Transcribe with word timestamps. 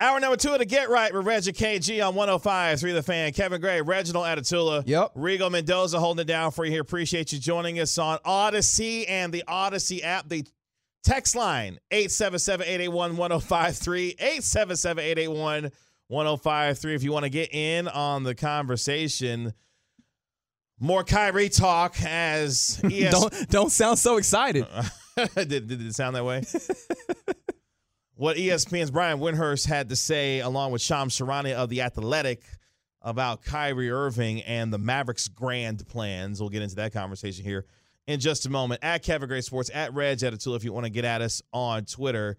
Hour 0.00 0.18
number 0.20 0.36
two 0.36 0.52
of 0.52 0.58
the 0.58 0.64
Get 0.64 0.90
Right 0.90 1.14
with 1.14 1.24
Reggie 1.24 1.52
KG 1.52 2.06
on 2.06 2.14
105 2.14 2.80
3 2.80 2.92
The 2.92 3.02
Fan. 3.02 3.32
Kevin 3.32 3.60
Gray, 3.60 3.80
Reginald 3.80 4.26
Atatula. 4.26 4.82
Yep. 4.86 5.14
Rigo 5.14 5.50
Mendoza 5.50 6.00
holding 6.00 6.22
it 6.22 6.26
down 6.26 6.50
for 6.50 6.64
you 6.64 6.72
here. 6.72 6.80
Appreciate 6.80 7.32
you 7.32 7.38
joining 7.38 7.78
us 7.78 7.96
on 7.96 8.18
Audacy 8.26 9.04
and 9.08 9.32
the 9.32 9.44
Audacy 9.48 10.02
app. 10.02 10.28
The 10.28 10.44
text 11.04 11.36
line 11.36 11.78
877 11.92 12.66
881 12.66 13.16
1053. 13.16 14.08
877 14.18 15.04
881 15.04 15.70
1053. 16.08 16.94
If 16.94 17.02
you 17.04 17.12
want 17.12 17.24
to 17.24 17.30
get 17.30 17.54
in 17.54 17.86
on 17.88 18.24
the 18.24 18.34
conversation. 18.34 19.54
More 20.80 21.04
Kyrie 21.04 21.48
talk 21.48 21.94
as 22.02 22.80
ES- 22.82 23.12
don't 23.12 23.48
don't 23.48 23.70
sound 23.70 23.98
so 23.98 24.16
excited. 24.16 24.66
did, 25.36 25.68
did 25.68 25.80
it 25.80 25.94
sound 25.94 26.16
that 26.16 26.24
way? 26.24 26.42
what 28.16 28.36
ESPN's 28.36 28.90
Brian 28.90 29.18
Windhorst 29.18 29.66
had 29.66 29.88
to 29.88 29.96
say, 29.96 30.40
along 30.40 30.72
with 30.72 30.82
Sham 30.82 31.08
Charania 31.08 31.54
of 31.54 31.68
The 31.68 31.82
Athletic, 31.82 32.42
about 33.02 33.42
Kyrie 33.42 33.90
Irving 33.90 34.42
and 34.42 34.72
the 34.72 34.78
Mavericks' 34.78 35.28
grand 35.28 35.86
plans. 35.86 36.40
We'll 36.40 36.48
get 36.48 36.62
into 36.62 36.76
that 36.76 36.92
conversation 36.92 37.44
here 37.44 37.66
in 38.06 38.18
just 38.18 38.46
a 38.46 38.50
moment. 38.50 38.82
At 38.82 39.02
Kevin 39.02 39.28
Gray 39.28 39.42
Sports, 39.42 39.70
at 39.72 39.92
Reg 39.94 40.22
Attitude, 40.22 40.54
if 40.54 40.64
you 40.64 40.72
want 40.72 40.86
to 40.86 40.90
get 40.90 41.04
at 41.04 41.20
us 41.20 41.42
on 41.52 41.84
Twitter. 41.84 42.38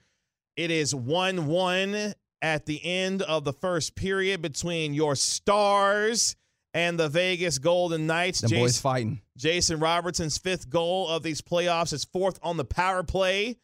It 0.55 0.71
is 0.71 0.95
1 0.95 1.47
1 1.47 2.13
at 2.41 2.65
the 2.65 2.83
end 2.83 3.21
of 3.21 3.43
the 3.43 3.53
first 3.53 3.95
period 3.95 4.41
between 4.41 4.93
your 4.93 5.15
stars 5.15 6.35
and 6.73 6.99
the 6.99 7.09
Vegas 7.09 7.57
Golden 7.57 8.07
Knights. 8.07 8.41
The 8.41 8.55
boys 8.55 8.79
fighting. 8.79 9.21
Jason 9.37 9.79
Robertson's 9.79 10.37
fifth 10.37 10.69
goal 10.69 11.07
of 11.09 11.23
these 11.23 11.41
playoffs 11.41 11.93
is 11.93 12.05
fourth 12.05 12.39
on 12.41 12.57
the 12.57 12.65
power 12.65 13.03
play. 13.03 13.57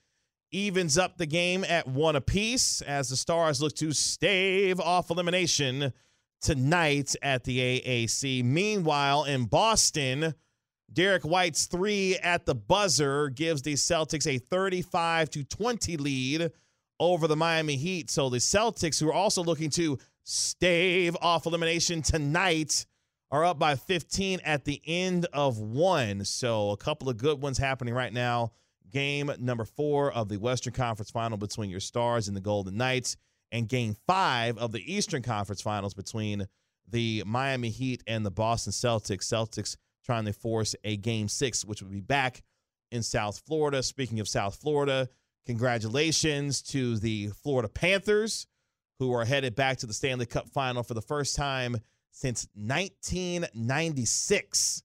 Evens 0.51 0.97
up 0.97 1.17
the 1.17 1.25
game 1.25 1.63
at 1.63 1.87
one 1.87 2.17
apiece 2.17 2.81
as 2.81 3.09
the 3.09 3.15
Stars 3.15 3.61
look 3.61 3.73
to 3.75 3.93
stave 3.93 4.81
off 4.81 5.09
elimination 5.09 5.93
tonight 6.41 7.15
at 7.21 7.45
the 7.45 7.59
AAC. 7.59 8.43
Meanwhile, 8.43 9.23
in 9.23 9.45
Boston, 9.45 10.35
Derrick 10.91 11.23
White's 11.23 11.67
three 11.67 12.17
at 12.17 12.45
the 12.45 12.55
buzzer 12.55 13.29
gives 13.29 13.61
the 13.61 13.75
Celtics 13.75 14.27
a 14.27 14.39
35 14.39 15.29
to 15.29 15.43
20 15.45 15.95
lead 15.95 16.51
over 16.99 17.27
the 17.27 17.37
Miami 17.37 17.77
Heat. 17.77 18.09
So 18.09 18.29
the 18.29 18.37
Celtics, 18.37 18.99
who 18.99 19.07
are 19.07 19.13
also 19.13 19.43
looking 19.43 19.69
to 19.71 19.97
stave 20.23 21.15
off 21.21 21.45
elimination 21.45 22.01
tonight, 22.01 22.85
are 23.31 23.45
up 23.45 23.57
by 23.57 23.75
15 23.75 24.41
at 24.43 24.65
the 24.65 24.81
end 24.85 25.27
of 25.31 25.59
one. 25.59 26.25
So 26.25 26.71
a 26.71 26.77
couple 26.77 27.07
of 27.07 27.17
good 27.17 27.41
ones 27.41 27.57
happening 27.57 27.93
right 27.93 28.11
now. 28.11 28.51
Game 28.91 29.31
number 29.39 29.65
four 29.65 30.11
of 30.11 30.29
the 30.29 30.37
Western 30.37 30.73
Conference 30.73 31.11
Final 31.11 31.37
between 31.37 31.69
your 31.69 31.79
Stars 31.79 32.27
and 32.27 32.35
the 32.35 32.41
Golden 32.41 32.75
Knights, 32.75 33.17
and 33.51 33.67
game 33.67 33.95
five 34.07 34.57
of 34.57 34.71
the 34.71 34.93
Eastern 34.93 35.21
Conference 35.21 35.61
Finals 35.61 35.93
between 35.93 36.47
the 36.89 37.23
Miami 37.25 37.69
Heat 37.69 38.03
and 38.07 38.25
the 38.25 38.31
Boston 38.31 38.73
Celtics. 38.73 39.25
Celtics 39.25 39.77
trying 40.05 40.25
to 40.25 40.33
force 40.33 40.75
a 40.83 40.97
game 40.97 41.27
six, 41.27 41.63
which 41.63 41.81
would 41.81 41.91
be 41.91 42.01
back 42.01 42.43
in 42.91 43.03
South 43.03 43.41
Florida. 43.45 43.81
Speaking 43.81 44.19
of 44.19 44.27
South 44.27 44.55
Florida, 44.55 45.07
congratulations 45.45 46.61
to 46.63 46.97
the 46.97 47.29
Florida 47.43 47.69
Panthers, 47.69 48.47
who 48.99 49.13
are 49.13 49.25
headed 49.25 49.55
back 49.55 49.77
to 49.77 49.87
the 49.87 49.93
Stanley 49.93 50.25
Cup 50.25 50.49
final 50.49 50.83
for 50.83 50.93
the 50.93 51.01
first 51.01 51.35
time 51.35 51.77
since 52.11 52.47
1996 52.55 54.83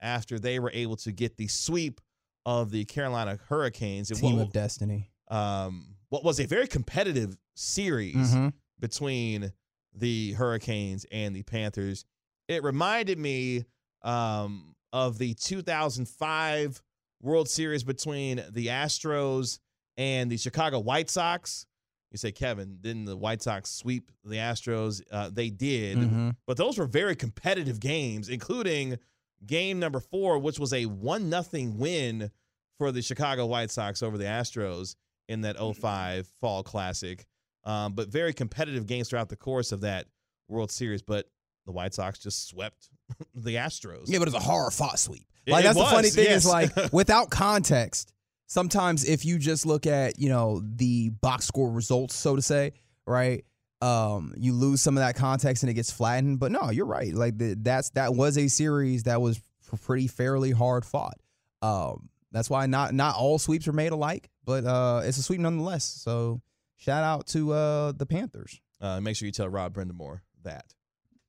after 0.00 0.38
they 0.38 0.60
were 0.60 0.70
able 0.72 0.96
to 0.96 1.12
get 1.12 1.36
the 1.36 1.48
sweep 1.48 2.00
of 2.48 2.70
the 2.70 2.84
Carolina 2.86 3.38
Hurricanes. 3.48 4.10
It 4.10 4.14
Team 4.16 4.36
wa- 4.36 4.42
of 4.42 4.52
destiny. 4.52 5.10
um, 5.28 5.96
what 6.08 6.24
was 6.24 6.40
a 6.40 6.46
very 6.46 6.66
competitive 6.66 7.36
series 7.54 8.16
Mhm. 8.34 8.54
between 8.80 9.52
the 9.92 10.32
Hurricanes 10.32 11.04
and 11.12 11.36
the 11.36 11.42
Panthers. 11.42 12.06
It 12.48 12.62
reminded 12.62 13.18
me 13.18 13.64
um, 14.02 14.74
of 14.92 15.18
the 15.18 15.34
2005 15.34 16.80
World 17.20 17.48
Series 17.48 17.82
between 17.84 18.42
the 18.50 18.68
Astros 18.68 19.58
and 19.96 20.30
the 20.30 20.36
Chicago 20.38 20.78
White 20.78 21.10
Sox. 21.10 21.66
You 22.12 22.16
say, 22.16 22.32
Kevin, 22.32 22.78
didn't 22.80 23.04
the 23.06 23.16
White 23.16 23.42
Sox 23.42 23.70
sweep 23.70 24.10
the 24.24 24.36
Astros? 24.36 25.02
Uh, 25.10 25.28
they 25.30 25.50
did, 25.50 25.98
Mhm. 25.98 26.36
but 26.46 26.56
those 26.56 26.78
were 26.78 26.86
very 26.86 27.14
competitive 27.16 27.80
games, 27.80 28.28
including 28.30 28.98
game 29.46 29.78
number 29.78 30.00
four, 30.00 30.38
which 30.38 30.58
was 30.58 30.72
a 30.72 30.86
one 30.86 31.28
nothing 31.28 31.78
win 31.78 32.30
for 32.78 32.92
the 32.92 33.02
Chicago 33.02 33.46
White 33.46 33.70
Sox 33.70 34.02
over 34.02 34.16
the 34.16 34.24
Astros 34.24 34.94
in 35.28 35.42
that 35.42 35.56
05 35.58 36.26
Fall 36.40 36.62
Classic. 36.62 37.26
Um, 37.64 37.92
but 37.92 38.08
very 38.08 38.32
competitive 38.32 38.86
games 38.86 39.10
throughout 39.10 39.28
the 39.28 39.36
course 39.36 39.72
of 39.72 39.82
that 39.82 40.06
World 40.48 40.70
Series. 40.70 41.02
But 41.02 41.26
the 41.66 41.72
White 41.72 41.94
Sox 41.94 42.18
just 42.18 42.48
swept 42.48 42.88
the 43.34 43.56
Astros. 43.56 44.04
Yeah, 44.06 44.18
but 44.18 44.28
it 44.28 44.34
was 44.34 44.42
a 44.42 44.46
horror 44.46 44.70
fought 44.70 44.98
sweep. 44.98 45.26
Like 45.46 45.64
it 45.64 45.68
that's 45.68 45.78
the 45.78 45.84
funny 45.84 46.10
thing 46.10 46.24
yes. 46.24 46.44
is 46.44 46.46
like 46.46 46.70
without 46.92 47.30
context, 47.30 48.12
sometimes 48.46 49.08
if 49.08 49.24
you 49.24 49.38
just 49.38 49.66
look 49.66 49.86
at, 49.86 50.18
you 50.18 50.28
know, 50.28 50.62
the 50.62 51.10
box 51.10 51.46
score 51.46 51.70
results, 51.70 52.14
so 52.14 52.36
to 52.36 52.42
say, 52.42 52.72
right? 53.06 53.44
Um, 53.80 54.34
you 54.36 54.52
lose 54.54 54.82
some 54.82 54.96
of 54.96 55.02
that 55.02 55.14
context 55.14 55.62
and 55.62 55.70
it 55.70 55.74
gets 55.74 55.90
flattened. 55.90 56.40
But 56.40 56.52
no, 56.52 56.70
you're 56.70 56.86
right. 56.86 57.14
Like 57.14 57.38
the, 57.38 57.54
that's 57.58 57.90
that 57.90 58.14
was 58.14 58.36
a 58.36 58.48
series 58.48 59.04
that 59.04 59.20
was 59.20 59.40
pretty 59.84 60.08
fairly 60.08 60.50
hard 60.50 60.84
fought. 60.84 61.18
Um, 61.62 62.08
that's 62.32 62.50
why 62.50 62.66
not 62.66 62.92
not 62.92 63.16
all 63.16 63.38
sweeps 63.38 63.68
are 63.68 63.72
made 63.72 63.92
alike, 63.92 64.30
but 64.44 64.64
uh, 64.64 65.02
it's 65.04 65.18
a 65.18 65.22
sweep 65.22 65.40
nonetheless. 65.40 65.84
So 65.84 66.40
shout 66.76 67.04
out 67.04 67.26
to 67.28 67.52
uh, 67.52 67.92
the 67.92 68.06
Panthers. 68.06 68.60
Uh, 68.80 69.00
make 69.00 69.16
sure 69.16 69.26
you 69.26 69.32
tell 69.32 69.48
Rod 69.48 69.72
Brind'Amour 69.72 70.20
that 70.42 70.74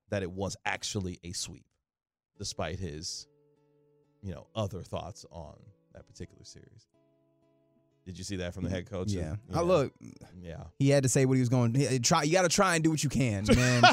that 0.10 0.24
it 0.24 0.32
was 0.32 0.58
actually 0.66 1.20
a 1.24 1.32
sweep, 1.32 1.66
despite 2.38 2.80
his, 2.80 3.28
you 4.22 4.34
know, 4.34 4.48
other 4.56 4.82
thoughts 4.82 5.26
on 5.32 5.56
that 5.94 6.08
particular 6.08 6.44
series. 6.44 6.89
Did 8.10 8.18
you 8.18 8.24
see 8.24 8.38
that 8.38 8.56
from 8.56 8.64
the 8.64 8.72
head 8.72 8.90
coach? 8.90 9.12
Yeah. 9.12 9.36
yeah. 9.52 9.60
I 9.60 9.62
look, 9.62 9.94
Yeah. 10.42 10.64
he 10.80 10.90
had 10.90 11.04
to 11.04 11.10
say 11.10 11.26
what 11.26 11.36
he 11.36 11.42
was 11.42 11.50
going 11.50 11.74
to 11.74 12.00
try. 12.00 12.24
You 12.24 12.32
got 12.32 12.42
to 12.42 12.50
try 12.50 12.74
and 12.74 12.84
do 12.84 12.90
what 12.90 13.04
you 13.04 13.10
can, 13.10 13.46
man. 13.56 13.84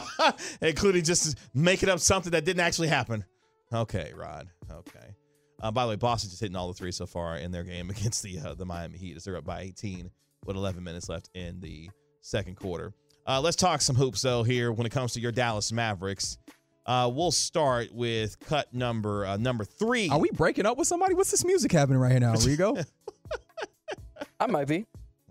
including 0.63 1.05
just 1.05 1.37
making 1.53 1.91
up 1.91 2.01
something 2.01 2.33
that 2.33 2.47
didn't 2.47 2.61
actually 2.61 2.89
happen. 2.89 3.27
Okay, 3.71 4.13
Rod. 4.17 4.49
Okay. 4.73 5.15
Uh, 5.61 5.71
by 5.71 5.85
the 5.85 5.91
way, 5.91 5.97
Boston 5.97 6.31
just 6.31 6.41
hitting 6.41 6.57
all 6.57 6.69
the 6.69 6.73
three 6.73 6.93
so 6.93 7.05
far 7.05 7.37
in 7.37 7.51
their 7.51 7.63
game 7.63 7.91
against 7.97 8.23
the 8.23 8.39
uh, 8.41 8.55
the 8.55 8.65
Miami 8.65 8.97
Heat 8.97 9.17
as 9.19 9.25
they're 9.25 9.37
up 9.37 9.45
by 9.45 9.61
18 9.61 10.11
with 10.47 10.57
11 10.57 10.83
minutes 10.83 11.11
left 11.11 11.29
in 11.35 11.61
the 11.61 11.91
second 12.23 12.55
quarter. 12.57 12.95
Uh, 13.27 13.39
let's 13.43 13.57
talk 13.57 13.83
some 13.83 13.97
hoops 13.97 14.23
though 14.23 14.45
here 14.45 14.73
when 14.73 14.87
it 14.87 14.93
comes 14.93 15.13
to 15.13 15.21
your 15.21 15.33
Dallas 15.33 15.73
Mavericks. 15.73 16.39
Uh, 16.87 17.11
we'll 17.13 17.33
start 17.33 17.89
with 17.93 18.39
cut 18.41 18.73
number 18.73 19.27
uh, 19.27 19.37
number 19.37 19.65
three. 19.65 20.09
Are 20.09 20.19
we 20.21 20.31
breaking 20.33 20.65
up 20.65 20.79
with 20.79 20.87
somebody? 20.89 21.13
What's 21.13 21.33
this 21.33 21.45
music 21.45 21.71
happening 21.73 21.99
right 21.99 22.19
now, 22.19 22.33
Rigo? 22.35 22.83
I 24.41 24.47
might 24.47 24.69
be. 24.69 24.87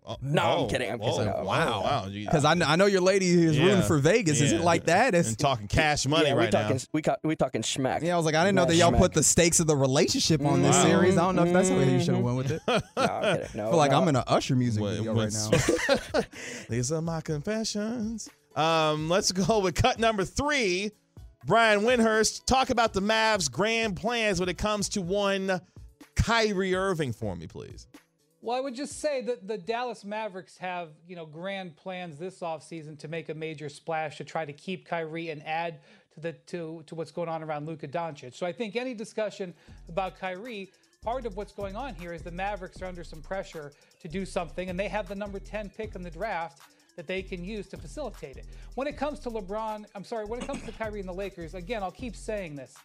Oh, 0.07 0.17
No, 0.21 0.41
I'm 0.43 0.59
oh, 0.59 0.67
kidding, 0.67 0.91
I'm 0.91 1.01
oh, 1.01 1.17
kidding. 1.17 1.33
Wow, 1.33 1.81
wow. 1.81 2.07
Because 2.07 2.45
I, 2.45 2.51
I 2.51 2.75
know 2.75 2.85
your 2.85 3.01
lady 3.01 3.27
is 3.27 3.57
Yeah, 3.57 3.65
rooting 3.65 3.81
for 3.81 3.97
Vegas. 3.97 4.39
Is 4.39 4.51
it 4.51 4.61
like 4.61 4.85
that? 4.85 5.15
It's, 5.15 5.29
and 5.29 5.39
talking 5.39 5.67
cash 5.67 6.05
money 6.05 6.27
yeah, 6.27 6.35
we 6.35 6.41
right 6.41 6.51
talking 6.51 6.75
now. 6.75 6.83
we 6.93 7.01
ca- 7.01 7.15
we 7.23 7.35
talking 7.35 7.63
schmack. 7.63 8.03
yeah, 8.03 8.13
I 8.13 8.17
was 8.17 8.25
like, 8.27 8.35
I 8.35 8.43
didn't 8.45 8.55
know 8.55 8.65
that 8.65 8.75
y'all 8.75 8.91
schmack. 8.91 8.99
put 8.99 9.13
the 9.13 9.23
stakes 9.23 9.59
of 9.59 9.65
the 9.65 9.75
relationship 9.75 10.45
on 10.45 10.61
this 10.61 10.79
series. 10.83 11.17
I 11.17 11.21
don't 11.21 11.35
know 11.35 11.45
if 11.45 11.53
that's 11.53 11.69
the 11.69 11.75
way 11.75 11.91
you 11.91 11.99
should 11.99 12.13
have 12.13 12.23
went 12.23 12.37
with 12.37 12.51
it. 12.51 12.61
No, 12.67 13.03
I'm 13.03 13.37
kidding. 13.37 13.49
No, 13.55 13.69
feel 13.69 13.77
like 13.77 13.91
no. 13.91 14.01
I'm 14.01 14.07
in 14.09 14.15
an 14.15 14.23
Usher 14.27 14.55
music 14.55 14.83
When- 14.83 14.95
video 14.97 15.15
right 15.15 15.33
now. 16.13 16.21
These 16.69 16.91
are 16.91 17.01
my 17.01 17.21
confessions. 17.21 18.29
Um, 18.55 19.09
let's 19.09 19.31
go 19.31 19.59
with 19.63 19.73
cut 19.73 19.97
number 19.97 20.23
three. 20.23 20.91
Brian 21.47 21.81
Windhorst, 21.81 22.45
talk 22.45 22.69
about 22.69 22.93
the 22.93 23.01
Mavs' 23.01 23.51
grand 23.51 23.95
plans 23.95 24.39
when 24.39 24.49
it 24.49 24.57
comes 24.59 24.89
to 24.89 25.01
one 25.01 25.61
Kyrie 26.15 26.73
Irving 26.75 27.11
for 27.11 27.35
me, 27.35 27.47
please. 27.47 27.87
Well, 28.45 28.55
I 28.55 28.59
would 28.59 28.75
just 28.75 29.01
say 29.01 29.21
that 29.21 29.47
the 29.47 29.57
Dallas 29.57 30.05
Mavericks 30.05 30.55
have, 30.59 30.89
you 31.07 31.15
know, 31.15 31.25
grand 31.25 31.75
plans 31.75 32.19
this 32.19 32.41
offseason 32.41 32.95
to 32.99 33.07
make 33.07 33.29
a 33.29 33.33
major 33.33 33.69
splash 33.69 34.17
to 34.17 34.23
try 34.23 34.45
to 34.45 34.53
keep 34.53 34.87
Kyrie 34.87 35.31
and 35.31 35.41
add 35.47 35.79
to 36.13 36.19
the 36.19 36.33
to 36.33 36.83
to 36.85 36.93
what's 36.93 37.09
going 37.09 37.27
on 37.27 37.41
around 37.41 37.65
Luka 37.65 37.87
Doncic. 37.87 38.35
So 38.35 38.45
I 38.45 38.51
think 38.51 38.75
any 38.75 38.93
discussion 38.93 39.51
about 39.89 40.19
Kyrie 40.19 40.69
part 41.01 41.25
of 41.25 41.35
what's 41.35 41.53
going 41.53 41.75
on 41.75 41.95
here 41.95 42.13
is 42.13 42.21
the 42.21 42.29
Mavericks 42.29 42.83
are 42.83 42.85
under 42.85 43.03
some 43.03 43.19
pressure 43.19 43.71
to 43.99 44.07
do 44.07 44.27
something, 44.27 44.69
and 44.69 44.79
they 44.79 44.89
have 44.89 45.07
the 45.07 45.15
number 45.15 45.39
10 45.39 45.71
pick 45.75 45.95
in 45.95 46.03
the 46.03 46.11
draft 46.11 46.61
that 46.97 47.07
they 47.07 47.23
can 47.23 47.43
use 47.43 47.65
to 47.69 47.77
facilitate 47.77 48.37
it. 48.37 48.45
When 48.75 48.85
it 48.85 48.95
comes 48.95 49.19
to 49.21 49.31
LeBron, 49.31 49.85
I'm 49.95 50.03
sorry, 50.03 50.25
when 50.25 50.39
it 50.39 50.45
comes 50.45 50.61
to 50.65 50.71
Kyrie 50.71 50.99
and 50.99 51.09
the 51.09 51.13
Lakers, 51.13 51.55
again, 51.55 51.81
I'll 51.81 51.89
keep 51.89 52.15
saying 52.15 52.55
this. 52.55 52.75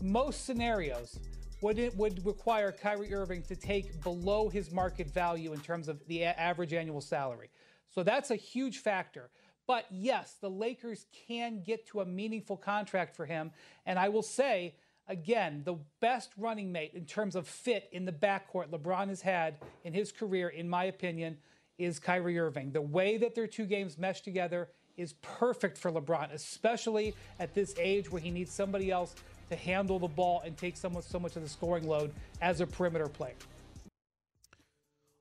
Most 0.00 0.44
scenarios 0.46 1.18
would 1.60 1.78
it 1.78 1.96
would 1.96 2.24
require 2.24 2.72
Kyrie 2.72 3.14
Irving 3.14 3.42
to 3.42 3.56
take 3.56 4.02
below 4.02 4.48
his 4.48 4.70
market 4.70 5.08
value 5.08 5.52
in 5.52 5.60
terms 5.60 5.88
of 5.88 6.00
the 6.06 6.24
average 6.24 6.72
annual 6.72 7.00
salary. 7.00 7.50
So 7.88 8.02
that's 8.02 8.30
a 8.30 8.36
huge 8.36 8.78
factor. 8.78 9.30
But 9.66 9.86
yes, 9.90 10.36
the 10.40 10.50
Lakers 10.50 11.06
can 11.28 11.62
get 11.62 11.86
to 11.88 12.00
a 12.00 12.04
meaningful 12.04 12.56
contract 12.56 13.14
for 13.14 13.26
him. 13.26 13.52
And 13.86 13.98
I 13.98 14.08
will 14.08 14.22
say, 14.22 14.74
again, 15.06 15.62
the 15.64 15.76
best 16.00 16.30
running 16.36 16.72
mate 16.72 16.92
in 16.94 17.04
terms 17.04 17.36
of 17.36 17.46
fit 17.46 17.88
in 17.92 18.04
the 18.04 18.12
backcourt 18.12 18.70
LeBron 18.70 19.08
has 19.08 19.20
had 19.20 19.56
in 19.84 19.92
his 19.92 20.10
career, 20.12 20.48
in 20.48 20.68
my 20.68 20.84
opinion, 20.84 21.36
is 21.78 21.98
Kyrie 21.98 22.38
Irving. 22.38 22.72
The 22.72 22.80
way 22.80 23.16
that 23.18 23.34
their 23.34 23.46
two 23.46 23.64
games 23.64 23.96
mesh 23.96 24.22
together 24.22 24.68
is 24.96 25.14
perfect 25.22 25.78
for 25.78 25.90
LeBron, 25.90 26.32
especially 26.32 27.14
at 27.38 27.54
this 27.54 27.74
age 27.78 28.10
where 28.10 28.20
he 28.20 28.30
needs 28.30 28.52
somebody 28.52 28.90
else 28.90 29.14
to 29.50 29.56
handle 29.56 29.98
the 29.98 30.08
ball 30.08 30.42
and 30.44 30.56
take 30.56 30.76
so 30.76 30.88
much, 30.88 31.04
so 31.04 31.18
much 31.18 31.36
of 31.36 31.42
the 31.42 31.48
scoring 31.48 31.86
load 31.86 32.12
as 32.40 32.60
a 32.60 32.66
perimeter 32.66 33.08
player. 33.08 33.34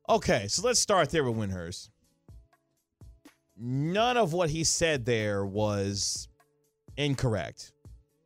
Okay, 0.08 0.48
so 0.48 0.66
let's 0.66 0.80
start 0.80 1.10
there 1.10 1.24
with 1.24 1.36
Windhorst. 1.36 1.90
None 3.58 4.18
of 4.18 4.32
what 4.32 4.50
he 4.50 4.64
said 4.64 5.06
there 5.06 5.46
was 5.46 6.30
incorrect. 6.96 7.74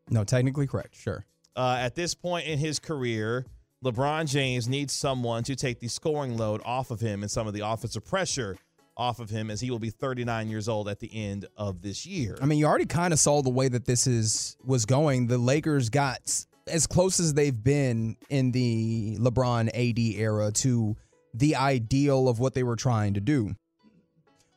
No, 0.10 0.24
technically 0.24 0.68
correct. 0.68 0.96
Sure. 0.96 1.26
Uh, 1.56 1.78
at 1.80 1.96
this 1.96 2.14
point 2.14 2.46
in 2.48 2.60
his 2.60 2.80
career, 2.80 3.46
LeBron 3.84 4.30
James 4.30 4.68
needs 4.68 4.94
someone 4.94 5.44
to 5.44 5.56
take 5.56 5.80
the 5.80 5.88
scoring 5.88 6.38
load 6.38 6.62
off 6.64 6.92
of 6.92 7.00
him 7.00 7.22
and 7.22 7.32
some 7.32 7.48
of 7.48 7.54
the 7.54 7.62
offensive 7.62 8.06
pressure 8.06 8.58
off 8.96 9.20
of 9.20 9.30
him 9.30 9.50
as 9.50 9.60
he 9.60 9.72
will 9.72 9.80
be 9.80 9.90
39 9.90 10.50
years 10.50 10.70
old 10.70 10.88
at 10.88 11.00
the 11.00 11.10
end 11.14 11.46
of 11.58 11.82
this 11.82 12.06
year. 12.06 12.38
I 12.42 12.46
mean, 12.46 12.60
you 12.60 12.66
already 12.66 12.86
kind 12.86 13.14
of 13.14 13.20
saw 13.20 13.42
the 13.42 13.50
way 13.50 13.68
that 13.68 13.86
this 13.86 14.08
is 14.08 14.58
was 14.64 14.86
going. 14.86 15.28
The 15.28 15.38
Lakers 15.38 15.90
got 15.90 16.46
as 16.68 16.88
close 16.88 17.20
as 17.20 17.34
they've 17.34 17.64
been 17.64 18.16
in 18.30 18.52
the 18.52 19.18
LeBron 19.20 19.68
AD 19.68 20.00
era 20.20 20.52
to 20.52 20.96
the 21.34 21.56
ideal 21.56 22.30
of 22.30 22.40
what 22.40 22.54
they 22.54 22.64
were 22.64 22.76
trying 22.76 23.16
to 23.16 23.22
do, 23.22 23.56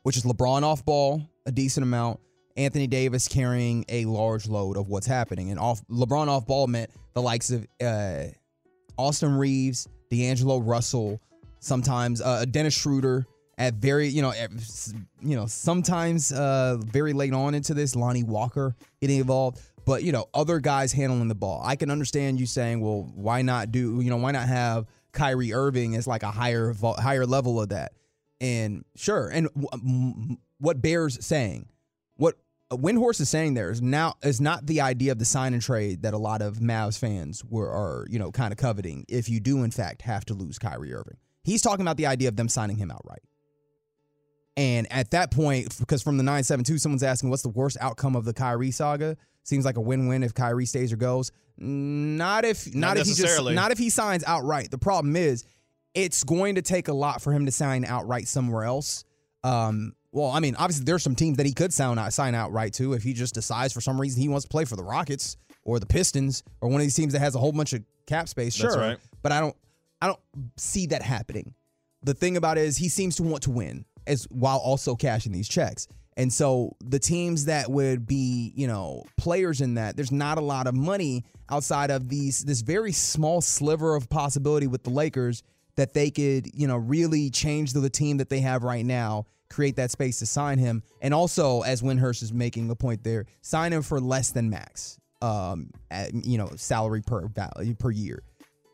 which 0.03 0.17
is 0.17 0.25
LeBron 0.25 0.63
off 0.63 0.85
ball 0.85 1.23
a 1.47 1.53
decent 1.53 1.85
amount, 1.85 2.21
Anthony 2.57 2.87
Davis 2.87 3.29
carrying 3.29 3.85
a 3.89 4.05
large 4.05 4.49
load 4.49 4.77
of 4.77 4.89
what's 4.89 5.07
happening, 5.07 5.51
and 5.51 5.59
off 5.59 5.81
LeBron 5.89 6.29
off 6.29 6.47
ball 6.47 6.67
meant 6.67 6.91
the 7.15 7.23
likes 7.23 7.51
of 7.51 7.67
uh, 7.83 8.25
Austin 8.99 9.37
Reaves, 9.37 9.89
D'Angelo 10.11 10.59
Russell, 10.59 11.21
sometimes 11.61 12.21
uh, 12.21 12.45
Dennis 12.51 12.75
Schroeder 12.75 13.27
at 13.59 13.75
very, 13.75 14.09
you 14.09 14.23
know, 14.23 14.31
at, 14.31 14.51
you 15.21 15.37
know, 15.37 15.47
sometimes 15.47 16.33
uh, 16.33 16.77
very 16.79 17.13
late 17.13 17.33
on 17.33 17.55
into 17.55 17.75
this, 17.75 17.97
Lonnie 17.97 18.23
Walker 18.23 18.75
getting 19.01 19.19
involved, 19.19 19.61
but 19.85 20.03
you 20.03 20.13
know, 20.13 20.27
other 20.35 20.61
guys 20.61 20.93
handling 20.93 21.29
the 21.29 21.35
ball. 21.35 21.63
I 21.65 21.77
can 21.77 21.91
understand 21.91 22.39
you 22.39 22.47
saying, 22.47 22.81
well, 22.81 23.11
why 23.15 23.43
not 23.43 23.73
do, 23.73 24.01
you 24.01 24.11
know, 24.11 24.19
why 24.19 24.33
not 24.33 24.49
have 24.49 24.87
Kyrie 25.13 25.53
Irving 25.53 25.97
as 25.97 26.07
like 26.07 26.23
a 26.23 26.31
higher 26.31 26.75
higher 26.99 27.25
level 27.27 27.61
of 27.61 27.71
that? 27.71 27.93
And 28.41 28.85
sure, 28.97 29.29
and 29.29 29.49
what 30.59 30.83
Bears 30.83 31.25
saying, 31.25 31.69
what 32.17 32.35
Windhorst 32.71 33.21
is 33.21 33.29
saying 33.29 33.55
there 33.55 33.71
is 33.71 33.81
now 33.81 34.15
is 34.23 34.41
not 34.41 34.67
the 34.67 34.81
idea 34.81 35.13
of 35.13 35.19
the 35.19 35.25
sign 35.25 35.55
and 35.55 35.63
trade 35.63 36.03
that 36.03 36.13
a 36.13 36.19
lot 36.19 36.43
of 36.43 36.57
Mavs 36.57 36.99
fans 36.99 37.45
were 37.45 37.71
are 37.71 38.07
you 38.11 38.19
know 38.19 38.31
kind 38.33 38.53
of 38.53 38.59
coveting. 38.59 39.07
If 39.09 39.29
you 39.29 39.41
do 39.41 39.63
in 39.63 39.71
fact 39.71 40.03
have 40.03 40.25
to 40.27 40.35
lose 40.35 40.59
Kyrie 40.59 40.93
Irving, 40.93 41.17
he's 41.45 41.63
talking 41.63 41.83
about 41.83 41.97
the 41.97 42.07
idea 42.07 42.29
of 42.29 42.37
them 42.37 42.49
signing 42.49 42.77
him 42.77 42.91
outright. 42.91 43.23
And 44.57 44.91
at 44.91 45.11
that 45.11 45.31
point, 45.31 45.79
because 45.79 46.03
from 46.03 46.17
the 46.17 46.23
972, 46.23 46.79
someone's 46.79 47.03
asking 47.03 47.29
what's 47.29 47.43
the 47.43 47.51
worst 47.51 47.77
outcome 47.81 48.17
of 48.17 48.25
the 48.25 48.33
Kyrie 48.33 48.71
saga? 48.71 49.17
Seems 49.43 49.65
like 49.65 49.77
a 49.77 49.81
win-win 49.81 50.23
if 50.23 50.35
Kyrie 50.35 50.67
stays 50.67 50.93
or 50.93 50.97
goes. 50.97 51.31
Not 51.59 52.45
if 52.45 52.75
not, 52.75 52.89
Not 52.89 52.97
if 52.99 53.07
he 53.07 53.15
just 53.15 53.55
not 53.55 53.71
if 53.71 53.79
he 53.79 53.91
signs 53.91 54.25
outright. 54.25 54.71
The 54.71 54.79
problem 54.79 55.15
is 55.15 55.45
it's 55.95 56.25
going 56.25 56.57
to 56.57 56.63
take 56.63 56.89
a 56.89 56.93
lot 56.93 57.23
for 57.23 57.33
him 57.33 57.47
to 57.47 57.53
sign 57.53 57.85
outright 57.85 58.29
somewhere 58.29 58.65
else. 58.65 59.05
Um, 59.45 59.95
well, 60.13 60.31
I 60.31 60.41
mean, 60.41 60.57
obviously 60.57 60.85
there's 60.85 61.03
some 61.03 61.15
teams 61.15 61.37
that 61.37 61.47
he 61.47 61.53
could 61.53 61.73
sign 61.73 61.99
out, 61.99 62.13
sign 62.13 62.35
outright 62.35 62.73
to 62.75 62.95
if 62.95 63.03
he 63.03 63.13
just 63.13 63.35
decides 63.35 63.73
for 63.73 63.81
some 63.81 64.01
reason 64.01 64.21
he 64.21 64.29
wants 64.29 64.45
to 64.45 64.49
play 64.49 64.65
for 64.65 64.77
the 64.77 64.83
Rockets 64.83 65.37
or 65.65 65.79
the 65.79 65.87
Pistons 65.87 66.43
or 66.61 66.69
one 66.69 66.81
of 66.81 66.87
these 66.87 66.95
teams 66.95 67.13
that 67.13 67.21
has 67.21 67.35
a 67.35 67.39
whole 67.39 67.53
bunch 67.53 67.73
of 67.73 67.83
cap 68.07 68.29
space. 68.29 68.55
Sure, 68.55 68.77
right. 68.77 68.99
but 69.23 69.33
I 69.33 69.41
don't, 69.41 69.57
I 70.01 70.07
don't 70.07 70.21
see 70.57 70.87
that 70.89 71.03
happening. 71.03 71.55
The 72.03 72.15
thing 72.15 72.37
about 72.37 72.59
it 72.59 72.65
is 72.65 72.77
he 72.77 72.89
seems 72.89 73.17
to 73.17 73.23
want 73.23 73.43
to 73.45 73.51
win 73.51 73.85
as 74.07 74.25
while 74.31 74.59
also 74.59 74.95
cashing 74.95 75.33
these 75.33 75.49
checks. 75.49 75.89
And 76.17 76.33
so 76.33 76.75
the 76.83 76.99
teams 76.99 77.45
that 77.45 77.71
would 77.71 78.07
be, 78.07 78.53
you 78.57 78.67
know, 78.67 79.05
players 79.19 79.61
in 79.61 79.75
that, 79.75 79.97
there's 79.97 80.13
not 80.13 80.39
a 80.39 80.41
lot 80.43 80.67
of 80.67 80.75
money 80.75 81.25
outside 81.51 81.91
of 81.91 82.09
these 82.09 82.45
this 82.45 82.63
very 82.63 82.93
small 82.93 83.41
sliver 83.41 83.95
of 83.95 84.09
possibility 84.09 84.67
with 84.67 84.83
the 84.83 84.91
Lakers 84.91 85.43
that 85.77 85.93
they 85.93 86.11
could, 86.11 86.49
you 86.55 86.67
know, 86.67 86.77
really 86.77 87.29
change 87.29 87.75
the, 87.75 87.81
the 87.81 87.91
team 87.91 88.17
that 88.17 88.31
they 88.31 88.41
have 88.41 88.65
right 88.65 88.85
now, 88.85 89.27
create 89.51 89.77
that 89.77 89.91
space 89.91 90.19
to 90.21 90.27
sign 90.27 90.59
him, 90.59 90.83
and 91.03 91.13
also 91.13 91.61
as 91.61 91.83
Windhorst 91.83 92.23
is 92.23 92.33
making 92.33 92.69
the 92.69 92.77
point 92.77 93.05
there, 93.05 93.27
sign 93.43 93.75
him 93.75 93.83
for 93.83 94.01
less 94.01 94.31
than 94.31 94.49
max, 94.49 94.99
um, 95.21 95.71
at, 95.91 96.15
you 96.15 96.39
know, 96.39 96.51
salary 96.57 97.03
per 97.03 97.29
value 97.29 97.75
per 97.75 97.91
year, 97.91 98.23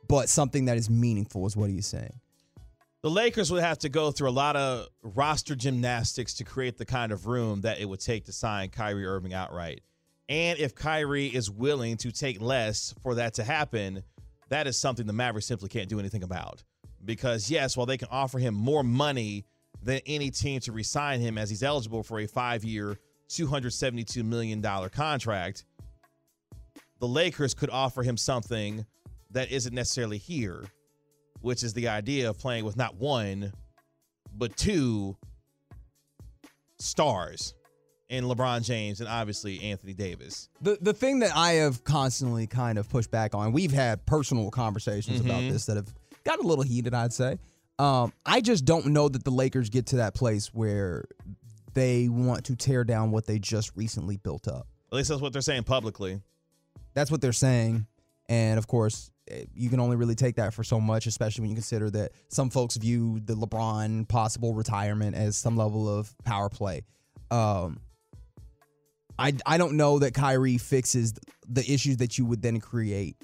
but 0.09 0.29
something 0.29 0.67
that 0.67 0.77
is 0.77 0.89
meaningful 0.89 1.45
is 1.45 1.57
what 1.57 1.71
he's 1.71 1.87
saying. 1.87 2.21
The 3.03 3.11
Lakers 3.11 3.51
would 3.51 3.65
have 3.65 3.79
to 3.79 3.89
go 3.89 4.13
through 4.13 4.29
a 4.29 4.31
lot 4.31 4.55
of 4.55 4.87
roster 5.03 5.57
gymnastics 5.57 6.35
to 6.35 6.45
create 6.45 6.79
the 6.79 6.85
kind 6.85 7.11
of 7.11 7.27
room 7.27 7.63
that 7.63 7.81
it 7.81 7.89
would 7.89 7.99
take 7.99 8.27
to 8.27 8.33
sign 8.33 8.69
Kyrie 8.69 9.05
Irving 9.05 9.35
outright. 9.35 9.81
And 10.29 10.57
if 10.61 10.77
Kyrie 10.77 11.27
is 11.27 11.51
willing 11.51 11.97
to 11.97 12.13
take 12.13 12.41
less 12.41 12.95
for 13.03 13.17
that 13.17 13.35
to 13.35 13.45
happen, 13.45 14.05
that 14.51 14.69
is 14.69 14.79
something 14.79 15.05
the 15.05 15.13
Mavericks 15.13 15.47
simply 15.47 15.69
can't 15.69 15.89
do 15.89 15.99
anything 15.99 16.23
about. 16.23 16.63
Because, 17.05 17.51
yes, 17.51 17.77
while 17.77 17.87
they 17.87 17.97
can 17.97 18.07
offer 18.09 18.39
him 18.39 18.55
more 18.55 18.85
money 18.85 19.47
than 19.83 20.01
any 20.07 20.31
team 20.31 20.61
to 20.61 20.71
resign 20.71 21.19
him 21.19 21.39
as 21.39 21.51
he's 21.51 21.65
eligible 21.65 22.05
for 22.05 22.21
a 22.21 22.27
five 22.29 22.63
year, 22.63 22.97
$272 23.29 24.25
million 24.25 24.63
contract, 24.91 25.65
the 27.01 27.09
Lakers 27.09 27.53
could 27.53 27.71
offer 27.71 28.05
him 28.05 28.17
something 28.17 28.87
that 29.33 29.51
isn't 29.51 29.75
necessarily 29.75 30.19
here 30.19 30.63
which 31.43 31.63
is 31.63 31.75
the 31.75 31.89
idea 31.89 32.31
of 32.31 32.39
playing 32.39 32.65
with 32.65 32.77
not 32.77 32.97
one, 32.97 33.53
but 34.35 34.57
two 34.57 35.17
stars 36.79 37.55
in 38.09 38.25
LeBron 38.25 38.65
James 38.65 39.01
and 39.01 39.09
obviously 39.09 39.63
Anthony 39.63 39.95
Davis. 39.95 40.49
The 40.61 40.79
the 40.81 40.93
thing 40.93 41.21
that 41.21 41.35
I 41.35 41.53
have 41.53 41.85
constantly 41.85 42.47
kind 42.47 42.79
of 42.79 42.89
pushed 42.89 43.11
back 43.11 43.35
on, 43.35 43.53
we've 43.53 43.73
had 43.73 44.05
personal 44.07 44.51
conversations 44.51 45.21
about 45.21 45.41
this 45.41 45.67
that 45.67 45.77
have 45.77 45.93
got 46.25 46.39
a 46.39 46.43
little 46.43 46.65
heated, 46.65 46.95
I'd 46.95 47.13
say. 47.13 47.39
Um, 47.79 48.13
I 48.27 48.41
just 48.41 48.65
don't 48.65 48.87
know 48.87 49.09
that 49.09 49.25
the 49.25 49.31
Lakers 49.31 49.71
get 49.71 49.87
to 49.87 49.97
that 49.97 50.15
place 50.15 50.49
where 50.53 51.07
they 51.75 52.09
want 52.09 52.45
to 52.45 52.57
tear 52.57 52.85
down 52.85 53.11
what 53.11 53.27
they 53.27 53.39
just 53.39 53.73
recently 53.75 54.19
built 54.19 54.47
up. 54.47 54.67
At 54.93 54.97
least 54.97 55.09
that's 55.09 55.23
what 55.23 55.33
they're 55.33 55.43
saying 55.43 55.65
publicly. 55.65 56.21
That's 56.95 57.11
what 57.11 57.23
they're 57.23 57.33
saying. 57.33 57.87
And 58.33 58.57
of 58.57 58.67
course, 58.67 59.11
eh, 59.31 59.45
you 59.55 59.69
can 59.69 59.79
only 59.79 59.95
really 59.95 60.15
take 60.15 60.37
that 60.37 60.55
for 60.55 60.65
so 60.65 60.81
much, 60.81 61.07
especially 61.07 61.43
when 61.43 61.51
you 61.51 61.57
consider 61.57 61.91
that 61.91 62.13
some 62.29 62.49
folks 62.49 62.79
view 62.79 63.21
the 63.23 63.35
LeBron 63.35 64.09
possible 64.09 64.55
retirement 64.55 65.15
as 65.15 65.37
some 65.37 65.55
level 65.55 65.87
of 65.87 66.15
power 66.25 66.49
play. 66.49 66.81
Um, 67.31 67.81
I, 69.19 69.35
I 69.45 69.59
don't 69.59 69.77
know 69.77 69.99
that 69.99 70.15
Kyrie 70.15 70.57
fixes 70.57 71.13
the 71.47 71.61
issues 71.71 71.99
that 71.99 72.17
you 72.17 72.25
would 72.25 72.41
then 72.41 72.59
create 72.59 73.17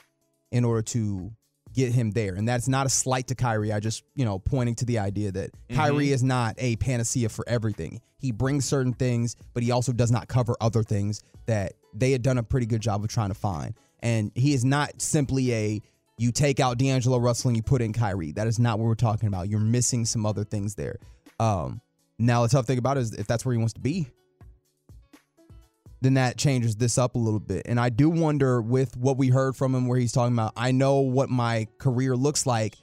in 0.53 0.67
order 0.67 0.83
to 0.83 1.33
get 1.73 1.93
him 1.93 2.11
there. 2.11 2.35
And 2.35 2.47
that's 2.47 2.69
not 2.69 2.85
a 2.85 2.91
slight 2.91 3.29
to 3.29 3.35
Kyrie. 3.35 3.73
I 3.73 3.81
just, 3.81 4.05
you 4.15 4.27
know, 4.27 4.39
pointing 4.39 4.75
to 4.77 4.85
the 4.85 4.99
idea 4.99 5.33
that 5.33 5.53
Kyrie 5.73 6.13
is 6.13 6.23
not 6.23 6.55
a 6.59 6.77
panacea 6.77 7.31
for 7.31 7.49
everything. 7.49 8.03
He 8.19 8.31
brings 8.31 8.67
certain 8.67 8.93
things, 8.93 9.37
but 9.55 9.63
he 9.63 9.71
also 9.71 9.93
does 9.93 10.11
not 10.11 10.29
cover 10.29 10.55
other 10.61 10.83
things 10.83 11.23
that 11.47 11.73
they 11.95 12.13
had 12.13 12.23
done 12.23 12.37
a 12.37 12.43
pretty 12.43 12.67
good 12.67 12.83
job 12.83 13.03
of 13.03 13.09
trying 13.09 13.29
to 13.29 13.35
find. 13.35 13.75
And 14.01 14.31
he 14.35 14.55
is 14.55 14.65
not 14.65 15.01
simply 15.01 15.53
a 15.53 15.83
you 16.19 16.33
take 16.33 16.59
out 16.61 16.79
D'Angelo 16.79 17.19
Russell 17.19 17.49
and 17.49 17.57
you 17.57 17.63
put 17.63 17.81
in 17.81 17.93
Kyrie. 17.93 18.33
That 18.33 18.47
is 18.47 18.59
not 18.59 18.79
what 18.79 18.87
we're 18.87 18.95
talking 18.97 19.29
about. 19.29 19.49
You're 19.49 19.61
missing 19.61 20.05
some 20.05 20.27
other 20.27 20.45
things 20.45 20.75
there. 20.75 20.97
Um, 21.39 21.81
now 22.19 22.43
the 22.43 22.49
tough 22.49 22.67
thing 22.67 22.79
about 22.79 22.97
it 22.97 23.01
is 23.01 23.13
if 23.15 23.27
that's 23.27 23.45
where 23.45 23.53
he 23.53 23.59
wants 23.59 23.75
to 23.75 23.81
be, 23.81 24.09
then 26.01 26.15
that 26.15 26.37
changes 26.37 26.77
this 26.77 26.99
up 26.99 27.15
a 27.15 27.19
little 27.19 27.41
bit. 27.41 27.63
And 27.67 27.79
I 27.79 27.89
do 27.89 28.09
wonder 28.11 28.61
with 28.61 28.97
what 28.97 29.17
we 29.17 29.29
heard 29.29 29.57
from 29.57 29.75
him 29.75 29.87
where 29.87 29.99
he's 29.99 30.13
talking 30.13 30.35
about, 30.35 30.53
I 30.57 30.73
know 30.73 31.01
what 31.01 31.31
my 31.31 31.67
career 31.79 32.17
looks 32.17 32.47
like 32.47 32.77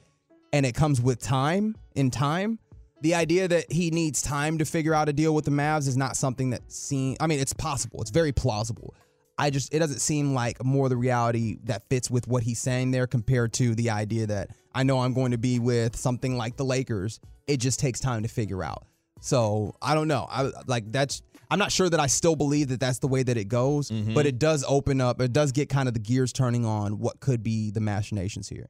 and 0.52 0.64
it 0.64 0.74
comes 0.74 1.00
with 1.00 1.20
time 1.20 1.76
in 1.94 2.10
time. 2.10 2.58
The 3.02 3.14
idea 3.14 3.46
that 3.48 3.70
he 3.70 3.90
needs 3.90 4.22
time 4.22 4.58
to 4.58 4.64
figure 4.64 4.94
out 4.94 5.08
a 5.08 5.12
deal 5.12 5.34
with 5.34 5.44
the 5.44 5.50
Mavs 5.50 5.86
is 5.86 5.96
not 5.96 6.16
something 6.16 6.50
that 6.50 6.72
seems 6.72 7.18
I 7.20 7.26
mean, 7.26 7.40
it's 7.40 7.52
possible. 7.52 8.00
It's 8.00 8.10
very 8.10 8.32
plausible. 8.32 8.94
I 9.38 9.50
just 9.50 9.74
it 9.74 9.78
doesn't 9.80 10.00
seem 10.00 10.34
like 10.34 10.64
more 10.64 10.88
the 10.88 10.96
reality 10.96 11.58
that 11.64 11.88
fits 11.88 12.10
with 12.10 12.26
what 12.26 12.42
he's 12.42 12.58
saying 12.58 12.90
there 12.90 13.06
compared 13.06 13.52
to 13.54 13.74
the 13.74 13.90
idea 13.90 14.26
that 14.26 14.50
I 14.74 14.82
know 14.82 15.00
I'm 15.00 15.12
going 15.12 15.32
to 15.32 15.38
be 15.38 15.58
with 15.58 15.96
something 15.96 16.36
like 16.36 16.56
the 16.56 16.64
Lakers. 16.64 17.20
It 17.46 17.58
just 17.58 17.78
takes 17.78 18.00
time 18.00 18.22
to 18.22 18.28
figure 18.28 18.62
out. 18.62 18.86
So 19.20 19.74
I 19.82 19.94
don't 19.94 20.08
know. 20.08 20.26
I 20.30 20.50
like 20.66 20.90
that's. 20.90 21.22
I'm 21.50 21.58
not 21.58 21.70
sure 21.70 21.88
that 21.88 22.00
I 22.00 22.08
still 22.08 22.34
believe 22.34 22.68
that 22.68 22.80
that's 22.80 22.98
the 22.98 23.06
way 23.06 23.22
that 23.22 23.36
it 23.36 23.44
goes, 23.44 23.90
mm-hmm. 23.90 24.14
but 24.14 24.26
it 24.26 24.38
does 24.38 24.64
open 24.66 25.00
up. 25.00 25.20
It 25.20 25.32
does 25.32 25.52
get 25.52 25.68
kind 25.68 25.86
of 25.86 25.94
the 25.94 26.00
gears 26.00 26.32
turning 26.32 26.64
on 26.64 26.98
what 26.98 27.20
could 27.20 27.42
be 27.42 27.70
the 27.70 27.80
machinations 27.80 28.48
here. 28.48 28.68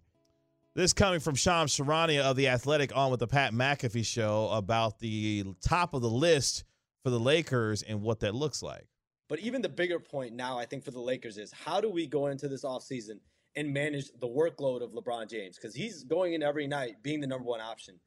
This 0.75 0.92
coming 0.92 1.20
from 1.20 1.37
Shams 1.37 1.75
Charania 1.75 2.20
of 2.20 2.37
The 2.37 2.49
Athletic 2.49 2.94
on 2.94 3.11
with 3.11 3.20
the 3.20 3.26
Pat 3.26 3.54
McAfee 3.54 4.04
show 4.04 4.50
about 4.50 4.99
the 4.99 5.44
top 5.62 5.94
of 5.94 6.02
the 6.02 6.11
list 6.11 6.64
for 7.02 7.08
the 7.08 7.18
Lakers 7.18 7.82
and 7.82 8.02
what 8.02 8.20
that 8.20 8.35
looks 8.35 8.62
like. 8.62 8.87
But 9.28 9.40
even 9.40 9.62
the 9.62 9.68
bigger 9.68 9.99
point 9.99 10.35
now, 10.35 10.59
I 10.59 10.66
think, 10.66 10.85
for 10.85 10.90
the 10.90 11.00
Lakers 11.00 11.38
is 11.38 11.52
how 11.52 11.80
do 11.80 11.90
we 11.90 12.06
go 12.06 12.28
into 12.28 12.49
this 12.49 12.64
offseason 12.64 13.18
and 13.56 13.73
manage 13.73 14.11
the 14.21 14.28
workload 14.28 14.83
of 14.83 14.92
LeBron 14.92 15.28
James? 15.28 15.56
Because 15.56 15.75
he's 15.75 16.04
going 16.04 16.35
in 16.35 16.42
every 16.42 16.66
night 16.66 17.02
being 17.02 17.21
the 17.21 17.26
number 17.26 17.45
one 17.45 17.61
option. 17.61 17.99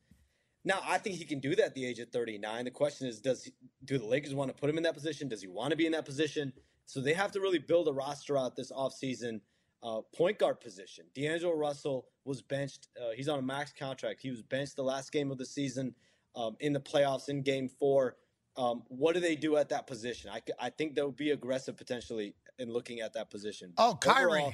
Now, 0.65 0.81
I 0.85 0.97
think 0.97 1.15
he 1.15 1.25
can 1.25 1.39
do 1.39 1.55
that 1.55 1.65
at 1.65 1.75
the 1.75 1.85
age 1.85 1.99
of 1.99 2.09
39. 2.09 2.65
The 2.65 2.71
question 2.71 3.07
is, 3.07 3.19
does 3.19 3.49
do 3.85 3.97
the 3.97 4.05
Lakers 4.05 4.35
want 4.35 4.49
to 4.49 4.59
put 4.59 4.69
him 4.69 4.77
in 4.77 4.83
that 4.83 4.93
position? 4.93 5.27
Does 5.27 5.41
he 5.41 5.47
want 5.47 5.71
to 5.71 5.77
be 5.77 5.85
in 5.85 5.93
that 5.93 6.05
position? 6.05 6.53
So 6.85 7.01
they 7.01 7.13
have 7.13 7.31
to 7.33 7.39
really 7.39 7.59
build 7.59 7.87
a 7.87 7.93
roster 7.93 8.37
out 8.37 8.55
this 8.55 8.71
offseason. 8.71 9.41
Uh, 9.81 10.01
point 10.13 10.37
guard 10.37 10.59
position. 10.59 11.05
D'Angelo 11.15 11.55
Russell 11.55 12.07
was 12.25 12.41
benched. 12.41 12.89
Uh, 12.99 13.11
he's 13.15 13.29
on 13.29 13.39
a 13.39 13.41
max 13.41 13.71
contract. 13.71 14.21
He 14.21 14.29
was 14.29 14.41
benched 14.41 14.75
the 14.75 14.83
last 14.83 15.11
game 15.13 15.31
of 15.31 15.37
the 15.37 15.45
season 15.45 15.95
um, 16.35 16.57
in 16.59 16.73
the 16.73 16.81
playoffs 16.81 17.29
in 17.29 17.41
game 17.41 17.69
four. 17.69 18.17
Um, 18.59 18.83
what 18.89 19.15
do 19.15 19.21
they 19.21 19.37
do 19.37 19.55
at 19.55 19.69
that 19.69 19.87
position? 19.87 20.29
I, 20.29 20.41
I 20.59 20.69
think 20.69 20.93
they'll 20.93 21.11
be 21.11 21.31
aggressive 21.31 21.77
potentially 21.77 22.35
in 22.57 22.69
looking 22.69 22.99
at 22.99 23.13
that 23.13 23.29
position. 23.29 23.71
Oh, 23.77 23.97
Kyrie. 24.01 24.41
Overall, 24.41 24.53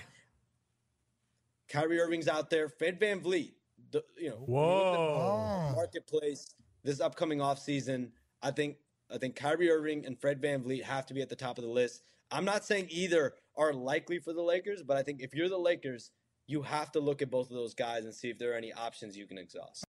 Kyrie 1.69 1.99
Irving's 1.99 2.27
out 2.27 2.51
there. 2.51 2.69
Fred 2.69 2.99
VanVleet. 2.99 3.53
The, 3.91 4.03
you 4.15 4.29
know, 4.29 4.35
Whoa. 4.35 5.71
marketplace 5.75 6.53
this 6.83 7.01
upcoming 7.01 7.39
offseason. 7.39 8.09
I 8.43 8.51
think 8.51 8.77
I 9.11 9.17
think 9.17 9.35
Kyrie 9.35 9.71
Irving 9.71 10.05
and 10.05 10.19
Fred 10.19 10.39
VanVleet 10.39 10.83
have 10.83 11.07
to 11.07 11.15
be 11.15 11.21
at 11.21 11.29
the 11.29 11.35
top 11.35 11.57
of 11.57 11.63
the 11.63 11.69
list. 11.69 12.03
I'm 12.31 12.45
not 12.45 12.63
saying 12.63 12.87
either 12.89 13.33
are 13.57 13.73
likely 13.73 14.19
for 14.19 14.33
the 14.33 14.41
Lakers, 14.41 14.83
but 14.83 14.97
I 14.97 15.03
think 15.03 15.21
if 15.21 15.33
you're 15.33 15.49
the 15.49 15.57
Lakers, 15.57 16.11
you 16.47 16.61
have 16.61 16.91
to 16.91 16.99
look 16.99 17.21
at 17.21 17.31
both 17.31 17.49
of 17.49 17.55
those 17.55 17.73
guys 17.73 18.05
and 18.05 18.13
see 18.13 18.29
if 18.29 18.37
there 18.37 18.53
are 18.53 18.57
any 18.57 18.71
options 18.73 19.17
you 19.17 19.25
can 19.25 19.37
exhaust. 19.37 19.84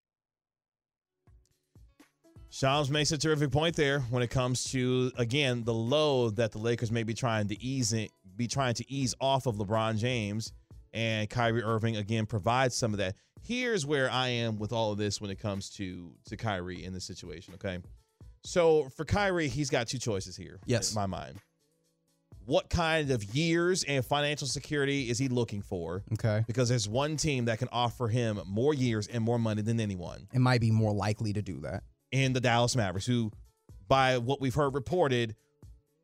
Shams 2.50 2.90
makes 2.90 3.12
a 3.12 3.18
terrific 3.18 3.50
point 3.50 3.76
there 3.76 4.00
when 4.10 4.22
it 4.22 4.30
comes 4.30 4.64
to 4.72 5.12
again 5.18 5.64
the 5.64 5.74
load 5.74 6.36
that 6.36 6.52
the 6.52 6.58
Lakers 6.58 6.90
may 6.90 7.02
be 7.02 7.14
trying 7.14 7.48
to 7.48 7.62
ease 7.62 7.92
in, 7.92 8.08
be 8.36 8.46
trying 8.46 8.74
to 8.74 8.90
ease 8.92 9.14
off 9.20 9.46
of 9.46 9.56
LeBron 9.56 9.98
James 9.98 10.52
and 10.92 11.28
Kyrie 11.28 11.62
Irving 11.62 11.96
again 11.96 12.26
provides 12.26 12.74
some 12.74 12.92
of 12.92 12.98
that. 12.98 13.14
Here's 13.42 13.84
where 13.84 14.10
I 14.10 14.28
am 14.28 14.58
with 14.58 14.72
all 14.72 14.92
of 14.92 14.98
this 14.98 15.20
when 15.20 15.30
it 15.30 15.38
comes 15.38 15.70
to 15.70 16.12
to 16.26 16.36
Kyrie 16.36 16.84
in 16.84 16.92
this 16.92 17.04
situation. 17.04 17.54
Okay, 17.54 17.78
so 18.42 18.88
for 18.96 19.04
Kyrie, 19.04 19.48
he's 19.48 19.70
got 19.70 19.88
two 19.88 19.98
choices 19.98 20.36
here. 20.36 20.58
Yes. 20.66 20.92
in 20.92 20.94
my 20.94 21.06
mind. 21.06 21.38
What 22.44 22.70
kind 22.70 23.10
of 23.10 23.24
years 23.34 23.82
and 23.82 24.04
financial 24.04 24.46
security 24.46 25.10
is 25.10 25.18
he 25.18 25.26
looking 25.26 25.62
for? 25.62 26.04
Okay. 26.12 26.44
Because 26.46 26.68
there's 26.68 26.88
one 26.88 27.16
team 27.16 27.46
that 27.46 27.58
can 27.58 27.66
offer 27.72 28.06
him 28.06 28.40
more 28.46 28.72
years 28.72 29.08
and 29.08 29.24
more 29.24 29.36
money 29.36 29.62
than 29.62 29.80
anyone 29.80 30.28
It 30.32 30.38
might 30.38 30.60
be 30.60 30.70
more 30.70 30.92
likely 30.92 31.32
to 31.32 31.42
do 31.42 31.58
that. 31.62 31.82
In 32.12 32.32
the 32.32 32.40
Dallas 32.40 32.76
Mavericks, 32.76 33.06
who, 33.06 33.30
by 33.88 34.18
what 34.18 34.40
we've 34.40 34.54
heard 34.54 34.74
reported, 34.74 35.34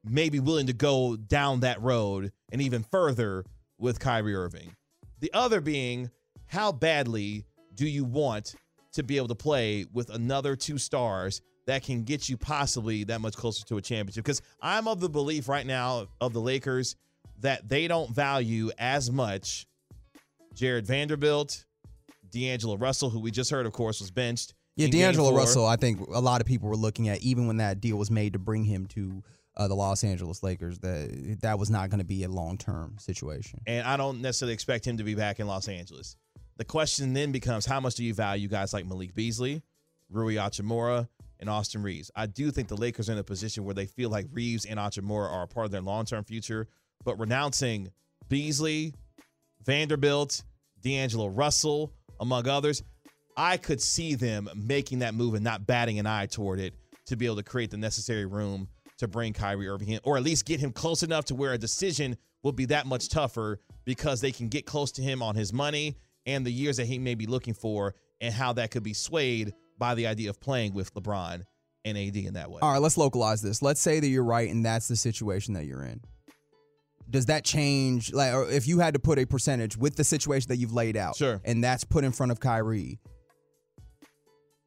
may 0.05 0.29
be 0.29 0.41
willing 0.41 0.67
to 0.67 0.73
go 0.73 1.17
down 1.17 1.61
that 1.61 1.81
road 1.81 2.33
and 2.51 2.61
even 2.61 2.83
further 2.83 3.45
with 3.79 4.01
Kyrie 4.01 4.35
Irving. 4.35 4.75
The 5.21 5.33
other 5.33 5.61
being, 5.61 6.11
how 6.47 6.73
badly 6.73 7.45
do 7.75 7.87
you 7.87 8.05
want 8.05 8.55
to 8.93 9.03
be 9.03 9.17
able 9.17 9.29
to 9.29 9.35
play 9.35 9.87
with 9.93 10.11
another 10.11 10.57
two 10.57 10.79
stars 10.79 11.41
that 11.67 11.85
can 11.85 12.03
get 12.03 12.29
you 12.29 12.37
possibly 12.37 13.05
that 13.05 13.21
much 13.21 13.37
closer 13.37 13.65
to 13.67 13.77
a 13.77 13.83
championship? 13.83 14.25
Because 14.25 14.43
I'm 14.61 14.89
of 14.89 15.01
the 15.01 15.09
belief 15.09 15.49
right 15.49 15.67
now 15.67 16.09
of 16.21 16.33
the 16.33 16.41
Lakers 16.41 16.97
that 17.41 17.69
they 17.69 17.89
don't 17.89 18.11
value 18.11 18.71
as 18.79 19.11
much 19.11 19.67
Jared 20.55 20.87
Vanderbilt, 20.87 21.65
D'Angelo 22.31 22.77
Russell, 22.77 23.11
who 23.11 23.21
we 23.21 23.31
just 23.31 23.51
heard, 23.51 23.67
of 23.67 23.73
course, 23.73 24.01
was 24.01 24.11
benched. 24.11 24.55
Yeah, 24.77 24.89
D'Angelo. 24.89 25.35
Russell, 25.37 25.67
I 25.67 25.77
think 25.77 26.01
a 26.01 26.21
lot 26.21 26.41
of 26.41 26.47
people 26.47 26.69
were 26.69 26.77
looking 26.77 27.09
at 27.09 27.21
even 27.23 27.47
when 27.47 27.59
that 27.59 27.81
deal 27.81 27.97
was 27.97 28.11
made 28.11 28.33
to 28.33 28.39
bring 28.39 28.65
him 28.65 28.87
to 28.87 29.23
uh, 29.57 29.69
the 29.69 29.75
Los 29.75 30.03
Angeles 30.03 30.43
Lakers, 30.43 30.79
that 30.79 31.39
that 31.43 31.59
was 31.59 31.69
not 31.71 31.91
going 31.91 31.99
to 31.99 32.07
be 32.07 32.25
a 32.25 32.29
long 32.29 32.57
term 32.57 32.97
situation. 32.99 33.61
and 33.67 33.87
I 33.87 33.97
don't 33.97 34.23
necessarily 34.23 34.55
expect 34.55 34.87
him 34.87 34.97
to 34.97 35.05
be 35.05 35.15
back 35.15 35.41
in 35.41 35.47
Los 35.47 35.69
Angeles. 35.69 36.17
The 36.57 36.65
question 36.65 37.13
then 37.13 37.33
becomes 37.33 37.67
how 37.67 37.81
much 37.81 37.97
do 37.97 38.05
you 38.05 38.15
value 38.15 38.49
guys 38.49 38.73
like 38.73 38.87
Malik 38.87 39.15
Beasley, 39.15 39.63
Rui 40.11 40.35
Hachimura, 40.35 41.09
and 41.41 41.51
Austin 41.51 41.83
Reaves? 41.83 42.11
I 42.15 42.27
do 42.27 42.51
think 42.51 42.69
the 42.69 42.77
Lakers 42.77 43.09
are 43.09 43.13
in 43.13 43.19
a 43.19 43.25
position 43.25 43.65
where 43.65 43.75
they 43.75 43.87
feel 43.87 44.11
like 44.11 44.27
Reaves 44.33 44.65
and 44.65 44.79
Hachimura 44.79 45.31
are 45.31 45.43
a 45.43 45.49
part 45.49 45.67
of 45.67 45.73
their 45.73 45.81
long 45.81 46.05
term 46.07 46.25
future, 46.25 46.69
but 47.05 47.19
renouncing 47.19 47.91
Beasley, 48.29 48.95
Vanderbilt, 49.65 50.45
D'Angelo 50.81 51.27
Russell, 51.27 51.93
among 52.21 52.49
others, 52.49 52.83
I 53.37 53.57
could 53.57 53.81
see 53.81 54.15
them 54.15 54.49
making 54.55 55.01
that 55.01 55.15
move 55.15 55.35
and 55.35 55.45
not 55.45 55.67
batting 55.67 55.99
an 55.99 56.07
eye 56.07 56.27
toward 56.27 56.61
it 56.61 56.75
to 57.07 57.17
be 57.17 57.27
able 57.27 57.37
to 57.37 57.43
create 57.43 57.71
the 57.71 57.77
necessary 57.77 58.27
room 58.27 58.69
to 58.99 59.09
bring 59.09 59.33
Kyrie 59.33 59.69
Irving 59.69 59.89
in, 59.89 60.01
or 60.05 60.17
at 60.17 60.23
least 60.23 60.45
get 60.47 60.61
him 60.61 60.71
close 60.73 61.03
enough 61.03 61.25
to 61.27 61.35
where 61.35 61.53
a 61.53 61.59
decision 61.59 62.17
will 62.43 62.53
be 62.53 62.67
that 62.67 62.87
much 62.87 63.09
tougher 63.09 63.61
because 63.85 64.21
they 64.21 64.31
can 64.33 64.49
get 64.49 64.67
close 64.67 64.93
to 64.93 65.03
him 65.03 65.23
on 65.23 65.35
his 65.35 65.53
money 65.53 65.97
and 66.27 66.47
the 66.47 66.53
years 66.53 66.77
that 66.77 66.87
he 66.87 66.99
may 66.99 67.17
be 67.17 67.27
looking 67.27 67.53
for, 67.55 67.97
and 68.21 68.33
how 68.33 68.53
that 68.53 68.71
could 68.71 68.85
be 68.85 68.95
swayed 68.95 69.53
by 69.77 69.97
the 69.97 70.07
idea 70.07 70.31
of 70.31 70.39
playing 70.41 70.73
with 70.73 70.95
LeBron 70.95 71.43
and 71.85 71.99
AD 71.99 72.17
in 72.17 72.35
that 72.35 72.49
way. 72.49 72.61
All 72.63 72.71
right, 72.71 72.81
let's 72.81 72.97
localize 72.97 73.43
this. 73.43 73.61
Let's 73.61 73.81
say 73.81 73.99
that 73.99 74.07
you're 74.07 74.23
right 74.23 74.49
and 74.49 74.65
that's 74.65 74.87
the 74.87 74.95
situation 74.95 75.55
that 75.55 75.65
you're 75.67 75.83
in. 75.83 76.01
Does 77.11 77.27
that 77.27 77.45
change? 77.45 78.13
Like, 78.13 78.33
or 78.33 78.49
if 78.49 78.69
you 78.69 78.79
had 78.79 78.95
to 78.95 79.01
put 79.01 79.19
a 79.19 79.27
percentage 79.27 79.77
with 79.77 79.97
the 79.97 80.05
situation 80.05 80.47
that 80.49 80.57
you've 80.59 80.73
laid 80.73 80.97
out, 80.97 81.17
Sure. 81.17 81.41
and 81.45 81.63
that's 81.65 81.83
put 81.83 82.05
in 82.05 82.13
front 82.13 82.31
of 82.31 82.39
Kyrie. 82.39 83.01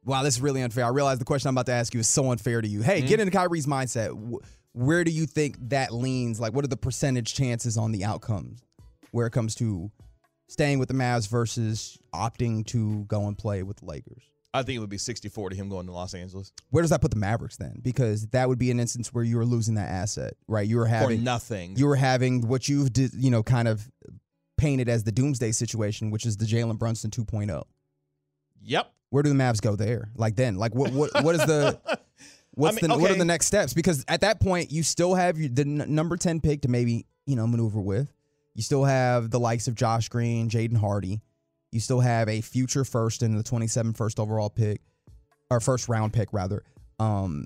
Wow, 0.05 0.23
this 0.23 0.35
is 0.35 0.41
really 0.41 0.61
unfair. 0.61 0.85
I 0.85 0.89
realize 0.89 1.17
the 1.19 1.25
question 1.25 1.49
I'm 1.49 1.55
about 1.55 1.65
to 1.65 1.71
ask 1.73 1.93
you 1.93 1.99
is 1.99 2.07
so 2.07 2.31
unfair 2.31 2.61
to 2.61 2.67
you. 2.67 2.81
Hey, 2.81 2.99
Mm-hmm. 2.99 3.07
get 3.07 3.19
into 3.19 3.35
Kyrie's 3.37 3.65
mindset. 3.65 4.39
Where 4.73 5.03
do 5.03 5.11
you 5.11 5.25
think 5.25 5.57
that 5.69 5.91
leans? 5.93 6.39
Like, 6.39 6.53
what 6.53 6.63
are 6.63 6.67
the 6.67 6.77
percentage 6.77 7.33
chances 7.33 7.77
on 7.77 7.91
the 7.91 8.03
outcomes 8.05 8.61
where 9.11 9.25
it 9.25 9.31
comes 9.31 9.55
to 9.55 9.89
staying 10.47 10.79
with 10.79 10.89
the 10.89 10.93
Mavs 10.93 11.27
versus 11.27 11.97
opting 12.13 12.65
to 12.67 13.05
go 13.05 13.27
and 13.27 13.37
play 13.37 13.63
with 13.63 13.77
the 13.77 13.85
Lakers? 13.85 14.23
I 14.53 14.63
think 14.63 14.77
it 14.77 14.79
would 14.79 14.89
be 14.89 14.97
64 14.97 15.49
to 15.49 15.55
him 15.55 15.67
going 15.67 15.85
to 15.87 15.91
Los 15.91 16.13
Angeles 16.13 16.53
Where 16.69 16.81
does 16.81 16.91
that 16.91 17.01
put 17.01 17.11
the 17.11 17.17
Mavericks 17.17 17.57
then? 17.57 17.79
Because 17.81 18.27
that 18.27 18.47
would 18.47 18.57
be 18.59 18.71
an 18.71 18.79
instance 18.79 19.13
where 19.13 19.23
you 19.23 19.35
were 19.35 19.43
losing 19.45 19.75
that 19.75 19.89
asset, 19.89 20.35
right? 20.47 20.65
You 20.65 20.77
were 20.77 20.85
for 20.85 20.89
having 20.89 21.23
nothing. 21.25 21.75
you 21.75 21.87
were 21.87 21.97
having 21.97 22.47
what 22.47 22.69
you've 22.69 22.89
you 22.95 23.31
know 23.31 23.43
kind 23.43 23.67
of 23.67 23.89
painted 24.57 24.87
as 24.87 25.03
the 25.03 25.11
doomsday 25.11 25.51
situation, 25.51 26.09
which 26.09 26.25
is 26.25 26.37
the 26.37 26.45
Jalen 26.45 26.77
Brunson 26.77 27.11
2.0. 27.11 27.63
yep. 28.61 28.91
Where 29.15 29.23
do 29.23 29.29
the 29.29 29.35
Mavs 29.35 29.61
go 29.61 29.77
there? 29.77 30.09
Like 30.17 30.35
then, 30.35 30.55
like 30.55 30.75
what 30.75 30.91
what 30.91 31.23
what 31.23 31.35
is 31.35 31.45
the 31.45 31.79
what's 32.51 32.81
mean, 32.81 32.91
the 32.91 32.97
what 32.97 33.11
are 33.11 33.15
the 33.15 33.23
next 33.23 33.45
steps? 33.45 33.73
Because 33.73 34.03
at 34.09 34.19
that 34.21 34.41
point, 34.41 34.73
you 34.73 34.83
still 34.83 35.15
have 35.15 35.37
your, 35.37 35.47
the 35.47 35.61
n- 35.61 35.85
number 35.87 36.17
ten 36.17 36.41
pick 36.41 36.63
to 36.63 36.67
maybe 36.67 37.05
you 37.25 37.37
know 37.37 37.47
maneuver 37.47 37.79
with. 37.79 38.11
You 38.55 38.61
still 38.61 38.83
have 38.83 39.31
the 39.31 39.39
likes 39.39 39.69
of 39.69 39.75
Josh 39.75 40.09
Green, 40.09 40.49
Jaden 40.49 40.75
Hardy. 40.75 41.21
You 41.71 41.79
still 41.79 42.01
have 42.01 42.27
a 42.27 42.41
future 42.41 42.83
first 42.83 43.23
and 43.23 43.39
the 43.39 43.43
27 43.43 43.93
first 43.93 44.19
overall 44.19 44.49
pick, 44.49 44.81
or 45.49 45.61
first 45.61 45.87
round 45.87 46.11
pick 46.11 46.33
rather. 46.33 46.61
Um, 46.99 47.45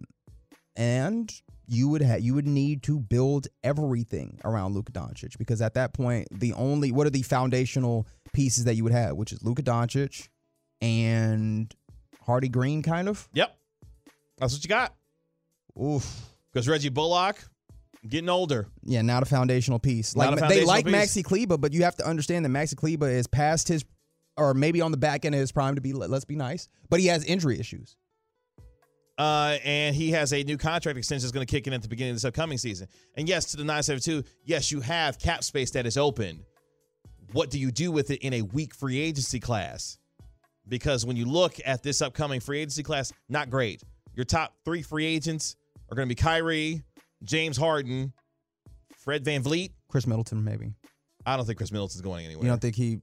and 0.76 1.32
you 1.68 1.88
would 1.90 2.02
have 2.02 2.22
you 2.22 2.34
would 2.34 2.48
need 2.48 2.82
to 2.82 3.00
build 3.00 3.48
everything 3.64 4.40
around 4.44 4.74
Luka 4.74 4.92
Doncic 4.92 5.38
because 5.38 5.62
at 5.62 5.76
that 5.76 5.94
point, 5.94 6.30
the 6.32 6.52
only 6.54 6.92
what 6.92 7.06
are 7.06 7.12
the 7.12 7.22
foundational 7.22 8.08
pieces 8.34 8.64
that 8.64 8.74
you 8.74 8.84
would 8.84 8.92
have, 8.92 9.18
which 9.18 9.32
is 9.32 9.44
Luka 9.44 9.62
Doncic 9.62 10.30
and 10.82 11.74
Hardy 12.26 12.50
Green, 12.50 12.82
kind 12.82 13.10
of. 13.10 13.28
Yep. 13.34 13.56
That's 14.38 14.54
what 14.54 14.64
you 14.64 14.70
got. 14.70 14.94
Oof. 15.82 16.22
Because 16.52 16.68
Reggie 16.68 16.90
Bullock 16.90 17.44
getting 18.08 18.30
older. 18.30 18.68
Yeah, 18.84 19.02
not 19.02 19.24
a 19.24 19.26
foundational 19.26 19.80
piece. 19.80 20.16
Not 20.16 20.34
Like 20.36 20.44
a 20.44 20.48
they 20.48 20.64
like 20.66 20.86
piece. 20.86 20.94
Maxi 20.96 21.24
Kleber, 21.24 21.58
but 21.58 21.74
you 21.74 21.84
have 21.84 21.96
to 21.98 22.08
understand 22.08 22.46
that 22.46 22.50
Maxi 22.50 22.76
Kleber 22.76 23.10
is 23.10 23.28
past 23.28 23.68
his, 23.68 23.84
or 24.38 24.54
maybe 24.54 24.82
on 24.82 24.92
the 24.92 24.98
back 24.98 25.26
end 25.26 25.36
of 25.36 25.42
his 25.42 25.52
prime 25.52 25.76
to 25.76 25.82
be. 25.82 25.94
Let's 25.94 26.26
be 26.26 26.36
nice, 26.36 26.70
but 26.90 27.00
he 27.00 27.08
has 27.08 27.24
injury 27.26 27.60
issues. 27.60 27.96
Uh, 29.18 29.58
and 29.66 29.94
he 29.94 30.12
has 30.12 30.32
a 30.32 30.44
new 30.44 30.58
contract 30.58 30.98
extension 30.98 31.24
that's 31.24 31.34
going 31.34 31.46
to 31.46 31.52
kick 31.52 31.68
in 31.68 31.74
at 31.74 31.82
the 31.82 31.90
beginning 31.90 32.12
of 32.12 32.16
this 32.16 32.24
upcoming 32.24 32.58
season. 32.58 32.88
And 33.18 33.28
yes, 33.28 33.52
to 33.52 33.58
the 33.58 33.66
972, 33.66 34.24
yes, 34.46 34.72
you 34.72 34.80
have 34.80 35.20
cap 35.20 35.44
space 35.44 35.72
that 35.72 35.86
is 35.86 35.98
open. 35.98 36.46
What 37.34 37.50
do 37.50 37.60
you 37.60 37.70
do 37.70 37.92
with 37.92 38.12
it 38.12 38.22
in 38.22 38.34
a 38.34 38.42
weak 38.44 38.74
free 38.74 38.98
agency 38.98 39.42
class? 39.42 39.98
Because 40.70 41.06
when 41.06 41.18
you 41.18 41.26
look 41.26 41.56
at 41.66 41.84
this 41.84 42.02
upcoming 42.02 42.40
free 42.40 42.60
agency 42.60 42.84
class, 42.84 43.12
not 43.28 43.50
great. 43.50 43.82
Your 44.16 44.26
top 44.26 44.54
three 44.66 44.82
free 44.82 45.06
agents 45.06 45.56
are 45.92 45.96
going 45.96 46.08
to 46.08 46.14
be 46.14 46.20
Kyrie, 46.20 46.84
James 47.24 47.58
Harden, 47.58 48.14
Fred 48.98 49.26
Van 49.26 49.42
Vliet. 49.42 49.72
Khris 49.90 50.06
Middleton, 50.06 50.44
maybe. 50.44 50.74
I 51.26 51.36
don't 51.36 51.46
think 51.46 51.58
Khris 51.58 51.72
Middleton's 51.72 52.02
going 52.02 52.26
anywhere. 52.26 52.44
You 52.46 52.50
don't 52.50 52.62
think 52.62 52.76
he? 52.76 53.00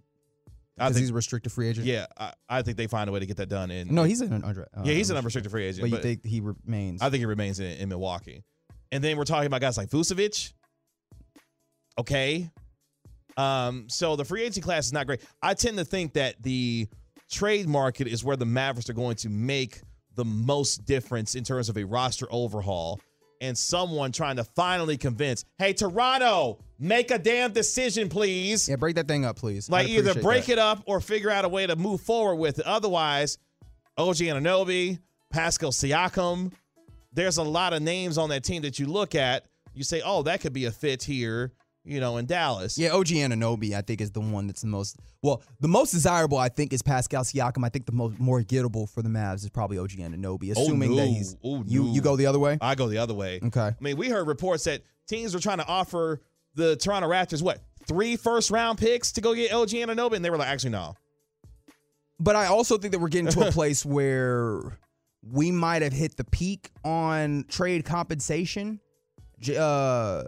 I 0.79 0.89
think, 0.89 0.99
he's 0.99 1.11
a 1.11 1.15
restricted 1.15 1.53
free 1.53 1.69
agent. 1.69 1.87
yeah, 1.87 2.05
I, 2.19 2.35
I 2.51 2.63
think 2.63 2.77
they 2.77 2.87
find 2.87 3.09
a 3.09 3.13
way 3.13 3.19
to 3.21 3.25
get 3.27 3.39
that 3.39 3.49
done. 3.49 3.71
And 3.71 3.91
No, 3.91 4.05
he's 4.05 4.21
an 4.21 4.45
under. 4.45 4.69
Uh, 4.77 4.83
yeah, 4.85 4.93
he's 4.93 5.09
an 5.09 5.17
unrestricted 5.17 5.51
free 5.51 5.65
agent. 5.65 5.81
But 5.81 5.89
you 5.89 5.97
But, 5.97 6.03
think 6.03 6.27
he 6.27 6.41
remains? 6.41 7.01
I 7.01 7.09
think 7.09 7.21
he 7.21 7.27
remains 7.27 7.61
in, 7.61 7.79
in 7.79 7.89
Milwaukee. 7.89 8.45
And 8.93 9.03
then 9.03 9.17
we're 9.17 9.25
talking 9.25 9.47
about 9.47 9.63
guys 9.63 9.79
like 9.79 9.89
Vucevic. 9.89 10.53
Okay. 11.99 12.51
Um, 13.39 13.87
so 13.89 14.17
the 14.17 14.25
free 14.25 14.43
agency 14.43 14.61
class 14.61 14.87
is 14.87 14.93
not 14.93 15.07
great. 15.07 15.23
I 15.43 15.55
tend 15.55 15.79
to 15.79 15.85
think 15.85 16.13
that 16.15 16.43
the 16.43 16.89
trade 17.31 17.69
market 17.69 18.07
is 18.07 18.25
where 18.25 18.37
the 18.37 18.47
Mavericks 18.47 18.89
are 18.91 18.95
going 18.95 19.17
to 19.17 19.29
make 19.29 19.81
the 20.15 20.25
most 20.25 20.85
difference 20.85 21.35
in 21.35 21.45
terms 21.45 21.69
of 21.69 21.77
a 21.77 21.85
roster 21.85 22.27
overhaul 22.31 23.01
and 23.41 23.57
someone 23.57 24.13
trying 24.13 24.37
to 24.37 24.45
finally 24.45 24.97
convince, 24.97 25.45
hey, 25.59 25.73
Toronto, 25.73 26.59
make 26.79 27.11
a 27.11 27.19
damn 27.19 27.53
decision, 27.53 28.09
please. 28.09 28.69
yeah, 28.69 28.77
break 28.77 28.97
that 28.97 29.09
thing 29.09 29.25
up, 29.25 29.37
please. 29.37 29.69
Like 29.69 29.89
either 29.89 30.15
break 30.15 30.47
that. 30.47 30.53
it 30.53 30.59
up 30.59 30.83
or 30.87 31.01
figure 31.01 31.31
out 31.31 31.45
a 31.45 31.49
way 31.49 31.67
to 31.67 31.77
move 31.77 32.01
forward 32.01 32.37
with 32.37 32.59
it. 32.59 32.67
Otherwise, 32.67 33.39
OG 33.99 34.17
Anunoby, 34.17 34.99
Pascal 35.31 35.71
Siakam, 35.71 36.53
there's 37.13 37.39
a 37.39 37.43
lot 37.43 37.73
of 37.73 37.83
names 37.83 38.19
on 38.19 38.29
that 38.31 38.45
team 38.45 38.63
that 38.63 38.79
you 38.79 38.87
look 38.87 39.15
at. 39.15 39.47
You 39.75 39.85
say, 39.85 40.03
oh, 40.05 40.23
that 40.23 40.41
could 40.41 40.53
be 40.53 40.65
a 40.67 40.71
fit 40.71 41.03
here, 41.03 41.53
you 41.87 42.01
know, 42.01 42.17
in 42.17 42.27
Dallas. 42.27 42.77
Yeah, 42.77 42.91
OG 42.91 43.07
Anunoby, 43.07 43.73
I 43.75 43.81
think, 43.81 44.01
is 44.01 44.11
the 44.11 44.21
one 44.21 44.47
that's 44.47 44.61
the 44.63 44.67
most 44.67 44.97
well, 45.23 45.43
the 45.61 45.69
most 45.69 45.93
desirable. 45.93 46.37
I 46.39 46.49
think 46.49 46.73
is 46.73 46.83
Pascal 46.83 47.23
Siakam. 47.23 47.65
I 47.65 47.69
think 47.69 47.87
the 47.87 47.93
most 47.93 48.19
more 48.19 48.43
gettable 48.43 48.89
for 48.89 49.03
the 49.03 49.09
Mavs 49.09 49.37
is 49.45 49.51
probably 49.51 49.79
OG 49.79 49.91
Anunoby, 49.93 50.53
Oh, 50.57 50.63
assuming 50.63 50.97
that 50.97 51.07
he's 51.07 51.37
Oh, 51.45 51.63
you. 51.67 51.85
no. 51.85 51.93
You 51.95 52.01
go 52.01 52.17
the 52.17 52.27
other 52.27 52.39
way. 52.39 52.59
I 52.61 52.75
go 52.75 52.89
the 52.89 52.99
other 52.99 53.15
way. 53.15 53.41
Okay. 53.43 53.61
I 53.61 53.75
mean, 53.81 53.97
we 53.97 54.09
heard 54.09 54.27
reports 54.27 54.65
that 54.65 54.83
teams 55.07 55.33
were 55.35 55.41
trying 55.41 55.59
to 55.59 55.67
offer 55.67 56.21
the 56.55 56.77
Toronto 56.77 57.09
Raptors 57.09 57.43
what 57.43 57.61
three 57.87 58.17
first 58.17 58.51
round 58.51 58.79
picks 58.79 59.13
to 59.13 59.21
go 59.21 59.35
get 59.35 59.53
OG 59.53 59.71
Anunoby, 59.71 60.17
and 60.17 60.25
they 60.25 60.31
were 60.31 60.37
like, 60.39 60.49
actually, 60.49 60.71
no. 60.71 60.97
But 62.19 62.35
I 62.35 62.47
also 62.47 62.79
think 62.79 62.93
that 62.93 62.99
we're 62.99 63.09
getting 63.09 63.31
to 63.31 63.49
a 63.49 63.53
place 63.53 63.85
where 63.87 64.79
we 65.23 65.51
might 65.51 65.83
have 65.83 65.93
hit 65.93 66.17
the 66.17 66.25
peak 66.25 66.71
on 66.85 67.45
trade 67.49 67.85
compensation. 67.85 68.81
Uh, 69.57 70.25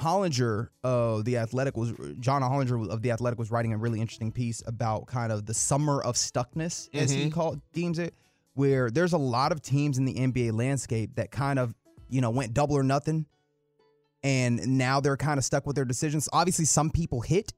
Hollinger 0.00 0.68
of 0.82 1.24
the 1.24 1.36
Athletic 1.36 1.76
was 1.76 1.92
John 2.18 2.42
Hollinger 2.42 2.88
of 2.90 3.02
the 3.02 3.10
Athletic 3.10 3.38
was 3.38 3.50
writing 3.50 3.72
a 3.72 3.76
really 3.76 4.00
interesting 4.00 4.32
piece 4.32 4.62
about 4.66 5.06
kind 5.06 5.30
of 5.30 5.46
the 5.46 5.54
summer 5.54 6.02
of 6.02 6.14
stuckness, 6.16 6.88
as 6.94 7.10
he 7.10 7.30
called 7.30 7.60
deems 7.72 7.98
it, 7.98 8.14
where 8.54 8.90
there's 8.90 9.12
a 9.12 9.18
lot 9.18 9.52
of 9.52 9.62
teams 9.62 9.98
in 9.98 10.04
the 10.04 10.14
NBA 10.14 10.52
landscape 10.52 11.14
that 11.16 11.30
kind 11.30 11.58
of 11.58 11.74
you 12.08 12.20
know 12.20 12.30
went 12.30 12.54
double 12.54 12.76
or 12.76 12.82
nothing, 12.82 13.26
and 14.22 14.78
now 14.78 15.00
they're 15.00 15.16
kind 15.16 15.38
of 15.38 15.44
stuck 15.44 15.66
with 15.66 15.76
their 15.76 15.84
decisions. 15.84 16.28
Obviously, 16.32 16.64
some 16.64 16.90
people 16.90 17.20
hit, 17.20 17.52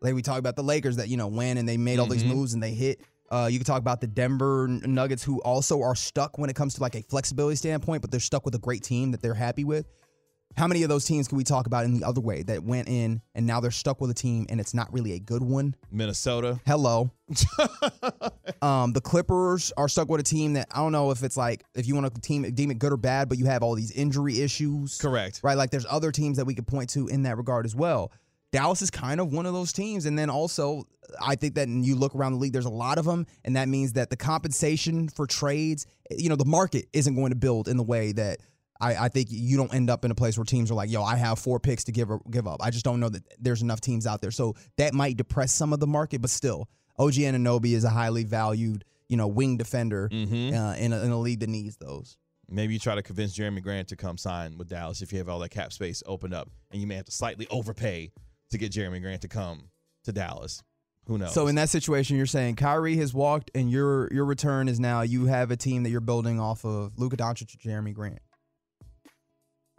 like 0.00 0.14
we 0.14 0.22
talk 0.22 0.38
about 0.38 0.56
the 0.56 0.62
Lakers 0.62 0.96
that 0.96 1.08
you 1.08 1.16
know 1.16 1.28
win 1.28 1.58
and 1.58 1.68
they 1.68 1.76
made 1.76 1.98
all 1.98 2.06
these 2.06 2.24
moves 2.24 2.54
and 2.54 2.62
they 2.62 2.72
hit. 2.72 3.00
Uh, 3.30 3.48
you 3.50 3.58
can 3.58 3.64
talk 3.64 3.78
about 3.78 4.02
the 4.02 4.06
Denver 4.06 4.68
Nuggets 4.68 5.24
who 5.24 5.40
also 5.40 5.80
are 5.80 5.94
stuck 5.94 6.36
when 6.36 6.50
it 6.50 6.56
comes 6.56 6.74
to 6.74 6.82
like 6.82 6.94
a 6.94 7.02
flexibility 7.02 7.56
standpoint, 7.56 8.02
but 8.02 8.10
they're 8.10 8.20
stuck 8.20 8.44
with 8.44 8.54
a 8.54 8.58
great 8.58 8.82
team 8.82 9.10
that 9.12 9.22
they're 9.22 9.32
happy 9.32 9.64
with. 9.64 9.86
How 10.56 10.66
many 10.66 10.82
of 10.82 10.88
those 10.88 11.04
teams 11.04 11.28
can 11.28 11.38
we 11.38 11.44
talk 11.44 11.66
about 11.66 11.84
in 11.84 11.98
the 11.98 12.04
other 12.04 12.20
way 12.20 12.42
that 12.42 12.62
went 12.62 12.88
in 12.88 13.22
and 13.34 13.46
now 13.46 13.60
they're 13.60 13.70
stuck 13.70 14.00
with 14.00 14.10
a 14.10 14.14
team 14.14 14.46
and 14.48 14.60
it's 14.60 14.74
not 14.74 14.92
really 14.92 15.12
a 15.12 15.18
good 15.18 15.42
one? 15.42 15.74
Minnesota. 15.90 16.60
Hello. 16.66 17.10
um, 18.62 18.92
the 18.92 19.00
Clippers 19.00 19.72
are 19.76 19.88
stuck 19.88 20.08
with 20.08 20.20
a 20.20 20.24
team 20.24 20.54
that 20.54 20.68
I 20.70 20.78
don't 20.78 20.92
know 20.92 21.10
if 21.10 21.22
it's 21.22 21.36
like 21.36 21.64
if 21.74 21.86
you 21.86 21.94
want 21.94 22.14
to 22.14 22.20
team 22.20 22.42
deem 22.54 22.70
it 22.70 22.78
good 22.78 22.92
or 22.92 22.96
bad, 22.96 23.28
but 23.28 23.38
you 23.38 23.46
have 23.46 23.62
all 23.62 23.74
these 23.74 23.92
injury 23.92 24.40
issues. 24.40 24.98
Correct. 24.98 25.40
Right. 25.42 25.56
Like 25.56 25.70
there's 25.70 25.86
other 25.88 26.12
teams 26.12 26.36
that 26.36 26.44
we 26.44 26.54
could 26.54 26.66
point 26.66 26.90
to 26.90 27.08
in 27.08 27.22
that 27.22 27.36
regard 27.36 27.64
as 27.64 27.74
well. 27.74 28.12
Dallas 28.52 28.82
is 28.82 28.90
kind 28.90 29.18
of 29.18 29.32
one 29.32 29.46
of 29.46 29.54
those 29.54 29.72
teams. 29.72 30.04
And 30.04 30.18
then 30.18 30.28
also, 30.28 30.84
I 31.20 31.36
think 31.36 31.54
that 31.54 31.68
you 31.68 31.96
look 31.96 32.14
around 32.14 32.32
the 32.32 32.38
league, 32.38 32.52
there's 32.52 32.66
a 32.66 32.70
lot 32.70 32.98
of 32.98 33.06
them. 33.06 33.26
And 33.44 33.56
that 33.56 33.66
means 33.66 33.94
that 33.94 34.10
the 34.10 34.16
compensation 34.16 35.08
for 35.08 35.26
trades, 35.26 35.86
you 36.10 36.28
know, 36.28 36.36
the 36.36 36.44
market 36.44 36.86
isn't 36.92 37.14
going 37.14 37.30
to 37.30 37.36
build 37.36 37.66
in 37.66 37.78
the 37.78 37.82
way 37.82 38.12
that 38.12 38.40
I, 38.82 39.04
I 39.04 39.08
think 39.08 39.28
you 39.30 39.56
don't 39.56 39.72
end 39.72 39.88
up 39.88 40.04
in 40.04 40.10
a 40.10 40.14
place 40.14 40.36
where 40.36 40.44
teams 40.44 40.70
are 40.70 40.74
like, 40.74 40.90
yo, 40.90 41.02
I 41.02 41.16
have 41.16 41.38
four 41.38 41.58
picks 41.60 41.84
to 41.84 41.92
give 41.92 42.10
give 42.30 42.46
up. 42.46 42.60
I 42.62 42.70
just 42.70 42.84
don't 42.84 43.00
know 43.00 43.08
that 43.08 43.22
there's 43.40 43.62
enough 43.62 43.80
teams 43.80 44.06
out 44.06 44.20
there. 44.20 44.30
So 44.32 44.54
that 44.76 44.92
might 44.92 45.16
depress 45.16 45.52
some 45.52 45.72
of 45.72 45.80
the 45.80 45.86
market, 45.86 46.20
but 46.20 46.30
still, 46.30 46.68
OG 46.98 47.12
Anunoby 47.14 47.72
is 47.74 47.84
a 47.84 47.90
highly 47.90 48.24
valued, 48.24 48.84
you 49.08 49.16
know, 49.16 49.28
wing 49.28 49.56
defender 49.56 50.08
Mm-hmm. 50.12 50.54
uh, 50.54 50.74
in, 50.74 50.92
a, 50.92 51.02
in 51.04 51.10
a 51.12 51.18
league 51.18 51.40
that 51.40 51.48
needs 51.48 51.76
those. 51.78 52.16
Maybe 52.50 52.74
you 52.74 52.78
try 52.78 52.94
to 52.96 53.02
convince 53.02 53.38
Jerami 53.38 53.62
Grant 53.62 53.88
to 53.88 53.96
come 53.96 54.18
sign 54.18 54.58
with 54.58 54.68
Dallas 54.68 55.00
if 55.00 55.10
you 55.12 55.18
have 55.18 55.28
all 55.28 55.38
that 55.38 55.48
cap 55.50 55.72
space 55.72 56.02
opened 56.04 56.34
up, 56.34 56.50
and 56.70 56.80
you 56.80 56.86
may 56.86 56.96
have 56.96 57.06
to 57.06 57.12
slightly 57.12 57.46
overpay 57.50 58.10
to 58.50 58.58
get 58.58 58.72
Jerami 58.72 59.00
Grant 59.00 59.22
to 59.22 59.28
come 59.28 59.70
to 60.04 60.12
Dallas. 60.12 60.62
Who 61.06 61.18
knows? 61.18 61.32
So 61.32 61.46
in 61.46 61.54
that 61.54 61.68
situation, 61.70 62.16
you're 62.16 62.26
saying 62.26 62.56
Kyrie 62.56 62.96
has 62.96 63.14
walked, 63.14 63.50
and 63.54 63.70
your 63.70 64.08
your 64.12 64.24
return 64.24 64.68
is 64.68 64.78
now 64.78 65.00
you 65.02 65.26
have 65.26 65.50
a 65.50 65.56
team 65.56 65.82
that 65.84 65.90
you're 65.90 66.00
building 66.00 66.38
off 66.38 66.64
of 66.64 66.98
Luka 66.98 67.16
Doncic, 67.16 67.56
Jerami 67.56 67.94
Grant. 67.94 68.18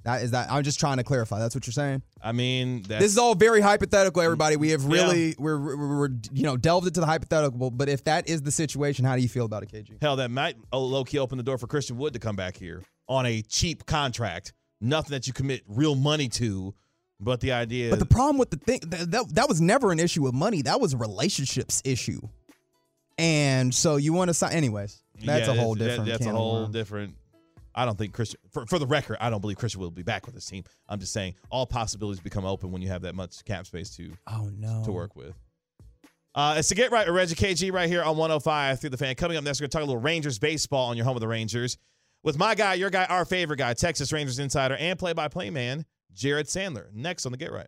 That 0.03 0.21
is 0.21 0.31
that. 0.31 0.51
I'm 0.51 0.63
just 0.63 0.79
trying 0.79 0.97
to 0.97 1.03
clarify. 1.03 1.39
That's 1.39 1.55
what 1.55 1.65
you're 1.65 1.71
saying. 1.71 2.01
I 2.21 2.33
mean, 2.33 2.83
This 2.83 3.03
is 3.03 3.17
all 3.17 3.35
very 3.35 3.61
hypothetical, 3.61 4.21
everybody. 4.21 4.57
We 4.57 4.69
have 4.71 4.85
really 4.85 5.33
we're, 5.39 5.57
we're 5.57 5.97
we're 5.99 6.09
you 6.33 6.43
know 6.43 6.57
delved 6.57 6.87
into 6.87 6.99
the 6.99 7.05
hypothetical. 7.05 7.71
But 7.71 7.87
if 7.87 8.03
that 8.03 8.27
is 8.27 8.41
the 8.41 8.51
situation, 8.51 9.05
how 9.05 9.15
do 9.15 9.21
you 9.21 9.29
feel 9.29 9.45
about 9.45 9.63
it, 9.63 9.71
KG? 9.71 10.01
hell 10.01 10.17
that 10.17 10.29
might 10.29 10.57
oh, 10.73 10.81
low 10.83 11.03
key 11.05 11.19
open 11.19 11.37
the 11.37 11.43
door 11.43 11.57
for 11.57 11.67
Christian 11.67 11.97
Wood 11.97 12.13
to 12.13 12.19
come 12.19 12.35
back 12.35 12.57
here 12.57 12.81
on 13.07 13.25
a 13.25 13.41
cheap 13.43 13.85
contract. 13.85 14.53
Nothing 14.81 15.11
that 15.11 15.27
you 15.27 15.31
commit 15.33 15.61
real 15.69 15.95
money 15.95 16.27
to, 16.29 16.73
but 17.21 17.39
the 17.39 17.53
idea. 17.53 17.89
But 17.89 17.99
the 17.99 18.05
problem 18.05 18.37
with 18.37 18.49
the 18.49 18.57
thing 18.57 18.81
that, 18.87 19.11
that 19.11 19.35
that 19.35 19.47
was 19.47 19.61
never 19.61 19.93
an 19.93 19.99
issue 19.99 20.23
with 20.23 20.33
money. 20.33 20.61
That 20.63 20.81
was 20.81 20.93
a 20.93 20.97
relationships 20.97 21.81
issue. 21.85 22.19
And 23.17 23.73
so 23.73 23.95
you 23.95 24.11
want 24.11 24.29
to 24.29 24.33
sign, 24.33 24.53
anyways. 24.53 25.01
That's 25.23 25.47
Yeah, 25.47 25.53
a 25.53 25.57
whole 25.57 25.75
that- 25.75 25.85
different. 25.85 26.09
that's 26.09 26.25
a 26.25 26.29
of 26.29 26.35
whole 26.35 26.67
different. 26.67 27.15
I 27.75 27.85
don't 27.85 27.97
think 27.97 28.13
Christian. 28.13 28.39
For, 28.51 28.65
for 28.65 28.79
the 28.79 28.87
record, 28.87 29.17
I 29.19 29.29
don't 29.29 29.41
believe 29.41 29.57
Christian 29.57 29.81
will 29.81 29.91
be 29.91 30.03
back 30.03 30.25
with 30.25 30.35
this 30.35 30.45
team. 30.45 30.63
I'm 30.87 30.99
just 30.99 31.13
saying 31.13 31.35
all 31.49 31.65
possibilities 31.65 32.19
become 32.21 32.45
open 32.45 32.71
when 32.71 32.81
you 32.81 32.89
have 32.89 33.01
that 33.03 33.15
much 33.15 33.43
cap 33.45 33.65
space 33.65 33.95
to 33.97 34.11
Oh 34.27 34.49
no. 34.57 34.83
to 34.85 34.91
work 34.91 35.15
with. 35.15 35.33
Uh, 36.35 36.55
it's 36.57 36.69
to 36.69 36.75
get 36.75 36.91
right 36.91 37.07
Reggie 37.09 37.35
KG 37.35 37.71
right 37.71 37.87
here 37.87 38.01
on 38.03 38.17
105 38.17 38.79
through 38.79 38.89
the 38.89 38.97
fan. 38.97 39.13
Coming 39.15 39.37
up 39.37 39.43
next, 39.43 39.59
we're 39.59 39.65
going 39.65 39.69
to 39.69 39.77
talk 39.77 39.83
a 39.83 39.85
little 39.85 40.01
Rangers 40.01 40.39
baseball 40.39 40.89
on 40.89 40.97
your 40.97 41.05
home 41.05 41.15
of 41.15 41.21
the 41.21 41.27
Rangers 41.27 41.77
with 42.23 42.37
my 42.39 42.55
guy, 42.55 42.73
your 42.73 42.89
guy, 42.89 43.05
our 43.05 43.23
favorite 43.25 43.57
guy, 43.57 43.73
Texas 43.73 44.11
Rangers 44.11 44.39
insider 44.39 44.75
and 44.75 44.97
play 44.97 45.13
by 45.13 45.27
play 45.27 45.49
man, 45.51 45.85
Jared 46.13 46.47
Sandler. 46.47 46.91
Next 46.93 47.25
on 47.27 47.31
the 47.31 47.37
Get 47.37 47.51
Right. 47.51 47.67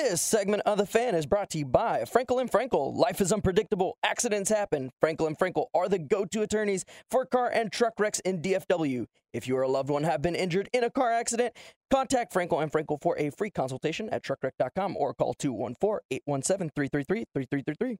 This 0.00 0.22
segment 0.22 0.62
of 0.64 0.78
the 0.78 0.86
fan 0.86 1.16
is 1.16 1.26
brought 1.26 1.50
to 1.50 1.58
you 1.58 1.64
by 1.64 2.02
Frenkel 2.02 2.40
and 2.40 2.48
Frenkel. 2.48 2.94
Life 2.94 3.20
is 3.20 3.32
unpredictable. 3.32 3.98
Accidents 4.04 4.48
happen. 4.48 4.92
Frenkel 5.02 5.26
and 5.26 5.36
Frenkel 5.36 5.66
are 5.74 5.88
the 5.88 5.98
go-to 5.98 6.42
attorneys 6.42 6.84
for 7.10 7.26
car 7.26 7.50
and 7.52 7.72
truck 7.72 7.94
wrecks 7.98 8.20
in 8.20 8.40
DFW. 8.40 9.06
If 9.32 9.48
you 9.48 9.56
or 9.56 9.62
a 9.62 9.68
loved 9.68 9.90
one 9.90 10.04
have 10.04 10.22
been 10.22 10.36
injured 10.36 10.68
in 10.72 10.84
a 10.84 10.90
car 10.90 11.10
accident, 11.10 11.56
contact 11.90 12.32
Frenkel 12.32 12.62
and 12.62 12.70
Frenkel 12.70 13.02
for 13.02 13.18
a 13.18 13.30
free 13.30 13.50
consultation 13.50 14.08
at 14.10 14.22
truckwreck.com 14.22 14.96
or 14.96 15.14
call 15.14 15.34
214-817-333-3333. 15.34 17.96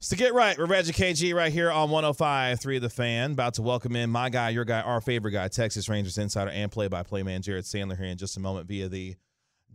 It's 0.00 0.08
to 0.10 0.16
get 0.16 0.34
right 0.34 0.58
with 0.58 0.68
Reggie 0.68 0.92
KG 0.92 1.34
right 1.34 1.54
here 1.54 1.70
on 1.70 1.88
105 1.88 2.60
3 2.60 2.76
of 2.76 2.82
the 2.82 2.90
fan. 2.90 3.32
About 3.32 3.54
to 3.54 3.62
welcome 3.62 3.96
in 3.96 4.10
my 4.10 4.28
guy, 4.28 4.50
your 4.50 4.66
guy, 4.66 4.82
our 4.82 5.00
favorite 5.00 5.32
guy, 5.32 5.48
Texas 5.48 5.88
Rangers 5.88 6.18
insider 6.18 6.50
and 6.50 6.70
play 6.70 6.88
by 6.88 7.02
play 7.02 7.22
man, 7.22 7.40
Jared 7.40 7.64
Sandler 7.64 7.96
here 7.96 8.08
in 8.08 8.18
just 8.18 8.36
a 8.36 8.40
moment 8.40 8.68
via 8.68 8.90
the 8.90 9.16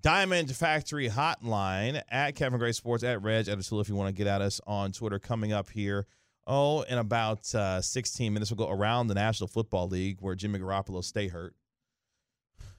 Diamond 0.02 0.56
Factory 0.56 1.10
hotline 1.10 2.02
at 2.10 2.36
Kevin 2.36 2.60
Gray 2.60 2.72
Sports 2.72 3.04
at 3.04 3.22
Reg 3.22 3.48
at 3.48 3.58
Atula 3.58 3.82
if 3.82 3.90
you 3.90 3.96
want 3.96 4.08
to 4.08 4.18
get 4.18 4.28
at 4.28 4.42
us 4.42 4.62
on 4.66 4.92
Twitter 4.92 5.20
coming 5.20 5.52
up 5.52 5.70
here. 5.70 6.06
Oh, 6.48 6.82
in 6.84 6.98
about 6.98 7.54
uh, 7.54 7.82
16 7.82 8.34
minutes, 8.34 8.50
we'll 8.52 8.66
go 8.66 8.74
around 8.74 9.08
the 9.08 9.14
National 9.14 9.48
Football 9.48 9.88
League 9.90 10.18
where 10.22 10.36
Jimmy 10.36 10.60
Garoppolo 10.60 11.04
stay 11.04 11.28
hurt. 11.28 11.54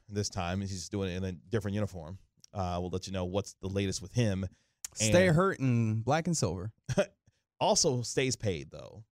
This 0.08 0.28
time, 0.28 0.60
he's 0.60 0.88
doing 0.88 1.10
it 1.10 1.16
in 1.18 1.24
a 1.24 1.32
different 1.32 1.74
uniform. 1.74 2.18
Uh, 2.52 2.78
we'll 2.80 2.90
let 2.90 3.06
you 3.06 3.12
know 3.12 3.26
what's 3.26 3.54
the 3.60 3.68
latest 3.68 4.02
with 4.02 4.12
him. 4.12 4.46
Stay 4.94 5.28
And- 5.28 5.36
hurt 5.36 5.60
in 5.60 6.00
black 6.00 6.26
and 6.26 6.36
silver. 6.36 6.72
also 7.60 8.02
stays 8.02 8.34
paid 8.34 8.70
though. 8.72 9.04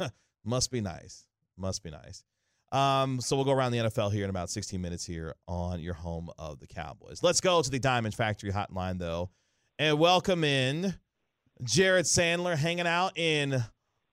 Must 0.44 0.70
be 0.72 0.80
nice. 0.80 1.26
Must 1.56 1.82
be 1.84 1.90
nice. 1.90 2.24
Um, 2.72 3.20
so 3.20 3.36
we'll 3.36 3.44
go 3.44 3.52
around 3.52 3.72
the 3.72 3.78
NFL 3.78 4.12
here 4.12 4.24
in 4.24 4.30
about 4.30 4.50
16 4.50 4.80
minutes 4.80 5.04
here 5.04 5.34
on 5.46 5.80
your 5.80 5.94
home 5.94 6.30
of 6.38 6.58
the 6.58 6.66
Cowboys. 6.66 7.22
Let's 7.22 7.40
go 7.40 7.62
to 7.62 7.70
the 7.70 7.78
Diamond 7.78 8.14
Factory 8.14 8.50
hotline 8.50 8.98
though, 8.98 9.30
and 9.78 9.98
welcome 9.98 10.42
in 10.42 10.94
Jared 11.62 12.06
Sandler 12.06 12.56
hanging 12.56 12.86
out 12.86 13.16
in 13.16 13.62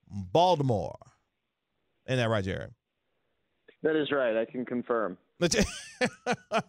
Baltimore. 0.07 0.97
Ain't 2.07 2.17
that 2.17 2.29
right, 2.29 2.43
Jared? 2.43 2.71
That 3.81 3.95
is 3.95 4.11
right. 4.11 4.37
I 4.37 4.45
can 4.45 4.65
confirm. 4.65 5.17
I 5.41 6.61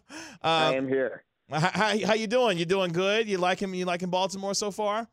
uh, 0.43 0.71
am 0.71 0.87
here. 0.87 1.23
How, 1.49 1.59
how, 1.59 2.05
how 2.07 2.13
you 2.13 2.27
doing? 2.27 2.57
You 2.57 2.65
doing 2.65 2.91
good? 2.91 3.29
You 3.29 3.37
like 3.37 3.59
him? 3.59 3.73
you 3.73 3.85
liking 3.85 4.09
Baltimore 4.09 4.53
so 4.53 4.71
far? 4.71 5.07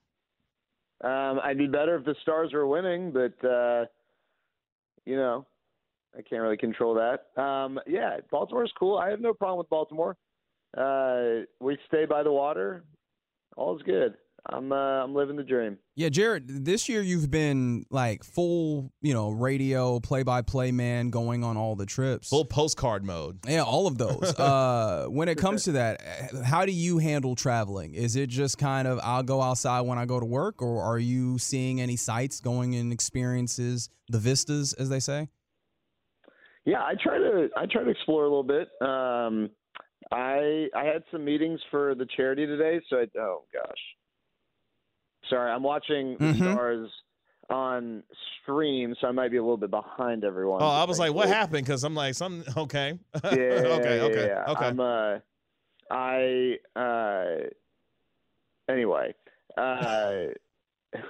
Um, 1.04 1.40
I'd 1.42 1.58
be 1.58 1.66
better 1.66 1.96
if 1.96 2.04
the 2.04 2.14
Stars 2.22 2.52
were 2.52 2.66
winning, 2.66 3.10
but 3.10 3.44
uh, 3.46 3.86
you 5.04 5.16
know, 5.16 5.46
I 6.16 6.22
can't 6.22 6.42
really 6.42 6.56
control 6.56 6.94
that. 6.94 7.40
Um, 7.40 7.78
yeah, 7.86 8.18
Baltimore's 8.30 8.72
cool. 8.78 8.98
I 8.98 9.10
have 9.10 9.20
no 9.20 9.32
problem 9.32 9.58
with 9.58 9.70
Baltimore. 9.70 10.16
Uh, 10.76 11.44
we 11.60 11.78
stay 11.86 12.04
by 12.04 12.22
the 12.22 12.32
water. 12.32 12.84
All's 13.56 13.82
good. 13.82 14.14
I'm 14.50 14.72
uh, 14.72 15.04
I'm 15.04 15.14
living 15.14 15.36
the 15.36 15.44
dream. 15.44 15.78
Yeah, 15.94 16.08
Jared, 16.08 16.64
this 16.64 16.88
year 16.88 17.00
you've 17.00 17.30
been 17.30 17.86
like 17.90 18.24
full, 18.24 18.90
you 19.00 19.14
know, 19.14 19.30
radio 19.30 20.00
play-by-play 20.00 20.72
man 20.72 21.10
going 21.10 21.44
on 21.44 21.56
all 21.56 21.76
the 21.76 21.86
trips. 21.86 22.28
Full 22.30 22.46
postcard 22.46 23.04
mode. 23.04 23.38
Yeah, 23.46 23.62
all 23.62 23.86
of 23.86 23.98
those. 23.98 24.34
uh, 24.38 25.06
when 25.08 25.28
it 25.28 25.38
comes 25.38 25.64
to 25.64 25.72
that, 25.72 26.02
how 26.44 26.66
do 26.66 26.72
you 26.72 26.98
handle 26.98 27.36
traveling? 27.36 27.94
Is 27.94 28.16
it 28.16 28.28
just 28.28 28.58
kind 28.58 28.88
of 28.88 28.98
I'll 29.04 29.22
go 29.22 29.40
outside 29.40 29.82
when 29.82 29.98
I 29.98 30.06
go 30.06 30.18
to 30.18 30.26
work, 30.26 30.60
or 30.60 30.82
are 30.82 30.98
you 30.98 31.38
seeing 31.38 31.80
any 31.80 31.96
sights, 31.96 32.40
going 32.40 32.72
in 32.72 32.90
experiences, 32.90 33.90
the 34.08 34.18
vistas, 34.18 34.72
as 34.72 34.88
they 34.88 35.00
say? 35.00 35.28
Yeah, 36.64 36.80
I 36.82 36.94
try 37.02 37.18
to 37.18 37.48
I 37.56 37.66
try 37.66 37.82
to 37.82 37.90
explore 37.90 38.24
a 38.24 38.28
little 38.28 38.42
bit. 38.44 38.68
Um, 38.80 39.50
I 40.12 40.68
I 40.76 40.84
had 40.84 41.02
some 41.10 41.24
meetings 41.24 41.60
for 41.70 41.94
the 41.94 42.06
charity 42.16 42.46
today, 42.46 42.80
so 42.88 42.98
I 42.98 43.06
oh 43.18 43.44
gosh, 43.52 43.80
sorry, 45.28 45.50
I'm 45.50 45.62
watching 45.62 46.16
the 46.18 46.24
Mhm. 46.24 46.36
Stars 46.36 46.90
on 47.50 48.02
stream, 48.42 48.94
so 49.00 49.08
I 49.08 49.10
might 49.10 49.30
be 49.30 49.36
a 49.38 49.42
little 49.42 49.56
bit 49.56 49.70
behind 49.70 50.24
everyone. 50.24 50.62
Oh, 50.62 50.66
I 50.66 50.84
was 50.84 50.98
like, 50.98 51.12
what 51.12 51.28
happened? 51.28 51.64
Because 51.66 51.82
I'm 51.84 51.94
like, 51.94 52.14
some 52.14 52.44
okay. 52.56 52.98
Yeah, 53.24 53.30
okay, 53.30 53.96
yeah, 53.96 54.02
okay, 54.04 54.26
yeah. 54.26 54.44
okay. 54.52 54.66
I'm 54.66 54.80
uh, 54.80 55.18
I 55.90 56.58
uh, 56.76 57.48
anyway. 58.68 59.14
Uh, 59.56 60.32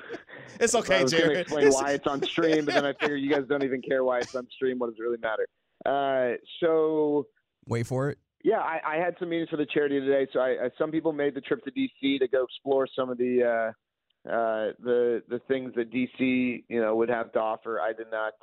It's 0.61 0.75
okay, 0.75 1.01
I 1.01 1.03
was 1.03 1.13
gonna 1.13 1.25
Jared. 1.25 1.39
explain 1.41 1.67
It's- 1.67 1.83
why 1.83 1.91
it's 1.93 2.07
on 2.07 2.23
stream, 2.23 2.65
but 2.67 2.75
then 2.75 2.85
I 2.87 2.93
figured 3.01 3.21
you 3.21 3.31
guys 3.31 3.45
don't 3.49 3.65
even 3.65 3.81
care 3.83 4.05
why 4.05 4.19
it's 4.19 4.35
on 4.35 4.47
stream. 4.55 4.79
What 4.79 4.89
does 4.91 4.97
it 4.99 5.03
really 5.03 5.19
matter? 5.19 5.47
Uh, 5.85 6.37
so 6.61 7.27
Wait 7.67 7.87
for 7.87 8.11
it. 8.11 8.19
yeah, 8.45 8.59
I, 8.61 8.81
I 8.87 8.97
had 8.97 9.17
some 9.19 9.31
meetings 9.31 9.49
for 9.49 9.57
the 9.57 9.67
charity 9.67 9.99
today. 9.99 10.29
So 10.33 10.39
I, 10.41 10.67
I, 10.67 10.71
some 10.79 10.91
people 10.93 11.13
made 11.13 11.35
the 11.35 11.41
trip 11.41 11.65
to 11.65 11.71
DC 11.73 12.19
to 12.21 12.29
go 12.29 12.45
explore 12.45 12.87
some 12.95 13.11
of 13.11 13.19
the 13.19 13.43
uh, 13.43 14.31
uh, 14.31 14.73
the 14.79 15.23
the 15.29 15.41
things 15.49 15.73
that 15.75 15.91
DC 15.91 16.65
you 16.69 16.81
know 16.81 16.95
would 16.95 17.09
have 17.09 17.33
to 17.33 17.41
offer. 17.41 17.81
I 17.81 17.93
did 17.93 18.07
not. 18.13 18.35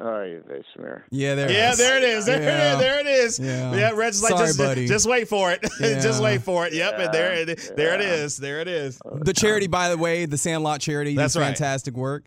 Oh, 0.00 0.22
you 0.22 0.42
face 0.48 0.64
mirror. 0.76 1.04
Yeah, 1.10 1.36
there. 1.36 1.50
yeah, 1.50 1.70
is. 1.70 1.78
there 1.78 1.96
it 1.96 2.02
is. 2.02 2.26
There, 2.26 2.42
Yeah. 2.42 2.76
there 2.76 2.98
it 2.98 3.06
is. 3.06 3.38
Yeah. 3.38 3.74
Yeah, 3.74 3.90
Reg's 3.92 4.22
like, 4.22 4.32
Sorry, 4.32 4.46
just, 4.48 4.58
buddy. 4.58 4.86
just 4.88 5.08
wait 5.08 5.28
for 5.28 5.52
it. 5.52 5.62
just 5.78 6.20
wait 6.22 6.42
for 6.42 6.66
it. 6.66 6.72
Yep, 6.72 6.98
and 6.98 7.14
there, 7.14 7.32
it, 7.34 7.72
there 7.76 7.94
it 7.94 8.00
yeah. 8.00 8.14
is. 8.14 8.36
There 8.36 8.60
it 8.60 8.66
is. 8.66 9.00
The 9.04 9.32
charity, 9.32 9.68
by 9.68 9.88
the 9.88 9.96
way, 9.96 10.26
the 10.26 10.36
Sandlot 10.38 10.80
charity, 10.80 11.10
you 11.12 11.16
do 11.16 11.22
That's 11.22 11.36
right. 11.36 11.46
fantastic 11.46 11.94
work. 11.94 12.24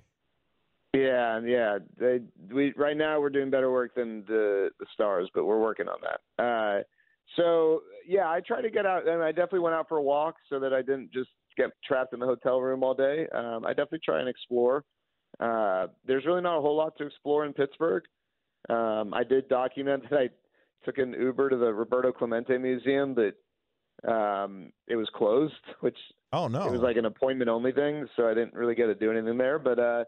Yeah, 0.93 1.41
yeah. 1.45 1.79
They, 1.99 2.21
we 2.51 2.73
right 2.77 2.95
now 2.95 3.19
we're 3.19 3.29
doing 3.29 3.49
better 3.49 3.71
work 3.71 3.93
than 3.95 4.23
the 4.27 4.69
the 4.79 4.85
stars, 4.93 5.29
but 5.33 5.45
we're 5.45 5.59
working 5.59 5.87
on 5.87 5.97
that. 6.01 6.43
Uh, 6.43 6.83
so 7.35 7.81
yeah, 8.07 8.29
I 8.29 8.39
try 8.39 8.61
to 8.61 8.69
get 8.69 8.85
out, 8.85 9.07
and 9.07 9.21
I 9.21 9.31
definitely 9.31 9.59
went 9.59 9.75
out 9.75 9.89
for 9.89 9.97
a 9.97 10.01
walk 10.01 10.35
so 10.49 10.59
that 10.59 10.73
I 10.73 10.81
didn't 10.81 11.11
just 11.11 11.29
get 11.57 11.71
trapped 11.85 12.13
in 12.13 12.19
the 12.19 12.25
hotel 12.25 12.61
room 12.61 12.83
all 12.83 12.93
day. 12.93 13.27
Um, 13.35 13.65
I 13.65 13.69
definitely 13.69 13.99
try 14.05 14.19
and 14.21 14.29
explore. 14.29 14.85
Uh, 15.39 15.87
there's 16.05 16.25
really 16.25 16.41
not 16.41 16.57
a 16.57 16.61
whole 16.61 16.75
lot 16.75 16.97
to 16.97 17.05
explore 17.05 17.45
in 17.45 17.53
Pittsburgh. 17.53 18.03
Um, 18.69 19.13
I 19.13 19.23
did 19.23 19.47
document 19.49 20.03
that 20.09 20.17
I 20.17 20.29
took 20.85 20.97
an 20.97 21.13
Uber 21.13 21.49
to 21.49 21.57
the 21.57 21.73
Roberto 21.73 22.11
Clemente 22.11 22.57
Museum, 22.57 23.15
but 23.15 23.35
um, 24.11 24.71
it 24.87 24.95
was 24.95 25.09
closed, 25.15 25.53
which 25.81 25.97
Oh 26.33 26.47
no. 26.47 26.67
it 26.67 26.71
was 26.71 26.81
like 26.81 26.97
an 26.97 27.05
appointment 27.05 27.49
only 27.49 27.71
thing, 27.71 28.07
so 28.15 28.27
I 28.27 28.33
didn't 28.33 28.53
really 28.53 28.75
get 28.75 28.87
to 28.87 28.95
do 28.95 29.11
anything 29.11 29.37
there. 29.37 29.59
But 29.59 29.79
uh, 29.79 30.03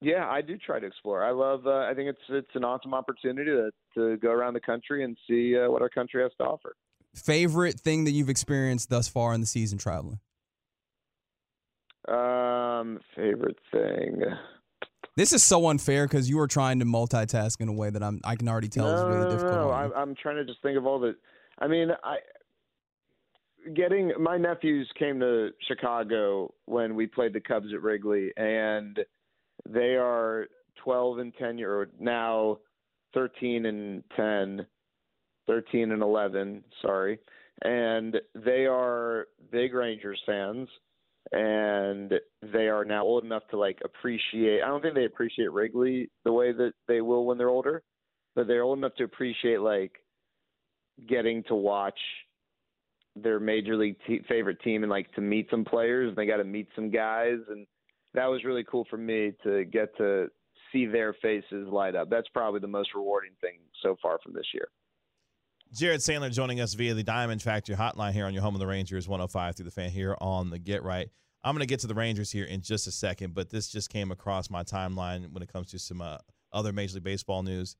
yeah, 0.00 0.28
I 0.28 0.40
do 0.40 0.56
try 0.56 0.80
to 0.80 0.86
explore. 0.86 1.22
I 1.22 1.30
love. 1.30 1.66
Uh, 1.66 1.86
I 1.88 1.94
think 1.94 2.08
it's 2.08 2.20
it's 2.28 2.54
an 2.54 2.64
awesome 2.64 2.94
opportunity 2.94 3.50
to 3.50 3.70
to 3.94 4.16
go 4.16 4.30
around 4.30 4.54
the 4.54 4.60
country 4.60 5.04
and 5.04 5.16
see 5.28 5.56
uh, 5.56 5.70
what 5.70 5.82
our 5.82 5.88
country 5.88 6.22
has 6.22 6.32
to 6.38 6.44
offer. 6.44 6.74
Favorite 7.14 7.78
thing 7.78 8.04
that 8.04 8.12
you've 8.12 8.30
experienced 8.30 8.88
thus 8.88 9.06
far 9.06 9.34
in 9.34 9.40
the 9.42 9.46
season 9.46 9.76
traveling? 9.78 10.18
Um, 12.08 12.98
favorite 13.14 13.58
thing. 13.70 14.22
This 15.16 15.32
is 15.32 15.42
so 15.42 15.68
unfair 15.68 16.06
because 16.06 16.28
you 16.28 16.40
are 16.40 16.46
trying 16.46 16.78
to 16.78 16.84
multitask 16.84 17.60
in 17.60 17.68
a 17.68 17.72
way 17.72 17.90
that 17.90 18.02
I'm. 18.02 18.20
I 18.24 18.36
can 18.36 18.48
already 18.48 18.68
tell 18.68 18.88
is 18.88 19.04
really 19.04 19.24
no, 19.24 19.30
difficult. 19.30 19.54
no. 19.54 19.70
I'm, 19.70 19.92
I'm 19.94 20.14
trying 20.14 20.36
to 20.36 20.44
just 20.44 20.62
think 20.62 20.78
of 20.78 20.86
all 20.86 20.98
the. 20.98 21.14
I 21.58 21.68
mean, 21.68 21.90
I 22.02 22.16
getting 23.74 24.12
my 24.18 24.38
nephews 24.38 24.90
came 24.98 25.20
to 25.20 25.50
Chicago 25.68 26.52
when 26.64 26.94
we 26.94 27.06
played 27.06 27.32
the 27.32 27.40
Cubs 27.40 27.68
at 27.74 27.82
Wrigley, 27.82 28.32
and 28.36 28.98
they 29.68 29.96
are 29.96 30.46
12 30.82 31.18
and 31.18 31.34
10 31.38 31.58
year 31.58 31.80
old 31.80 31.88
now 32.00 32.58
13 33.14 33.66
and 33.66 34.02
10, 34.16 34.66
13 35.46 35.92
and 35.92 36.02
11. 36.02 36.64
Sorry, 36.80 37.18
and 37.62 38.16
they 38.34 38.66
are 38.66 39.26
big 39.50 39.74
Rangers 39.74 40.20
fans. 40.26 40.68
And 41.32 42.12
they 42.42 42.68
are 42.68 42.84
now 42.84 43.04
old 43.04 43.24
enough 43.24 43.44
to 43.50 43.58
like 43.58 43.78
appreciate. 43.84 44.62
I 44.62 44.68
don't 44.68 44.82
think 44.82 44.94
they 44.94 45.06
appreciate 45.06 45.50
Wrigley 45.50 46.10
the 46.24 46.32
way 46.32 46.52
that 46.52 46.72
they 46.88 47.00
will 47.00 47.24
when 47.24 47.38
they're 47.38 47.48
older 47.48 47.82
but 48.34 48.46
they're 48.46 48.62
old 48.62 48.78
enough 48.78 48.94
to 48.96 49.04
appreciate 49.04 49.60
like 49.60 49.92
getting 51.08 51.42
to 51.44 51.54
watch 51.54 51.98
their 53.16 53.38
major 53.40 53.76
league 53.76 53.96
te- 54.06 54.22
favorite 54.28 54.60
team 54.62 54.82
and 54.82 54.90
like 54.90 55.12
to 55.12 55.20
meet 55.20 55.48
some 55.50 55.64
players 55.64 56.08
and 56.08 56.16
they 56.16 56.26
got 56.26 56.38
to 56.38 56.44
meet 56.44 56.68
some 56.74 56.90
guys 56.90 57.38
and 57.48 57.66
that 58.14 58.26
was 58.26 58.44
really 58.44 58.64
cool 58.64 58.86
for 58.88 58.96
me 58.96 59.32
to 59.42 59.64
get 59.66 59.94
to 59.96 60.28
see 60.72 60.86
their 60.86 61.12
faces 61.14 61.68
light 61.68 61.94
up 61.94 62.08
that's 62.08 62.28
probably 62.28 62.60
the 62.60 62.66
most 62.66 62.90
rewarding 62.94 63.32
thing 63.40 63.58
so 63.82 63.96
far 64.02 64.18
from 64.22 64.32
this 64.32 64.46
year 64.54 64.68
Jared 65.72 66.00
Sandler 66.00 66.30
joining 66.30 66.60
us 66.60 66.74
via 66.74 66.92
the 66.92 67.02
Diamond 67.02 67.40
Factory 67.40 67.74
hotline 67.74 68.12
here 68.12 68.26
on 68.26 68.34
your 68.34 68.42
home 68.42 68.54
of 68.54 68.60
the 68.60 68.66
Rangers 68.66 69.08
105 69.08 69.56
through 69.56 69.64
the 69.64 69.70
fan 69.70 69.88
here 69.88 70.14
on 70.20 70.50
the 70.50 70.58
Get 70.58 70.82
Right. 70.82 71.08
I'm 71.42 71.54
going 71.54 71.60
to 71.60 71.66
get 71.66 71.80
to 71.80 71.86
the 71.86 71.94
Rangers 71.94 72.30
here 72.30 72.44
in 72.44 72.60
just 72.60 72.86
a 72.86 72.90
second, 72.90 73.32
but 73.34 73.48
this 73.48 73.68
just 73.68 73.88
came 73.88 74.10
across 74.10 74.50
my 74.50 74.64
timeline 74.64 75.32
when 75.32 75.42
it 75.42 75.50
comes 75.50 75.70
to 75.70 75.78
some 75.78 76.02
uh, 76.02 76.18
other 76.52 76.74
Major 76.74 76.96
League 76.96 77.04
Baseball 77.04 77.42
news. 77.42 77.74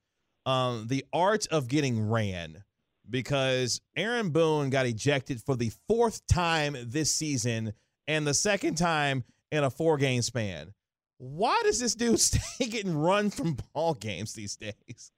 Um, 0.46 0.86
the 0.88 1.04
art 1.12 1.46
of 1.48 1.68
getting 1.68 2.08
ran 2.08 2.64
because 3.10 3.82
Aaron 3.94 4.30
Boone 4.30 4.70
got 4.70 4.86
ejected 4.86 5.42
for 5.42 5.54
the 5.54 5.70
fourth 5.86 6.26
time 6.26 6.74
this 6.86 7.14
season 7.14 7.74
and 8.08 8.26
the 8.26 8.34
second 8.34 8.76
time 8.76 9.22
in 9.50 9.64
a 9.64 9.70
four 9.70 9.98
game 9.98 10.22
span. 10.22 10.72
Why 11.18 11.60
does 11.62 11.78
this 11.78 11.94
dude 11.94 12.18
stay 12.20 12.66
getting 12.70 12.96
run 12.96 13.28
from 13.28 13.58
ball 13.74 13.92
games 13.92 14.32
these 14.32 14.56
days? 14.56 15.12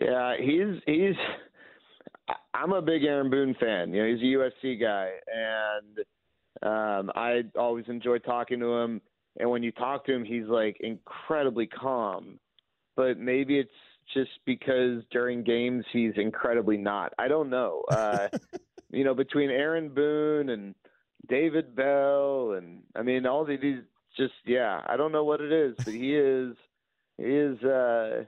yeah 0.00 0.36
he's 0.38 0.82
he's 0.86 1.14
i'm 2.56 2.72
a 2.72 2.82
big 2.82 3.04
aaron 3.04 3.30
boone 3.30 3.54
fan 3.60 3.92
you 3.92 4.02
know 4.02 4.08
he's 4.08 4.22
a 4.22 4.66
usc 4.66 4.80
guy 4.80 5.10
and 5.34 5.98
um 6.62 7.10
i 7.14 7.42
always 7.58 7.84
enjoy 7.88 8.18
talking 8.18 8.58
to 8.60 8.74
him 8.74 9.00
and 9.38 9.50
when 9.50 9.62
you 9.62 9.72
talk 9.72 10.04
to 10.04 10.12
him 10.12 10.24
he's 10.24 10.46
like 10.46 10.76
incredibly 10.80 11.66
calm 11.66 12.38
but 12.96 13.18
maybe 13.18 13.58
it's 13.58 13.70
just 14.12 14.30
because 14.44 15.02
during 15.10 15.42
games 15.42 15.84
he's 15.92 16.12
incredibly 16.16 16.76
not. 16.76 17.12
I 17.18 17.28
don't 17.28 17.50
know. 17.50 17.82
Uh, 17.90 18.28
you 18.90 19.04
know, 19.04 19.14
between 19.14 19.50
Aaron 19.50 19.88
Boone 19.88 20.50
and 20.50 20.74
David 21.28 21.74
Bell, 21.74 22.52
and 22.52 22.82
I 22.94 23.02
mean, 23.02 23.26
all 23.26 23.44
these 23.44 23.60
just 24.16 24.34
yeah, 24.44 24.80
I 24.86 24.96
don't 24.96 25.12
know 25.12 25.24
what 25.24 25.40
it 25.40 25.52
is, 25.52 25.74
but 25.76 25.92
he 25.92 26.16
is 26.16 26.56
he 27.18 27.24
is 27.24 27.62
uh, 27.62 28.24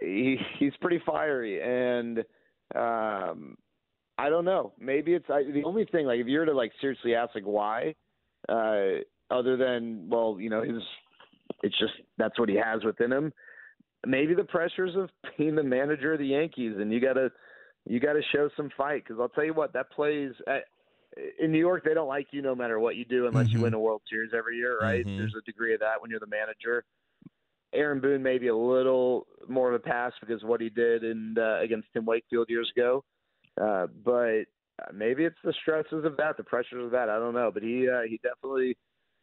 he 0.00 0.36
he's 0.58 0.72
pretty 0.80 1.00
fiery, 1.04 1.60
and 1.62 2.24
um, 2.74 3.56
I 4.18 4.28
don't 4.28 4.44
know. 4.44 4.72
Maybe 4.78 5.14
it's 5.14 5.28
I, 5.28 5.42
the 5.42 5.64
only 5.64 5.86
thing. 5.86 6.06
Like, 6.06 6.20
if 6.20 6.26
you 6.26 6.38
were 6.38 6.46
to 6.46 6.54
like 6.54 6.72
seriously 6.80 7.14
ask, 7.14 7.34
like, 7.34 7.44
why, 7.44 7.94
uh, 8.48 9.02
other 9.30 9.56
than 9.56 10.08
well, 10.08 10.36
you 10.38 10.50
know, 10.50 10.62
his 10.62 10.82
it's 11.62 11.78
just 11.78 11.94
that's 12.18 12.38
what 12.38 12.48
he 12.48 12.56
has 12.56 12.84
within 12.84 13.12
him 13.12 13.32
maybe 14.06 14.34
the 14.34 14.44
pressures 14.44 14.96
of 14.96 15.10
being 15.38 15.54
the 15.54 15.62
manager 15.62 16.12
of 16.12 16.18
the 16.18 16.26
Yankees, 16.26 16.74
and 16.78 16.92
you 16.92 17.00
gotta 17.00 17.30
you 17.84 18.00
gotta 18.00 18.20
show 18.32 18.48
some 18.56 18.70
fight. 18.76 19.04
Because 19.04 19.20
I'll 19.20 19.28
tell 19.28 19.44
you 19.44 19.54
what, 19.54 19.72
that 19.72 19.90
plays 19.90 20.32
at, 20.46 20.64
in 21.38 21.52
New 21.52 21.58
York. 21.58 21.84
They 21.84 21.94
don't 21.94 22.08
like 22.08 22.28
you 22.30 22.42
no 22.42 22.54
matter 22.54 22.78
what 22.78 22.96
you 22.96 23.04
do 23.04 23.26
unless 23.26 23.48
Mhm. 23.48 23.52
you 23.52 23.60
win 23.62 23.74
a 23.74 23.80
World 23.80 24.02
Series 24.08 24.32
every 24.34 24.56
year, 24.56 24.78
right? 24.80 25.04
Mhm. 25.04 25.18
There's 25.18 25.34
a 25.34 25.42
degree 25.42 25.74
of 25.74 25.80
that 25.80 26.00
when 26.00 26.10
you're 26.10 26.20
the 26.20 26.26
manager. 26.26 26.84
Aaron 27.74 28.00
Boone 28.00 28.22
maybe 28.22 28.48
a 28.48 28.56
little 28.56 29.26
more 29.48 29.68
of 29.68 29.74
a 29.74 29.78
pass 29.78 30.12
because 30.20 30.42
of 30.42 30.48
what 30.48 30.60
he 30.60 30.68
did 30.68 31.04
in 31.04 31.36
uh, 31.38 31.60
against 31.60 31.88
Tim 31.92 32.04
Wakefield 32.04 32.46
years 32.48 32.70
ago, 32.76 33.04
uh, 33.60 33.86
but 34.04 34.44
maybe 34.92 35.24
it's 35.24 35.38
the 35.44 35.54
stresses 35.62 36.04
of 36.04 36.16
that, 36.16 36.36
the 36.36 36.44
pressures 36.44 36.84
of 36.84 36.90
that. 36.92 37.08
I 37.08 37.18
don't 37.18 37.34
know, 37.34 37.50
but 37.52 37.62
he 37.62 37.88
uh, 37.88 38.02
he 38.02 38.20
definitely 38.22 38.76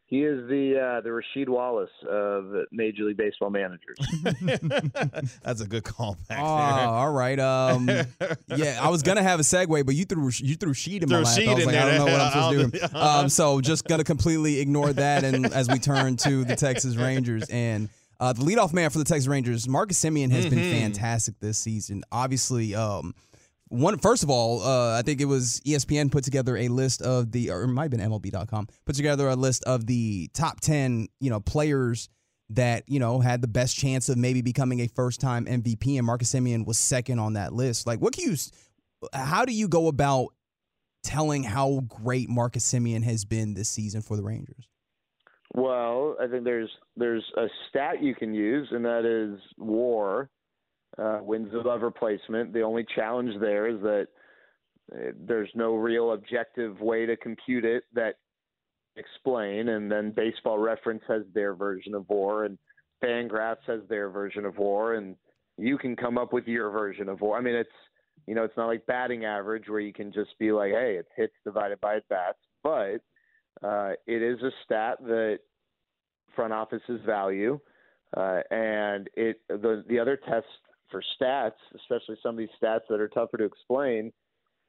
he 0.09 0.23
is 0.23 0.47
the 0.49 0.79
uh, 0.79 1.01
the 1.01 1.09
Rasheed 1.09 1.47
Wallace 1.47 1.91
of 2.09 2.51
Major 2.71 3.03
League 3.03 3.17
Baseball 3.17 3.51
managers. 3.51 3.97
That's 5.43 5.61
a 5.61 5.67
good 5.67 5.83
call 5.83 6.17
back 6.27 6.39
Oh, 6.39 6.43
all 6.43 7.11
right. 7.11 7.39
Um, 7.39 7.87
yeah, 8.47 8.79
I 8.81 8.89
was 8.89 9.03
gonna 9.03 9.21
have 9.21 9.39
a 9.39 9.43
segue, 9.43 9.85
but 9.85 9.93
you 9.93 10.05
threw 10.05 10.31
you 10.39 10.55
threw 10.55 10.73
sheet 10.73 11.03
in 11.03 11.09
my 11.09 11.17
Threw 11.17 11.25
lap. 11.25 11.37
Sheed 11.37 11.47
I 11.47 11.53
was 11.53 11.63
in 11.63 11.65
like, 11.67 11.75
there. 11.75 11.83
I 11.83 11.97
don't 11.97 12.05
know 12.07 12.11
what 12.11 12.21
I'm 12.21 12.31
supposed 12.31 12.73
to 12.73 12.87
do. 12.87 12.97
Um, 12.97 13.29
so 13.29 13.61
just 13.61 13.87
gonna 13.87 14.03
completely 14.03 14.59
ignore 14.59 14.91
that, 14.93 15.23
and 15.23 15.45
as 15.53 15.69
we 15.69 15.77
turn 15.77 16.17
to 16.17 16.43
the 16.43 16.55
Texas 16.55 16.95
Rangers 16.95 17.47
and 17.49 17.87
uh, 18.19 18.33
the 18.33 18.41
leadoff 18.41 18.73
man 18.73 18.89
for 18.89 18.97
the 18.99 19.05
Texas 19.05 19.27
Rangers, 19.27 19.67
Marcus 19.67 19.99
Semien 20.03 20.31
has 20.31 20.45
been 20.45 20.59
Mhm. 20.59 20.71
fantastic 20.81 21.39
this 21.39 21.57
season. 21.57 22.03
Obviously, 22.11 22.75
um, 22.75 23.13
one 23.69 23.97
first 23.99 24.23
of 24.23 24.29
all, 24.29 24.61
uh, 24.63 24.97
I 24.97 25.03
think 25.03 25.21
it 25.21 25.25
was 25.25 25.61
ESPN 25.65 26.09
put 26.11 26.23
together 26.23 26.57
a 26.57 26.67
list 26.69 27.01
of 27.01 27.31
the, 27.31 27.51
or 27.51 27.63
it 27.63 27.67
might 27.67 27.83
have 27.83 27.91
been 27.91 27.99
MLB.com, 28.01 28.67
put 28.85 28.95
together 28.95 29.27
a 29.29 29.35
list 29.35 29.63
of 29.65 29.85
the 29.85 30.29
top 30.33 30.59
ten, 30.59 31.07
you 31.19 31.29
know, 31.29 31.39
players 31.39 32.09
that 32.51 32.83
you 32.87 32.99
know 32.99 33.19
had 33.19 33.41
the 33.43 33.47
best 33.47 33.75
chance 33.77 34.09
of 34.09 34.17
maybe 34.17 34.41
becoming 34.41 34.79
a 34.79 34.87
first 34.87 35.19
time 35.21 35.45
MVP, 35.45 35.97
and 35.97 36.05
Marcus 36.07 36.33
Semien 36.33 36.65
was 36.65 36.79
second 36.79 37.19
on 37.19 37.33
that 37.33 37.53
list. 37.53 37.85
Like, 37.85 38.01
what 38.01 38.13
can 38.13 38.31
you, 38.31 38.35
how 39.13 39.45
do 39.45 39.53
you 39.53 39.67
go 39.67 39.87
about 39.87 40.29
telling 41.03 41.43
how 41.43 41.81
great 41.87 42.27
Marcus 42.27 42.65
Semien 42.69 43.03
has 43.03 43.23
been 43.23 43.53
this 43.53 43.69
season 43.69 44.01
for 44.01 44.17
the 44.17 44.23
Rangers? 44.23 44.67
Well, 45.53 46.15
I 46.21 46.27
think 46.27 46.43
there's 46.43 46.69
there's 46.95 47.23
a 47.37 47.47
stat 47.69 48.03
you 48.03 48.13
can 48.13 48.33
use, 48.33 48.67
and 48.71 48.85
that 48.85 49.05
is 49.05 49.39
WAR, 49.57 50.29
uh, 50.97 51.19
wins 51.21 51.53
above 51.59 51.81
replacement. 51.81 52.53
The 52.53 52.61
only 52.61 52.85
challenge 52.95 53.33
there 53.39 53.67
is 53.67 53.81
that 53.81 54.07
uh, 54.93 55.11
there's 55.19 55.49
no 55.55 55.75
real 55.75 56.13
objective 56.13 56.79
way 56.81 57.05
to 57.05 57.17
compute 57.17 57.65
it 57.65 57.83
that 57.93 58.15
explain. 58.95 59.69
And 59.69 59.91
then 59.91 60.11
Baseball 60.11 60.59
Reference 60.59 61.01
has 61.07 61.23
their 61.33 61.55
version 61.55 61.95
of 61.95 62.07
WAR, 62.09 62.45
and 62.45 62.57
Fangraphs 63.03 63.65
has 63.65 63.81
their 63.89 64.09
version 64.09 64.45
of 64.45 64.57
WAR, 64.57 64.95
and 64.95 65.15
you 65.57 65.77
can 65.77 65.95
come 65.95 66.17
up 66.17 66.31
with 66.31 66.47
your 66.47 66.69
version 66.69 67.09
of 67.09 67.21
WAR. 67.21 67.37
I 67.37 67.41
mean, 67.41 67.55
it's 67.55 67.69
you 68.27 68.35
know, 68.35 68.43
it's 68.43 68.57
not 68.57 68.67
like 68.67 68.85
batting 68.85 69.25
average 69.25 69.67
where 69.67 69.79
you 69.79 69.93
can 69.93 70.11
just 70.11 70.37
be 70.37 70.51
like, 70.51 70.71
hey, 70.71 70.97
it's 70.99 71.09
hits 71.15 71.33
divided 71.43 71.81
by 71.81 71.95
at 71.95 72.07
bats, 72.09 72.37
but 72.61 73.01
uh, 73.63 73.91
it 74.07 74.21
is 74.21 74.41
a 74.41 74.51
stat 74.65 74.97
that 75.01 75.39
front 76.35 76.53
offices 76.53 77.01
value, 77.05 77.59
uh, 78.15 78.39
and 78.51 79.09
it 79.15 79.41
the 79.47 79.83
the 79.87 79.99
other 79.99 80.17
test 80.17 80.47
for 80.89 81.03
stats, 81.19 81.51
especially 81.75 82.17
some 82.23 82.35
of 82.35 82.37
these 82.37 82.49
stats 82.61 82.81
that 82.89 82.99
are 82.99 83.07
tougher 83.09 83.37
to 83.37 83.45
explain. 83.45 84.11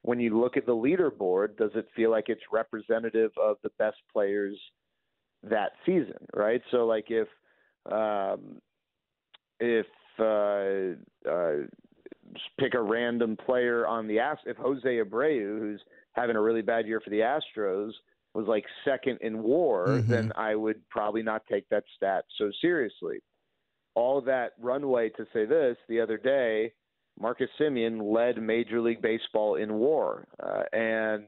When 0.02 0.18
you 0.18 0.40
look 0.40 0.56
at 0.56 0.64
the 0.64 0.74
leaderboard, 0.74 1.58
does 1.58 1.72
it 1.74 1.86
feel 1.94 2.10
like 2.10 2.28
it's 2.28 2.40
representative 2.50 3.32
of 3.42 3.56
the 3.62 3.70
best 3.78 3.98
players 4.12 4.56
that 5.42 5.72
season, 5.84 6.26
right? 6.34 6.62
So, 6.70 6.86
like 6.86 7.06
if 7.10 7.28
um, 7.90 8.60
if 9.58 9.86
uh, 10.18 11.30
uh, 11.30 11.66
pick 12.58 12.74
a 12.74 12.80
random 12.80 13.36
player 13.36 13.86
on 13.86 14.06
the 14.06 14.18
Ast, 14.18 14.42
if 14.46 14.56
Jose 14.56 14.82
Abreu, 14.82 15.58
who's 15.58 15.80
having 16.12 16.36
a 16.36 16.40
really 16.40 16.62
bad 16.62 16.86
year 16.86 17.00
for 17.00 17.10
the 17.10 17.20
Astros, 17.20 17.92
was 18.34 18.46
like 18.46 18.64
second 18.84 19.18
in 19.22 19.42
WAR, 19.42 19.86
Mhm. 19.86 20.06
then 20.06 20.32
I 20.36 20.54
would 20.54 20.88
probably 20.88 21.22
not 21.22 21.44
take 21.46 21.68
that 21.70 21.84
stat 21.96 22.24
so 22.36 22.50
seriously. 22.60 23.20
All 23.94 24.20
that 24.22 24.52
runway 24.58 25.10
to 25.10 25.26
say 25.32 25.44
this 25.46 25.76
the 25.88 26.00
other 26.00 26.16
day, 26.16 26.72
Marcus 27.18 27.50
Semien 27.58 28.00
led 28.14 28.40
Major 28.40 28.80
League 28.80 29.02
Baseball 29.02 29.56
in 29.56 29.74
WAR, 29.74 30.26
uh, 30.38 30.62
and 30.72 31.26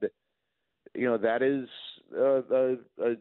you 0.94 1.06
know 1.06 1.18
that 1.18 1.42
is 1.42 1.68
a, 2.16 2.42
a, 2.50 2.72
a 3.12 3.16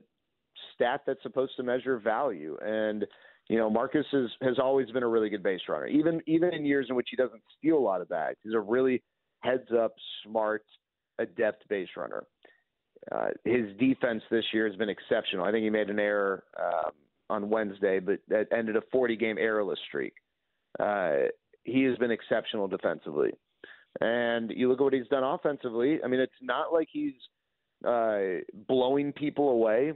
stat 0.74 1.02
that's 1.06 1.22
supposed 1.24 1.56
to 1.58 1.64
measure 1.64 1.98
value. 1.98 2.58
And 2.62 3.06
you 3.50 3.58
know, 3.58 3.70
Marcus 3.70 4.06
is, 4.14 4.30
has 4.42 4.60
always 4.60 4.90
been 4.92 5.04
a 5.04 5.08
really 5.08 5.30
good 5.30 5.44
base 5.44 5.62
runner, 5.68 5.88
even 5.88 6.22
even 6.28 6.54
in 6.54 6.66
years 6.66 6.86
in 6.90 6.96
which 6.96 7.08
he 7.10 7.18
doesn't 7.18 7.42
steal 7.58 7.78
a 7.78 7.80
lot 7.80 8.00
of 8.02 8.08
bags. 8.10 8.38
He's 8.44 8.54
a 8.54 8.60
really 8.60 9.02
heads 9.42 9.72
up, 9.78 9.94
smart, 10.24 10.64
adept 11.18 11.68
base 11.68 11.90
runner. 11.98 12.24
Uh, 13.12 13.30
his 13.46 13.66
defense 13.80 14.22
this 14.30 14.46
year 14.54 14.68
has 14.68 14.76
been 14.76 14.90
exceptional. 14.90 15.46
I 15.46 15.52
think 15.52 15.64
he 15.64 15.70
made 15.70 15.90
an 15.90 16.00
error 16.00 16.44
um, 16.60 16.92
on 17.30 17.50
Wednesday, 17.50 18.00
but 18.00 18.20
that 18.28 18.48
ended 18.56 18.76
a 18.76 18.82
40 18.92 19.16
game 19.16 19.38
errorless 19.38 19.80
streak. 19.88 20.14
Uh, 20.80 21.28
he 21.64 21.84
has 21.84 21.98
been 21.98 22.12
exceptional 22.12 22.68
defensively. 22.68 23.32
And 24.00 24.52
you 24.52 24.70
look 24.70 24.80
at 24.80 24.84
what 24.84 24.94
he's 24.94 25.08
done 25.08 25.24
offensively. 25.24 26.00
I 26.04 26.08
mean, 26.08 26.20
it's 26.20 26.32
not 26.42 26.72
like 26.72 26.88
he's 26.92 27.14
uh, 27.86 28.42
blowing 28.68 29.12
people 29.12 29.50
away, 29.50 29.94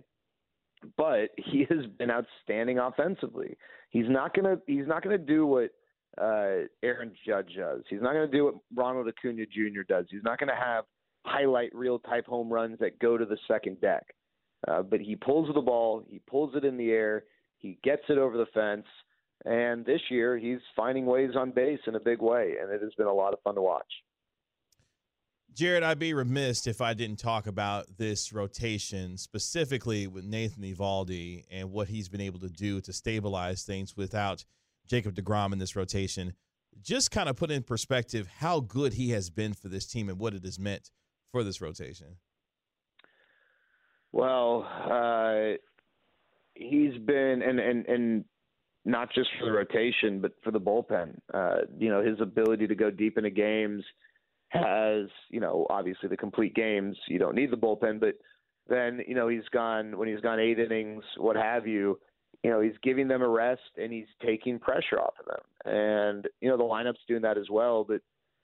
but 0.97 1.29
he 1.37 1.65
has 1.69 1.85
been 1.97 2.11
outstanding 2.11 2.79
offensively. 2.79 3.57
He's 3.89 4.09
not 4.09 4.35
gonna 4.35 4.57
he's 4.67 4.87
not 4.87 5.03
gonna 5.03 5.17
do 5.17 5.45
what 5.45 5.69
uh, 6.21 6.67
Aaron 6.83 7.13
Judge 7.25 7.55
does. 7.57 7.81
He's 7.89 8.01
not 8.01 8.13
gonna 8.13 8.27
do 8.27 8.45
what 8.45 8.55
Ronald 8.75 9.07
Acuna 9.07 9.45
Jr. 9.45 9.83
does. 9.87 10.05
He's 10.09 10.23
not 10.23 10.39
gonna 10.39 10.55
have 10.55 10.83
highlight 11.25 11.73
reel 11.73 11.99
type 11.99 12.25
home 12.25 12.51
runs 12.51 12.79
that 12.79 12.99
go 12.99 13.17
to 13.17 13.25
the 13.25 13.37
second 13.47 13.81
deck. 13.81 14.05
Uh, 14.67 14.81
but 14.81 14.99
he 14.99 15.15
pulls 15.15 15.53
the 15.53 15.61
ball, 15.61 16.03
he 16.07 16.19
pulls 16.27 16.55
it 16.55 16.65
in 16.65 16.77
the 16.77 16.89
air, 16.89 17.25
he 17.57 17.77
gets 17.83 18.03
it 18.09 18.17
over 18.17 18.37
the 18.37 18.47
fence, 18.53 18.85
and 19.43 19.85
this 19.85 20.01
year 20.09 20.37
he's 20.37 20.59
finding 20.75 21.05
ways 21.05 21.31
on 21.37 21.51
base 21.51 21.79
in 21.87 21.95
a 21.95 21.99
big 21.99 22.21
way, 22.21 22.55
and 22.61 22.71
it 22.71 22.81
has 22.81 22.93
been 22.95 23.07
a 23.07 23.13
lot 23.13 23.33
of 23.33 23.39
fun 23.43 23.55
to 23.55 23.61
watch. 23.61 23.83
Jared, 25.53 25.83
I'd 25.83 25.99
be 25.99 26.13
remiss 26.13 26.67
if 26.67 26.81
I 26.81 26.93
didn't 26.93 27.19
talk 27.19 27.47
about 27.47 27.85
this 27.97 28.33
rotation 28.33 29.17
specifically 29.17 30.05
with 30.05 30.25
Nathan 30.25 30.63
Eovaldi 30.63 31.45
and 31.49 31.71
what 31.71 31.87
he's 31.87 32.09
been 32.09 32.19
able 32.19 32.39
to 32.39 32.49
do 32.49 32.81
to 32.81 32.91
stabilize 32.91 33.63
things 33.63 33.95
without 33.95 34.43
Jacob 34.85 35.15
DeGrom 35.15 35.53
in 35.53 35.59
this 35.59 35.75
rotation. 35.75 36.33
Just 36.81 37.09
kind 37.09 37.29
of 37.29 37.37
put 37.37 37.51
in 37.51 37.63
perspective 37.63 38.27
how 38.39 38.59
good 38.59 38.93
he 38.93 39.11
has 39.11 39.29
been 39.29 39.53
for 39.53 39.69
this 39.69 39.85
team 39.85 40.09
and 40.09 40.19
what 40.19 40.33
it 40.33 40.43
has 40.43 40.59
meant 40.59 40.91
for 41.35 41.43
this 41.43 41.59
rotation. 41.59 42.15
Well, 44.13 44.65
uh, 44.89 45.57
he's 46.53 46.97
been 47.05 47.41
and 47.41 47.59
and 47.59 47.85
and 47.87 48.25
not 48.85 49.09
just 49.13 49.27
for 49.37 49.45
the 49.45 49.51
rotation, 49.51 50.21
but 50.21 50.31
for 50.45 50.51
the 50.51 50.61
bullpen. 50.61 51.17
Uh, 51.33 51.65
you 51.77 51.89
know, 51.89 52.01
his 52.01 52.21
ability 52.21 52.67
to 52.67 52.75
go 52.75 52.89
deep 52.89 53.17
into 53.17 53.31
games 53.31 53.83
has, 54.49 55.07
you 55.29 55.41
know, 55.41 55.67
obviously 55.69 56.07
the 56.07 56.15
complete 56.15 56.55
games. 56.55 56.95
You 57.09 57.19
don't 57.19 57.35
need 57.35 57.51
the 57.51 57.57
bullpen, 57.57 57.99
but 57.99 58.15
then 58.69 59.01
you 59.05 59.13
know 59.13 59.27
he's 59.27 59.49
gone 59.51 59.97
when 59.97 60.07
he's 60.07 60.21
gone 60.21 60.39
eight 60.39 60.57
innings, 60.57 61.03
what 61.17 61.35
have 61.35 61.67
you. 61.67 61.99
You 62.45 62.49
know, 62.49 62.61
he's 62.61 62.77
giving 62.81 63.09
them 63.09 63.21
a 63.21 63.27
rest 63.27 63.75
and 63.75 63.91
he's 63.91 64.07
taking 64.25 64.57
pressure 64.57 65.01
off 65.01 65.15
of 65.19 65.25
them. 65.25 65.73
And 65.73 66.27
you 66.39 66.47
know, 66.47 66.55
the 66.55 66.63
lineup's 66.63 67.03
doing 67.09 67.23
that 67.23 67.37
as 67.37 67.49
well. 67.49 67.83
But 67.83 67.99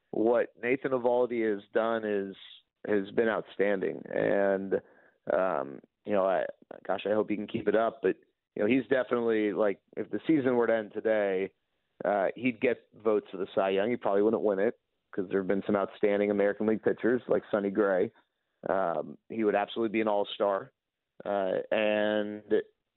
what 0.10 0.48
Nathan 0.62 0.92
Eovaldi 0.92 1.50
has 1.50 1.64
done 1.74 2.04
is 2.04 2.36
has 2.88 3.10
been 3.12 3.30
outstanding. 3.30 4.02
And 4.14 4.76
um, 5.34 5.80
you 6.06 6.14
know, 6.14 6.26
I 6.26 6.46
gosh, 6.88 7.02
I 7.06 7.14
hope 7.14 7.30
he 7.30 7.36
can 7.36 7.48
keep 7.48 7.68
it 7.68 7.76
up. 7.76 8.00
But 8.02 8.16
you 8.56 8.64
know, 8.64 8.68
he's 8.68 8.86
definitely 8.90 9.54
like 9.54 9.80
if 9.96 10.10
the 10.10 10.20
season 10.28 10.56
were 10.56 10.68
to 10.68 10.76
end 10.76 10.92
today, 10.94 11.52
uh, 12.06 12.28
he'd 12.36 12.60
get 12.60 12.82
votes 13.04 13.28
for 13.32 13.38
the 13.38 13.48
Cy 13.54 13.70
Young. 13.72 13.90
He 13.90 13.96
probably 13.96 14.24
wouldn't 14.24 14.44
win 14.44 14.60
it 14.60 14.78
because 15.12 15.30
there 15.30 15.40
have 15.40 15.48
been 15.48 15.64
some 15.66 15.76
outstanding 15.76 16.32
American 16.32 16.68
League 16.68 16.84
pitchers 16.84 17.22
like 17.28 17.44
Sonny 17.52 17.70
Gray. 17.70 18.12
Um, 18.70 19.18
he 19.30 19.44
would 19.44 19.56
absolutely 19.56 19.92
be 19.92 20.02
an 20.02 20.08
All 20.08 20.28
Star. 20.36 20.72
Uh, 21.26 21.58
and 21.72 22.42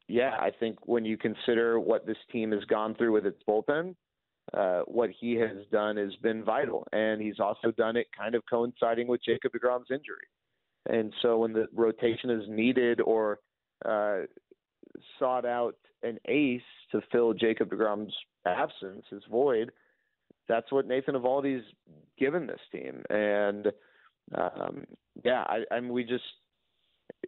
yeah, 0.08 0.36
I 0.38 0.50
think 0.58 0.78
when 0.86 1.04
you 1.04 1.16
consider 1.16 1.80
what 1.80 2.06
this 2.06 2.16
team 2.30 2.52
has 2.52 2.64
gone 2.64 2.94
through 2.94 3.12
with 3.12 3.26
its 3.26 3.42
bullpen, 3.48 3.94
uh, 4.56 4.82
what 4.86 5.10
he 5.10 5.34
has 5.34 5.58
done 5.72 5.96
has 5.96 6.14
been 6.22 6.44
vital, 6.44 6.86
and 6.92 7.20
he's 7.20 7.40
also 7.40 7.70
done 7.72 7.96
it 7.96 8.06
kind 8.16 8.34
of 8.34 8.42
coinciding 8.48 9.08
with 9.08 9.20
Jacob 9.24 9.52
Degrom's 9.52 9.90
injury. 9.90 10.26
And 10.86 11.12
so 11.22 11.38
when 11.38 11.52
the 11.52 11.66
rotation 11.72 12.30
is 12.30 12.44
needed 12.48 13.00
or 13.00 13.40
uh, 13.84 14.20
sought 15.18 15.46
out 15.46 15.76
an 16.02 16.18
ace 16.28 16.60
to 16.92 17.00
fill 17.10 17.32
Jacob 17.32 17.70
DeGrom's 17.70 18.14
absence, 18.46 19.04
his 19.10 19.22
void, 19.30 19.72
that's 20.46 20.70
what 20.70 20.86
Nathan 20.86 21.14
Eovaldi's 21.14 21.64
given 22.18 22.46
this 22.46 22.60
team. 22.70 23.02
And 23.08 23.68
um, 24.34 24.84
yeah, 25.24 25.44
I, 25.48 25.62
I 25.70 25.80
mean, 25.80 25.92
we 25.92 26.04
just 26.04 26.24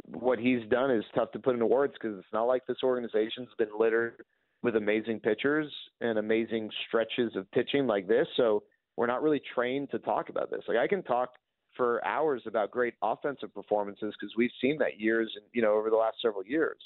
what 0.07 0.39
he's 0.39 0.67
done 0.71 0.91
is 0.91 1.05
tough 1.15 1.33
to 1.33 1.39
put 1.39 1.55
into 1.55 1.67
words 1.67 1.95
because 1.95 2.19
it's 2.19 2.33
not 2.33 2.45
like 2.45 2.67
this 2.67 2.79
organization's 2.83 3.49
been 3.59 3.69
littered 3.79 4.23
with 4.66 4.74
amazing 4.74 5.20
pitchers 5.20 5.72
and 6.00 6.18
amazing 6.18 6.68
stretches 6.88 7.37
of 7.37 7.48
pitching 7.52 7.87
like 7.87 8.09
this. 8.09 8.26
So 8.37 8.64
we're 8.96 9.07
not 9.07 9.22
really 9.22 9.40
trained 9.55 9.92
to 9.92 10.00
talk 10.00 10.29
about 10.29 10.50
this. 10.50 10.62
Like 10.66 10.76
I 10.76 10.88
can 10.88 11.05
talk 11.05 11.29
for 11.76 12.05
hours 12.05 12.42
about 12.48 12.72
great 12.72 12.94
offensive 13.00 13.55
performances 13.55 14.12
because 14.18 14.35
we've 14.37 14.50
seen 14.61 14.76
that 14.79 14.98
years 14.98 15.31
and 15.37 15.44
you 15.52 15.62
know 15.62 15.74
over 15.74 15.88
the 15.88 15.94
last 15.94 16.16
several 16.20 16.44
years. 16.44 16.79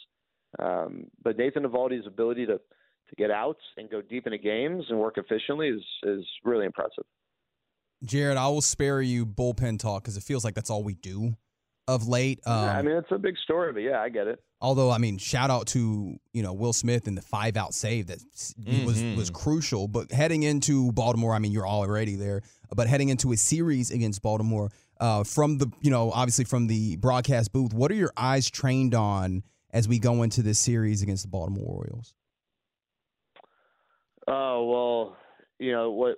Um, 0.59 1.07
but 1.25 1.39
Nathan 1.39 1.63
Eovaldi's 1.63 2.07
ability 2.07 2.45
to 2.47 2.59
to 2.59 3.17
get 3.17 3.31
outs 3.31 3.63
and 3.79 3.89
go 3.89 4.03
deep 4.03 4.27
into 4.27 4.37
games 4.37 4.85
and 4.91 4.99
work 4.99 5.17
efficiently 5.17 5.69
is 5.69 5.83
is 6.03 6.27
really 6.45 6.67
impressive. 6.67 7.05
Jared, 8.05 8.37
I 8.37 8.49
will 8.49 8.61
spare 8.61 9.01
you 9.01 9.25
bullpen 9.25 9.79
talk 9.79 10.03
because 10.03 10.19
it 10.19 10.23
feels 10.23 10.45
like 10.45 10.53
that's 10.53 10.69
all 10.69 10.85
we 10.85 10.93
do 10.93 11.35
of 11.89 12.07
late. 12.07 12.41
Um, 12.45 12.53
I 12.53 12.83
mean, 12.83 12.97
it's 12.97 13.11
a 13.11 13.17
big 13.17 13.39
story, 13.39 13.73
but 13.73 13.81
yeah, 13.81 14.03
I 14.03 14.11
get 14.11 14.27
it. 14.27 14.39
Although 14.63 14.91
I 14.91 14.99
mean, 14.99 15.17
shout 15.19 15.51
out 15.51 15.67
to 15.69 16.17
you 16.33 16.43
know 16.43 16.53
Will 16.53 16.73
Smith 16.73 17.07
and 17.07 17.17
the 17.17 17.23
five 17.23 17.57
out 17.57 17.73
save 17.75 18.09
that 18.09 18.19
s- 18.35 18.55
was 18.85 19.03
was 19.17 19.31
crucial. 19.31 19.89
But 19.89 20.13
heading 20.13 20.43
into 20.43 20.93
Baltimore, 20.93 21.35
I 21.35 21.39
mean, 21.39 21.53
you're 21.53 21.67
already 21.69 22.17
there. 22.17 22.43
But 22.75 22.87
heading 22.87 23.09
into 23.09 23.33
a 23.33 23.37
series 23.37 23.91
against 23.91 24.21
Baltimore, 24.23 24.71
uh, 25.01 25.25
from 25.25 25.59
the 25.59 25.73
you 25.81 25.91
know 25.91 26.11
obviously 26.13 26.45
from 26.45 26.67
the 26.67 26.97
broadcast 26.97 27.53
booth, 27.53 27.73
what 27.73 27.91
are 27.91 27.95
your 27.95 28.13
eyes 28.17 28.51
trained 28.51 28.95
on 28.95 29.43
as 29.73 29.89
we 29.89 29.99
go 29.99 30.23
into 30.23 30.43
this 30.43 30.59
series 30.59 31.01
against 31.03 31.23
the 31.23 31.29
Baltimore 31.31 31.67
Orioles? 31.67 32.13
Oh 34.29 34.65
well, 34.65 35.17
you 35.59 35.73
know 35.73 35.91
what? 35.91 36.17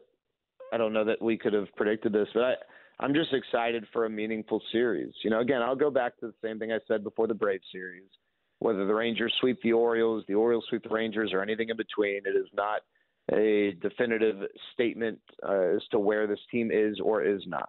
I 0.73 0.79
don't 0.79 0.93
know 0.93 1.05
that 1.05 1.21
we 1.23 1.37
could 1.39 1.53
have 1.53 1.69
predicted 1.77 2.13
this, 2.13 2.29
but 2.35 2.43
I, 2.43 2.55
I'm 3.01 3.15
just 3.15 3.33
excited 3.33 3.87
for 3.93 4.07
a 4.07 4.11
meaningful 4.11 4.61
series. 4.73 5.13
You 5.23 5.31
know, 5.31 5.41
again, 5.41 5.63
I'll 5.63 5.77
go 5.77 5.91
back 5.91 6.19
to 6.21 6.27
the 6.27 6.35
same 6.43 6.59
thing 6.59 6.73
I 6.73 6.79
said 6.89 7.05
before 7.05 7.27
the 7.27 7.35
Brave 7.35 7.61
series. 7.71 8.09
Whether 8.63 8.87
the 8.87 8.95
Rangers 8.95 9.35
sweep 9.41 9.61
the 9.63 9.73
Orioles, 9.73 10.23
the 10.29 10.35
Orioles 10.35 10.65
sweep 10.69 10.85
the 10.85 10.95
Rangers, 10.95 11.33
or 11.33 11.43
anything 11.43 11.69
in 11.69 11.77
between, 11.77 12.21
it 12.25 12.37
is 12.37 12.47
not 12.55 12.83
a 13.33 13.73
definitive 13.83 14.37
statement 14.73 15.19
uh, 15.43 15.75
as 15.75 15.83
to 15.91 15.99
where 15.99 16.29
this 16.29 16.39
team 16.49 16.71
is 16.73 17.01
or 17.03 17.25
is 17.25 17.43
not. 17.45 17.69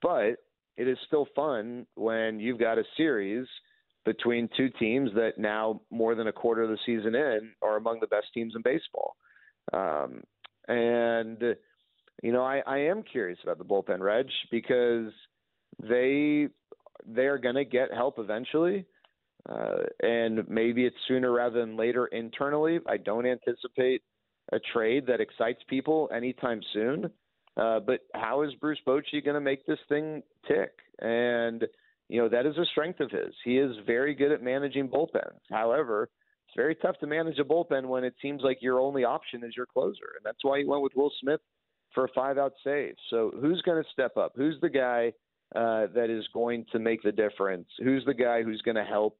But 0.00 0.36
it 0.78 0.88
is 0.88 0.96
still 1.06 1.26
fun 1.36 1.86
when 1.94 2.40
you've 2.40 2.58
got 2.58 2.78
a 2.78 2.84
series 2.96 3.46
between 4.06 4.48
two 4.56 4.70
teams 4.78 5.10
that 5.14 5.32
now, 5.36 5.82
more 5.90 6.14
than 6.14 6.28
a 6.28 6.32
quarter 6.32 6.62
of 6.62 6.70
the 6.70 6.78
season 6.86 7.14
in, 7.14 7.50
are 7.60 7.76
among 7.76 8.00
the 8.00 8.06
best 8.06 8.28
teams 8.32 8.54
in 8.56 8.62
baseball. 8.62 9.16
Um, 9.74 10.22
and 10.68 11.54
you 12.22 12.32
know, 12.32 12.42
I, 12.42 12.62
I 12.66 12.78
am 12.78 13.02
curious 13.02 13.38
about 13.42 13.58
the 13.58 13.64
bullpen, 13.64 14.00
Reg, 14.00 14.28
because 14.50 15.12
they 15.82 16.48
they 17.06 17.26
are 17.26 17.36
going 17.36 17.56
to 17.56 17.64
get 17.66 17.92
help 17.92 18.18
eventually, 18.18 18.86
uh, 19.48 19.82
and 20.00 20.48
maybe 20.48 20.86
it's 20.86 20.96
sooner 21.06 21.32
rather 21.32 21.60
than 21.60 21.76
later 21.76 22.06
internally. 22.06 22.78
I 22.86 22.96
don't 22.96 23.26
anticipate 23.26 24.02
a 24.52 24.58
trade 24.72 25.06
that 25.06 25.20
excites 25.20 25.60
people 25.68 26.08
anytime 26.14 26.60
soon. 26.72 27.10
Uh, 27.56 27.80
but 27.80 28.00
how 28.14 28.42
is 28.42 28.52
Bruce 28.60 28.80
Bochy 28.86 29.24
going 29.24 29.34
to 29.34 29.40
make 29.40 29.64
this 29.66 29.78
thing 29.88 30.22
tick? 30.48 30.72
And 31.00 31.64
you 32.08 32.20
know 32.20 32.28
that 32.28 32.46
is 32.46 32.56
a 32.58 32.64
strength 32.66 33.00
of 33.00 33.10
his. 33.10 33.34
He 33.44 33.58
is 33.58 33.76
very 33.86 34.14
good 34.14 34.32
at 34.32 34.42
managing 34.42 34.88
bullpens. 34.88 35.40
However, 35.50 36.10
it's 36.46 36.56
very 36.56 36.74
tough 36.74 36.98
to 36.98 37.06
manage 37.06 37.38
a 37.38 37.44
bullpen 37.44 37.86
when 37.86 38.04
it 38.04 38.14
seems 38.20 38.42
like 38.42 38.58
your 38.60 38.80
only 38.80 39.04
option 39.04 39.42
is 39.44 39.56
your 39.56 39.66
closer, 39.66 40.16
and 40.16 40.24
that's 40.24 40.42
why 40.42 40.58
he 40.58 40.64
went 40.64 40.82
with 40.82 40.92
Will 40.96 41.12
Smith 41.20 41.40
for 41.94 42.04
a 42.04 42.08
five-out 42.14 42.52
save. 42.64 42.94
So 43.08 43.32
who's 43.40 43.62
going 43.62 43.82
to 43.82 43.88
step 43.90 44.16
up? 44.16 44.32
Who's 44.36 44.56
the 44.60 44.68
guy 44.68 45.12
uh, 45.54 45.86
that 45.94 46.10
is 46.10 46.24
going 46.34 46.66
to 46.72 46.78
make 46.80 47.02
the 47.02 47.12
difference? 47.12 47.68
Who's 47.82 48.04
the 48.04 48.14
guy 48.14 48.42
who's 48.42 48.62
going 48.62 48.76
to 48.76 48.84
help 48.84 49.16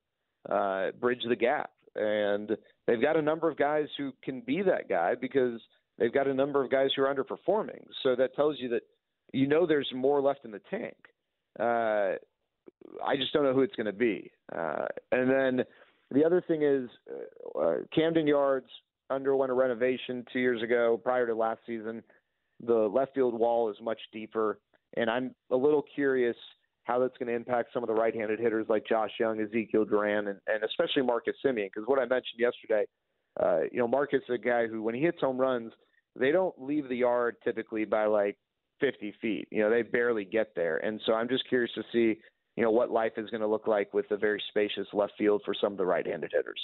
uh, 0.51 0.91
bridge 1.01 1.23
the 1.29 1.37
gap? 1.37 1.71
And 1.97 2.57
they've 2.87 3.01
got 3.01 3.17
a 3.17 3.23
number 3.23 3.49
of 3.49 3.57
guys 3.57 3.87
who 3.97 4.13
can 4.23 4.41
be 4.41 4.63
that 4.63 4.89
guy 4.89 5.15
because 5.21 5.61
they've 5.99 6.13
got 6.13 6.27
a 6.27 6.35
number 6.35 6.63
of 6.65 6.71
guys 6.71 6.91
who 6.95 7.03
are 7.03 7.15
underperforming. 7.15 7.85
So 8.03 8.17
that 8.17 8.35
tells 8.35 8.57
you 8.59 8.69
that 8.71 8.83
you 9.33 9.47
know 9.47 9.67
there's 9.67 9.91
more 9.95 10.21
left 10.21 10.45
in 10.45 10.51
the 10.51 10.61
tank. 10.71 10.97
Uh, 11.59 12.19
I 13.05 13.17
just 13.17 13.33
don't 13.33 13.45
know 13.45 13.53
who 13.53 13.63
it's 13.63 13.75
going 13.75 13.87
to 13.87 13.93
be. 13.93 14.31
Uh, 14.55 14.87
and 15.13 15.31
then 15.31 15.65
the 16.11 16.25
other 16.25 16.43
thing 16.47 16.63
is 16.63 16.89
uh, 17.11 17.59
uh, 17.59 17.75
Camden 17.95 18.27
Yards 18.27 18.67
underwent 19.11 19.51
a 19.51 19.55
renovation 19.55 20.25
two 20.33 20.41
years 20.41 20.63
ago 20.63 21.01
prior 21.03 21.27
to 21.27 21.35
last 21.35 21.61
season. 21.67 22.03
The 22.65 22.75
left 22.75 23.15
field 23.15 23.39
wall 23.39 23.71
is 23.71 23.77
much 23.83 23.99
deeper, 24.13 24.59
and 24.97 25.11
I'm 25.11 25.35
a 25.51 25.57
little 25.57 25.85
curious 25.95 26.37
how 26.85 26.99
that's 26.99 27.17
going 27.19 27.29
to 27.29 27.35
impact 27.35 27.71
some 27.73 27.83
of 27.83 27.89
the 27.89 27.95
right-handed 27.95 28.39
hitters 28.39 28.67
like 28.69 28.87
Josh 28.87 29.11
Jung, 29.19 29.41
Ezekiel 29.41 29.85
Duran, 29.85 30.29
and, 30.29 30.39
and 30.47 30.63
especially 30.65 31.03
Marcus 31.03 31.35
Semien. 31.45 31.67
Because 31.67 31.85
what 31.87 31.99
I 31.99 32.03
mentioned 32.03 32.39
yesterday, 32.39 32.85
uh, 33.43 33.61
you 33.73 33.79
know, 33.79 33.89
Marcus 33.89 34.21
is 34.29 34.35
a 34.35 34.39
guy 34.39 34.67
who, 34.67 34.83
when 34.83 34.95
he 34.95 35.01
hits 35.01 35.21
home 35.21 35.39
runs, 35.39 35.73
they 36.19 36.31
don't 36.31 36.55
leave 36.61 36.89
the 36.89 36.97
yard 36.97 37.37
typically 37.43 37.85
by 37.85 38.07
like 38.07 38.37
50 38.81 39.15
feet. 39.21 39.49
You 39.51 39.63
know, 39.63 39.71
they 39.71 39.83
barely 39.83 40.25
get 40.25 40.49
there, 40.55 40.77
and 40.79 41.01
so 41.07 41.15
I'm 41.15 41.29
just 41.29 41.49
curious 41.49 41.73
to 41.75 41.83
see, 41.93 42.21
you 42.57 42.63
know, 42.63 42.71
what 42.71 42.91
life 42.91 43.13
is 43.17 43.31
going 43.31 43.41
to 43.41 43.47
look 43.49 43.67
like 43.67 43.93
with 43.95 44.11
a 44.11 44.17
very 44.17 44.43
spacious 44.51 44.87
left 44.93 45.15
field 45.19 45.43
for 45.45 45.55
some 45.61 45.73
of 45.73 45.79
the 45.79 45.87
right-handed 45.87 46.33
hitters. 46.35 46.61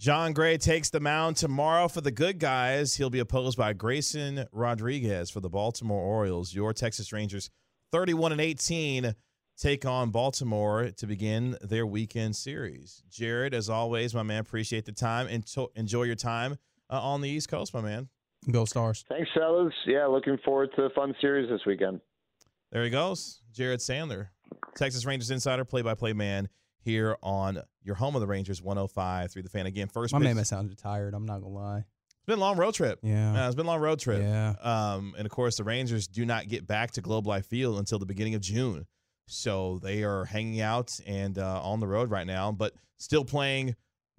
Jon 0.00 0.32
Gray 0.32 0.56
takes 0.56 0.88
the 0.88 0.98
mound 0.98 1.36
tomorrow 1.36 1.86
for 1.86 2.00
the 2.00 2.10
good 2.10 2.38
guys. 2.38 2.94
He'll 2.94 3.10
be 3.10 3.18
opposed 3.18 3.58
by 3.58 3.74
Grayson 3.74 4.46
Rodriguez 4.50 5.28
for 5.28 5.40
the 5.40 5.50
Baltimore 5.50 6.00
Orioles. 6.00 6.54
Your 6.54 6.72
Texas 6.72 7.12
Rangers, 7.12 7.50
31 7.92 8.32
and 8.32 8.40
18, 8.40 9.14
take 9.58 9.84
on 9.84 10.10
Baltimore 10.10 10.90
to 10.96 11.06
begin 11.06 11.56
their 11.60 11.86
weekend 11.86 12.36
series. 12.36 13.02
Jared, 13.10 13.54
as 13.54 13.68
always, 13.68 14.14
my 14.14 14.22
man, 14.22 14.40
appreciate 14.40 14.84
the 14.84 14.92
time 14.92 15.26
and 15.28 15.44
enjoy 15.74 16.04
your 16.04 16.14
time 16.14 16.56
uh, 16.88 17.00
on 17.00 17.20
the 17.20 17.28
East 17.28 17.48
Coast, 17.48 17.74
my 17.74 17.80
man. 17.80 18.08
Go 18.50 18.64
Stars. 18.64 19.04
Thanks, 19.08 19.28
fellas. 19.34 19.74
Yeah, 19.86 20.06
looking 20.06 20.38
forward 20.44 20.70
to 20.76 20.84
a 20.84 20.90
fun 20.90 21.14
series 21.20 21.50
this 21.50 21.60
weekend. 21.66 22.00
There 22.72 22.84
he 22.84 22.90
goes, 22.90 23.40
Jared 23.52 23.80
Sandler, 23.80 24.28
Texas 24.76 25.04
Rangers 25.04 25.30
insider, 25.30 25.64
play-by-play 25.64 26.12
man 26.12 26.48
here 26.78 27.16
on 27.22 27.60
your 27.82 27.96
home 27.96 28.14
of 28.14 28.20
the 28.20 28.26
Rangers, 28.26 28.62
105 28.62 29.30
through 29.32 29.42
the 29.42 29.48
fan. 29.50 29.66
Again, 29.66 29.88
first 29.88 30.12
My 30.12 30.20
pitch. 30.20 30.24
man 30.24 30.36
man 30.36 30.44
sounded 30.44 30.78
tired. 30.78 31.12
I'm 31.12 31.26
not 31.26 31.42
gonna 31.42 31.52
lie. 31.52 31.84
Been 32.30 32.38
a 32.38 32.42
long 32.42 32.58
road 32.58 32.74
trip. 32.74 33.00
Yeah. 33.02 33.32
Uh, 33.32 33.46
it's 33.48 33.56
been 33.56 33.66
a 33.66 33.68
long 33.68 33.80
road 33.80 33.98
trip. 33.98 34.22
Yeah. 34.22 34.54
Um, 34.62 35.14
and 35.18 35.26
of 35.26 35.32
course, 35.32 35.56
the 35.56 35.64
Rangers 35.64 36.06
do 36.06 36.24
not 36.24 36.46
get 36.46 36.64
back 36.64 36.92
to 36.92 37.00
Globe 37.00 37.26
Life 37.26 37.46
Field 37.46 37.76
until 37.76 37.98
the 37.98 38.06
beginning 38.06 38.36
of 38.36 38.40
June. 38.40 38.86
So 39.26 39.80
they 39.82 40.04
are 40.04 40.26
hanging 40.26 40.60
out 40.60 40.96
and 41.08 41.36
uh, 41.36 41.60
on 41.60 41.80
the 41.80 41.88
road 41.88 42.08
right 42.08 42.28
now, 42.28 42.52
but 42.52 42.72
still 42.98 43.24
playing 43.24 43.74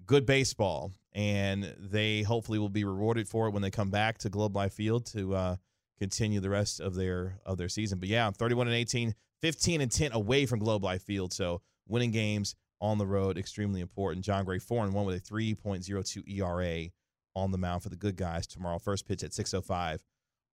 good 0.06 0.26
baseball. 0.26 0.91
And 1.13 1.74
they 1.80 2.24
hopefully 2.24 2.60
will 2.60 2.67
be 2.67 2.84
rewarded 2.84 3.30
for 3.30 3.47
it 3.47 3.52
when 3.52 3.62
they 3.62 3.71
come 3.71 3.91
back 3.91 4.17
to 4.19 4.30
Globe 4.30 4.58
Life 4.58 4.74
Field 4.74 5.06
to 5.13 5.34
uh, 5.34 5.56
continue 5.97 6.41
the 6.41 6.50
rest 6.50 6.82
of 6.82 6.95
their 6.95 7.39
of 7.45 7.58
their 7.58 7.69
season. 7.69 7.97
But 7.97 8.10
yeah, 8.10 8.30
31 8.30 8.67
and 8.67 8.76
18, 8.76 9.15
15 9.39 9.80
and 9.80 9.89
10 9.89 10.12
away 10.12 10.45
from 10.45 10.60
Globe 10.60 10.84
Life 10.84 11.04
Field. 11.04 11.32
So 11.32 11.62
winning 11.88 12.12
games 12.12 12.56
on 12.82 12.97
the 12.97 13.08
road 13.08 13.38
extremely 13.38 13.80
important. 13.80 14.26
Jon 14.26 14.43
Gray 14.43 14.60
four 14.60 14.84
and 14.84 14.93
one 14.93 15.06
with 15.06 15.15
a 15.15 15.21
3.02 15.21 16.28
ERA 16.28 16.89
on 17.36 17.52
the 17.52 17.58
mound 17.58 17.84
for 17.84 17.89
the 17.89 17.96
good 17.96 18.15
guys 18.15 18.48
tomorrow. 18.48 18.80
First 18.80 19.08
pitch 19.08 19.24
at 19.24 19.32
6:05 19.32 20.00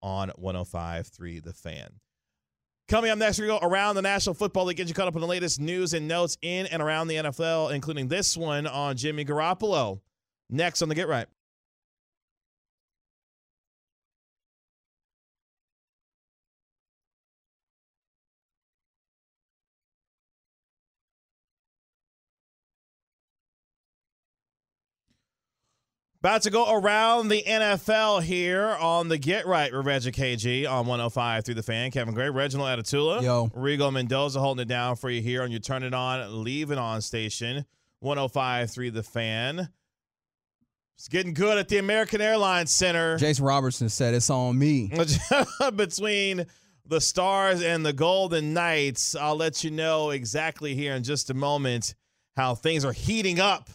on 0.03 0.31
105.3 0.31 1.43
The 1.43 1.53
Fan. 1.53 2.01
Coming 2.89 3.11
up 3.11 3.19
next, 3.19 3.39
we 3.39 3.47
go 3.47 3.59
around 3.61 3.97
the 3.97 4.03
National 4.03 4.35
Football 4.35 4.65
League. 4.67 4.79
Get 4.79 4.89
you 4.89 4.95
caught 4.95 5.09
up 5.09 5.15
on 5.15 5.21
the 5.21 5.27
latest 5.27 5.61
news 5.61 5.93
and 5.93 6.09
notes 6.09 6.39
in 6.41 6.67
and 6.67 6.81
around 6.81 7.09
the 7.09 7.17
NFL, 7.17 7.75
including 7.75 8.09
this 8.09 8.35
one 8.35 8.67
on 8.67 8.97
Jimmy 8.97 9.27
Garoppolo. 9.27 10.01
Next 10.49 10.81
on 10.81 10.89
the 10.89 10.95
Get 10.95 11.07
Right. 11.07 11.27
About 26.21 26.43
to 26.43 26.51
go 26.51 26.75
around 26.75 27.29
the 27.29 27.45
NFL 27.47 28.25
here 28.25 28.77
on 28.81 29.07
the 29.07 29.19
Get 29.19 29.47
Right 29.47 29.73
with 29.73 29.87
Reggie 29.87 30.11
KG 30.11 30.69
on 30.69 30.87
105 30.87 31.45
through 31.45 31.55
the 31.55 31.63
fan. 31.63 31.93
Kevin 31.93 32.13
Gray, 32.13 32.29
Reginald 32.29 32.77
Atatula, 32.77 33.23
Yo. 33.23 33.47
Rigo 33.55 33.93
Mendoza 33.93 34.41
holding 34.41 34.63
it 34.63 34.69
down 34.69 34.97
for 34.97 35.11
you 35.11 35.23
here 35.23 35.45
on 35.45 35.53
your 35.53 35.61
Turn 35.61 35.85
It 35.85 35.95
On, 35.95 36.43
Leave 36.43 36.73
It 36.73 36.79
On 36.79 37.01
station, 37.03 37.65
105 38.01 38.69
through 38.69 38.91
the 38.91 39.05
fan. 39.05 39.69
It's 40.97 41.07
getting 41.07 41.35
good 41.35 41.57
at 41.57 41.69
the 41.69 41.79
American 41.79 42.21
Airlines 42.21 42.73
Center 42.73 43.17
Jason 43.17 43.45
Robertson 43.45 43.89
said 43.89 44.13
it's 44.15 44.29
on 44.29 44.59
me. 44.59 44.93
between 45.77 46.47
the 46.85 47.01
Stars 47.01 47.63
and 47.63 47.87
the 47.87 47.93
Golden 47.93 48.53
Knights. 48.53 49.15
I'll 49.15 49.37
let 49.37 49.63
you 49.63 49.71
know 49.71 50.11
exactly 50.11 50.75
here 50.75 50.95
in 50.95 51.05
just 51.05 51.31
a 51.31 51.35
moment 51.35 51.95
how 52.37 52.57
things 52.57 52.85
are 52.85 52.93
heating 52.93 53.39
up 53.39 53.71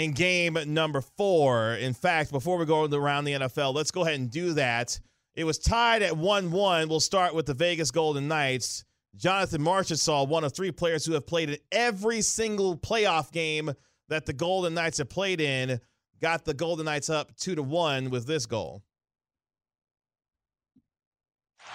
in 0.00 0.12
game 0.12 0.56
number 0.66 1.00
four. 1.00 1.74
In 1.74 1.92
fact, 1.92 2.32
before 2.32 2.56
we 2.56 2.64
go 2.64 2.86
around 2.86 3.24
the 3.24 3.32
NFL, 3.32 3.74
let's 3.74 3.90
go 3.90 4.02
ahead 4.02 4.18
and 4.18 4.30
do 4.30 4.54
that. 4.54 4.98
It 5.34 5.44
was 5.44 5.58
tied 5.58 6.02
at 6.02 6.16
1 6.16 6.50
1. 6.50 6.88
We'll 6.88 7.00
start 7.00 7.34
with 7.34 7.46
the 7.46 7.54
Vegas 7.54 7.90
Golden 7.90 8.26
Knights. 8.26 8.84
Jonathan 9.16 9.60
Marchessault, 9.60 10.28
one 10.28 10.44
of 10.44 10.54
three 10.54 10.72
players 10.72 11.04
who 11.04 11.12
have 11.12 11.26
played 11.26 11.50
in 11.50 11.58
every 11.70 12.22
single 12.22 12.76
playoff 12.76 13.30
game 13.30 13.72
that 14.08 14.24
the 14.24 14.32
Golden 14.32 14.74
Knights 14.74 14.98
have 14.98 15.10
played 15.10 15.40
in, 15.40 15.80
got 16.20 16.44
the 16.44 16.54
Golden 16.54 16.86
Knights 16.86 17.10
up 17.10 17.36
2 17.36 17.56
to 17.56 17.62
1 17.62 18.10
with 18.10 18.26
this 18.26 18.46
goal. 18.46 18.82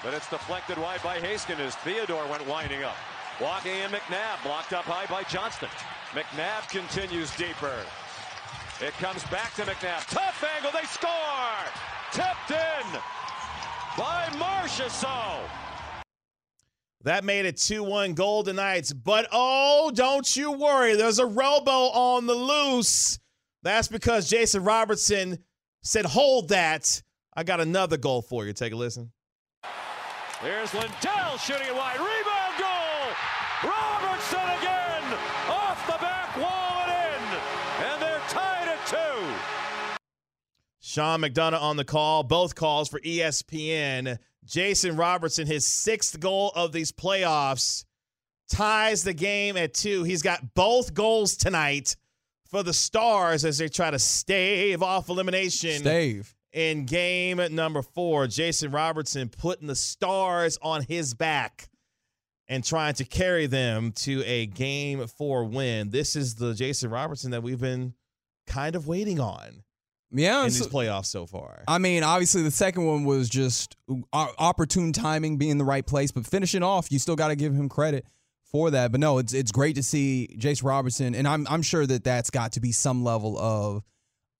But 0.03 0.13
it's 0.13 0.29
deflected 0.29 0.77
wide 0.77 1.01
by 1.03 1.19
Haskin 1.19 1.59
as 1.59 1.75
Theodore 1.77 2.27
went 2.29 2.45
winding 2.47 2.83
up. 2.83 2.95
Walking 3.41 3.73
in 3.73 3.91
McNabb, 3.91 4.43
blocked 4.43 4.73
up 4.73 4.85
high 4.85 5.05
by 5.07 5.23
Johnston. 5.23 5.69
McNabb 6.13 6.69
continues 6.69 7.35
deeper. 7.35 7.75
It 8.81 8.93
comes 8.93 9.23
back 9.25 9.53
to 9.55 9.61
McNabb. 9.63 10.09
Tough 10.09 10.43
angle, 10.57 10.71
they 10.71 10.85
score! 10.85 11.11
Tipped 12.11 12.51
in 12.51 12.99
by 13.97 14.25
Marchessault. 14.33 15.49
That 17.03 17.23
made 17.23 17.45
it 17.45 17.57
2 17.57 17.83
1 17.83 18.15
Golden 18.15 18.55
Knights. 18.55 18.91
But 18.91 19.27
oh, 19.31 19.91
don't 19.93 20.35
you 20.35 20.51
worry. 20.51 20.95
There's 20.95 21.19
a 21.19 21.25
robo 21.25 21.71
on 21.71 22.25
the 22.25 22.33
loose. 22.33 23.19
That's 23.61 23.87
because 23.87 24.29
Jason 24.29 24.63
Robertson 24.63 25.39
said, 25.83 26.05
hold 26.05 26.49
that. 26.49 27.01
I 27.35 27.43
got 27.43 27.61
another 27.61 27.97
goal 27.97 28.21
for 28.21 28.45
you. 28.45 28.53
Take 28.53 28.73
a 28.73 28.75
listen. 28.75 29.11
Here's 30.41 30.73
Lindell 30.73 31.37
shooting 31.37 31.67
it 31.67 31.75
wide. 31.75 31.99
Rebound 31.99 32.55
goal! 32.59 33.71
Robertson 33.71 34.39
again! 34.59 35.03
Off 35.49 35.85
the 35.87 35.97
back 36.01 36.35
wall 36.37 36.83
and 36.83 36.91
in! 36.91 37.23
And 37.85 38.01
they're 38.01 38.21
tied 38.29 38.67
at 38.67 38.85
two. 38.85 39.33
Sean 40.95 41.19
McDonough 41.19 41.61
on 41.61 41.75
the 41.75 41.83
call. 41.83 42.23
Both 42.23 42.55
calls 42.55 42.87
for 42.87 43.01
ESPN. 43.01 44.17
Jason 44.45 44.95
Robertson, 44.95 45.45
his 45.45 45.67
sixth 45.67 46.17
goal 46.21 46.53
of 46.55 46.71
these 46.71 46.93
playoffs, 46.93 47.83
ties 48.49 49.03
the 49.03 49.13
game 49.13 49.57
at 49.57 49.73
two. 49.73 50.03
He's 50.03 50.21
got 50.21 50.53
both 50.53 50.93
goals 50.93 51.35
tonight 51.35 51.97
for 52.49 52.63
the 52.63 52.71
Stars 52.71 53.43
as 53.43 53.57
they 53.57 53.67
try 53.67 53.91
to 53.91 53.99
stave 53.99 54.81
off 54.81 55.09
elimination. 55.09 55.79
Stave. 55.79 56.33
in 56.53 56.85
game 56.85 57.41
number 57.51 57.81
four. 57.81 58.27
Jason 58.27 58.71
Robertson 58.71 59.27
putting 59.27 59.67
the 59.67 59.75
stars 59.75 60.57
on 60.61 60.81
his 60.81 61.13
back 61.13 61.67
and 62.47 62.63
trying 62.63 62.93
to 62.93 63.03
carry 63.03 63.47
them 63.47 63.91
to 63.97 64.23
a 64.25 64.45
game 64.45 65.05
four 65.07 65.43
win. 65.43 65.89
This 65.89 66.15
is 66.15 66.35
the 66.35 66.53
Jason 66.53 66.89
Robertson 66.89 67.31
that 67.31 67.43
we've 67.43 67.59
been 67.59 67.95
kind 68.47 68.77
of 68.77 68.87
waiting 68.87 69.19
on 69.19 69.64
Yeah, 70.15 70.39
in 70.39 70.45
these 70.45 70.67
playoffs 70.67 71.07
so 71.07 71.25
far. 71.25 71.63
I 71.67 71.77
mean, 71.77 72.03
obviously 72.03 72.41
the 72.41 72.51
second 72.51 72.85
one 72.85 73.03
was 73.05 73.29
just 73.29 73.75
opportune 74.13 74.93
timing, 74.93 75.37
being 75.37 75.51
in 75.51 75.57
the 75.57 75.65
right 75.65 75.85
place, 75.85 76.11
but 76.11 76.25
finishing 76.25 76.63
off, 76.63 76.91
you 76.91 76.99
still 76.99 77.15
got 77.15 77.27
to 77.29 77.35
give 77.35 77.53
him 77.53 77.69
credit 77.69 78.05
for 78.51 78.71
that. 78.71 78.91
But 78.91 78.99
no, 79.01 79.17
it's 79.17 79.33
it's 79.33 79.51
great 79.51 79.75
to 79.75 79.83
see 79.83 80.35
Jace 80.37 80.63
Robertson, 80.63 81.15
and 81.15 81.27
I'm 81.27 81.45
I'm 81.49 81.61
sure 81.61 81.85
that 81.85 82.03
that's 82.03 82.29
got 82.29 82.53
to 82.53 82.59
be 82.61 82.71
some 82.71 83.03
level 83.03 83.37
of 83.37 83.83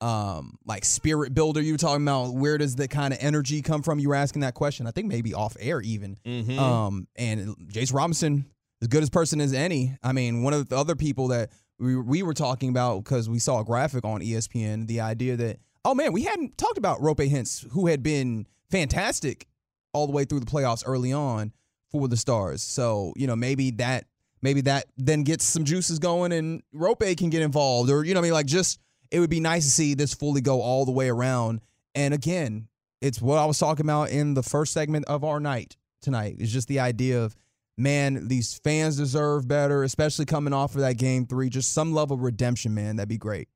um 0.00 0.58
like 0.64 0.84
spirit 0.84 1.34
builder. 1.34 1.60
You 1.60 1.72
were 1.72 1.78
talking 1.78 2.02
about 2.02 2.34
where 2.34 2.58
does 2.58 2.76
that 2.76 2.88
kind 2.88 3.12
of 3.14 3.18
energy 3.22 3.62
come 3.62 3.82
from? 3.82 3.98
You 3.98 4.10
were 4.10 4.14
asking 4.14 4.42
that 4.42 4.54
question. 4.54 4.86
I 4.86 4.90
think 4.90 5.08
maybe 5.08 5.34
off 5.34 5.56
air 5.58 5.80
even. 5.80 6.16
Mhm. 6.26 6.58
Um, 6.58 7.08
and 7.16 7.56
Jace 7.72 7.94
Robinson, 7.94 8.46
as 8.82 8.88
good 8.88 9.02
as 9.02 9.10
person 9.10 9.40
as 9.40 9.52
any. 9.52 9.96
I 10.02 10.12
mean, 10.12 10.42
one 10.42 10.52
of 10.52 10.68
the 10.68 10.76
other 10.76 10.96
people 10.96 11.28
that 11.28 11.50
we 11.78 11.96
we 11.96 12.22
were 12.22 12.34
talking 12.34 12.68
about 12.68 13.04
because 13.04 13.28
we 13.28 13.38
saw 13.38 13.60
a 13.60 13.64
graphic 13.64 14.04
on 14.04 14.20
ESPN, 14.20 14.86
the 14.86 15.00
idea 15.00 15.36
that 15.36 15.58
oh 15.86 15.94
man, 15.94 16.12
we 16.12 16.24
hadn't 16.24 16.58
talked 16.58 16.78
about 16.78 17.00
Roope 17.00 17.30
Hintz, 17.30 17.66
who 17.70 17.86
had 17.86 18.02
been 18.02 18.46
fantastic 18.70 19.46
all 19.92 20.06
the 20.06 20.12
way 20.12 20.24
through 20.24 20.40
the 20.40 20.46
playoffs 20.46 20.82
early 20.84 21.12
on 21.12 21.52
for 21.90 22.08
the 22.08 22.16
Stars. 22.16 22.60
So 22.60 23.12
you 23.16 23.26
know 23.26 23.36
maybe 23.36 23.70
that 23.72 24.06
maybe 24.42 24.60
that 24.62 24.86
then 24.96 25.22
gets 25.22 25.44
some 25.44 25.64
juices 25.64 25.98
going 25.98 26.32
and 26.32 26.62
Roope 26.74 27.16
can 27.16 27.30
get 27.30 27.42
involved, 27.42 27.90
or 27.90 28.04
you 28.04 28.14
know 28.14 28.20
I 28.20 28.22
mean 28.24 28.32
like 28.32 28.46
just 28.46 28.80
it 29.10 29.20
would 29.20 29.30
be 29.30 29.40
nice 29.40 29.64
to 29.64 29.70
see 29.70 29.94
this 29.94 30.12
fully 30.12 30.40
go 30.40 30.60
all 30.60 30.84
the 30.84 30.92
way 30.92 31.08
around. 31.08 31.60
And 31.94 32.12
again, 32.12 32.68
it's 33.00 33.22
what 33.22 33.38
I 33.38 33.46
was 33.46 33.58
talking 33.58 33.86
about 33.86 34.10
in 34.10 34.34
the 34.34 34.42
first 34.42 34.72
segment 34.72 35.04
of 35.06 35.22
our 35.22 35.38
night 35.38 35.76
tonight. 36.02 36.36
It's 36.40 36.52
just 36.52 36.66
the 36.66 36.80
idea 36.80 37.22
of, 37.22 37.36
man, 37.78 38.26
these 38.26 38.58
fans 38.64 38.96
deserve 38.96 39.46
better, 39.46 39.84
especially 39.84 40.24
coming 40.24 40.52
off 40.52 40.74
of 40.74 40.80
that 40.80 40.98
game 40.98 41.26
three. 41.26 41.48
Just 41.48 41.72
some 41.72 41.94
level 41.94 42.16
of 42.16 42.22
redemption, 42.22 42.74
man. 42.74 42.96
That'd 42.96 43.08
be 43.08 43.16
great. 43.16 43.48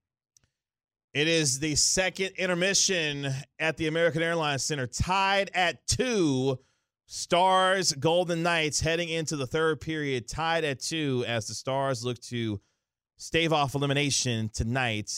It 1.12 1.26
is 1.26 1.58
the 1.58 1.74
second 1.74 2.30
intermission 2.38 3.28
at 3.58 3.76
the 3.76 3.88
American 3.88 4.22
Airlines 4.22 4.64
Center, 4.64 4.86
tied 4.86 5.50
at 5.54 5.86
two. 5.86 6.58
Stars, 7.12 7.92
Golden 7.94 8.44
Knights 8.44 8.80
heading 8.80 9.08
into 9.08 9.34
the 9.34 9.44
third 9.46 9.80
period, 9.80 10.28
tied 10.28 10.62
at 10.62 10.78
two 10.78 11.24
as 11.26 11.48
the 11.48 11.54
Stars 11.54 12.04
look 12.04 12.20
to 12.20 12.60
stave 13.16 13.52
off 13.52 13.74
elimination 13.74 14.48
tonight 14.54 15.10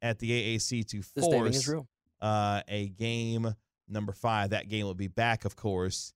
at, 0.00 0.10
at 0.10 0.18
the 0.20 0.56
AAC 0.56 0.86
to 0.90 0.98
The 1.16 1.22
staving 1.22 1.46
is 1.46 1.64
force 1.64 1.68
real. 1.68 1.88
uh, 2.20 2.62
a 2.68 2.86
game 2.90 3.52
number 3.88 4.12
five. 4.12 4.50
That 4.50 4.68
game 4.68 4.86
will 4.86 4.94
be 4.94 5.08
back, 5.08 5.44
of 5.44 5.56
course, 5.56 6.12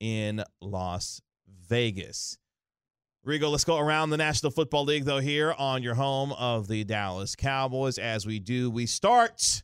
in 0.00 0.42
Las 0.62 1.20
Vegas. 1.68 2.38
Rigo, 3.24 3.52
let's 3.52 3.62
go 3.62 3.78
around 3.78 4.10
the 4.10 4.16
National 4.16 4.50
Football 4.50 4.84
League, 4.84 5.04
though, 5.04 5.20
here 5.20 5.54
on 5.56 5.80
your 5.80 5.94
home 5.94 6.32
of 6.32 6.66
the 6.66 6.82
Dallas 6.82 7.36
Cowboys. 7.36 7.96
As 7.96 8.26
we 8.26 8.40
do, 8.40 8.68
we 8.68 8.84
start 8.84 9.62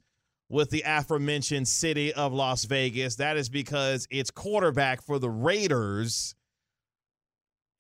with 0.49 0.71
the 0.71 0.85
aforementioned 0.87 1.67
city 1.67 2.13
of 2.13 2.33
Las 2.33 2.65
Vegas. 2.67 3.17
That 3.17 3.37
is 3.37 3.49
because 3.49 4.07
its 4.11 4.31
quarterback 4.31 5.03
for 5.03 5.19
the 5.19 5.29
Raiders 5.29 6.37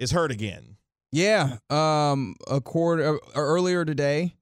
is 0.00 0.10
hurt 0.10 0.32
again. 0.32 0.78
Yeah. 1.12 1.58
Um. 1.70 2.34
A 2.48 2.60
quarter 2.60 3.14
uh, 3.14 3.18
earlier 3.36 3.84
today, 3.84 4.34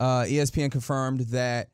uh, 0.00 0.22
ESPN 0.22 0.72
confirmed 0.72 1.20
that 1.30 1.69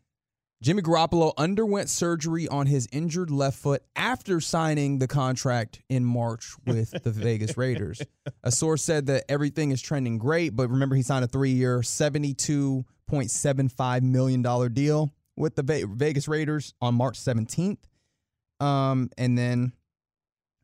Jimmy 0.67 0.83
Garoppolo 0.83 1.33
underwent 1.39 1.89
surgery 1.89 2.49
on 2.49 2.67
his 2.67 2.89
injured 2.91 3.31
left 3.31 3.57
foot 3.57 3.85
after 3.95 4.41
signing 4.41 4.99
the 4.99 5.07
contract 5.07 5.81
in 5.89 6.05
March 6.05 6.57
with 6.67 6.91
the 7.05 7.11
Vegas 7.13 7.57
Raiders. 7.57 8.03
A 8.43 8.51
source 8.51 8.83
said 8.83 9.07
that 9.07 9.23
everything 9.29 9.71
is 9.71 9.81
trending 9.81 10.19
great, 10.19 10.57
but 10.57 10.69
remember 10.69 10.97
he 10.97 11.03
signed 11.03 11.25
a 11.25 11.29
three-year, 11.29 11.85
seventy-two 11.85 12.85
point 13.07 13.31
seven 13.31 13.69
five 13.69 14.03
million 14.03 14.43
dollar 14.43 14.69
deal 14.69 15.15
with 15.37 15.55
the 15.55 15.63
Vegas 15.89 16.27
Raiders 16.27 16.75
on 16.81 16.97
March 16.97 17.17
seventeenth. 17.17 17.87
Um, 18.59 19.11
and 19.17 19.39
then 19.39 19.73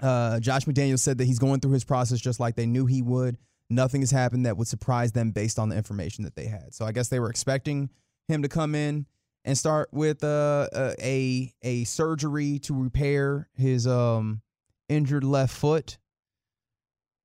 uh, 0.03 0.41
Josh 0.41 0.65
McDaniels 0.65 0.99
said 0.99 1.19
that 1.19 1.27
he's 1.27 1.39
going 1.39 1.61
through 1.61 1.75
his 1.75 1.85
process 1.85 2.19
just 2.19 2.41
like 2.41 2.57
they 2.57 2.67
knew 2.67 2.87
he 2.87 3.03
would. 3.03 3.37
Nothing 3.71 4.01
has 4.01 4.11
happened 4.11 4.47
that 4.47 4.57
would 4.57 4.67
surprise 4.67 5.13
them 5.13 5.31
based 5.31 5.61
on 5.61 5.69
the 5.69 5.77
information 5.77 6.25
that 6.25 6.35
they 6.35 6.47
had. 6.47 6.75
So 6.75 6.85
I 6.85 6.91
guess 6.91 7.07
they 7.07 7.21
were 7.21 7.31
expecting 7.31 7.89
him 8.27 8.43
to 8.43 8.49
come 8.49 8.75
in 8.75 9.07
and 9.45 9.57
start 9.59 9.89
with 9.93 10.23
uh, 10.25 10.69
uh, 10.73 10.95
a 11.01 11.53
a 11.63 11.85
surgery 11.85 12.59
to 12.61 12.75
repair 12.75 13.49
his 13.55 13.87
um 13.87 14.43
injured 14.89 15.25
left 15.25 15.55
foot. 15.55 15.99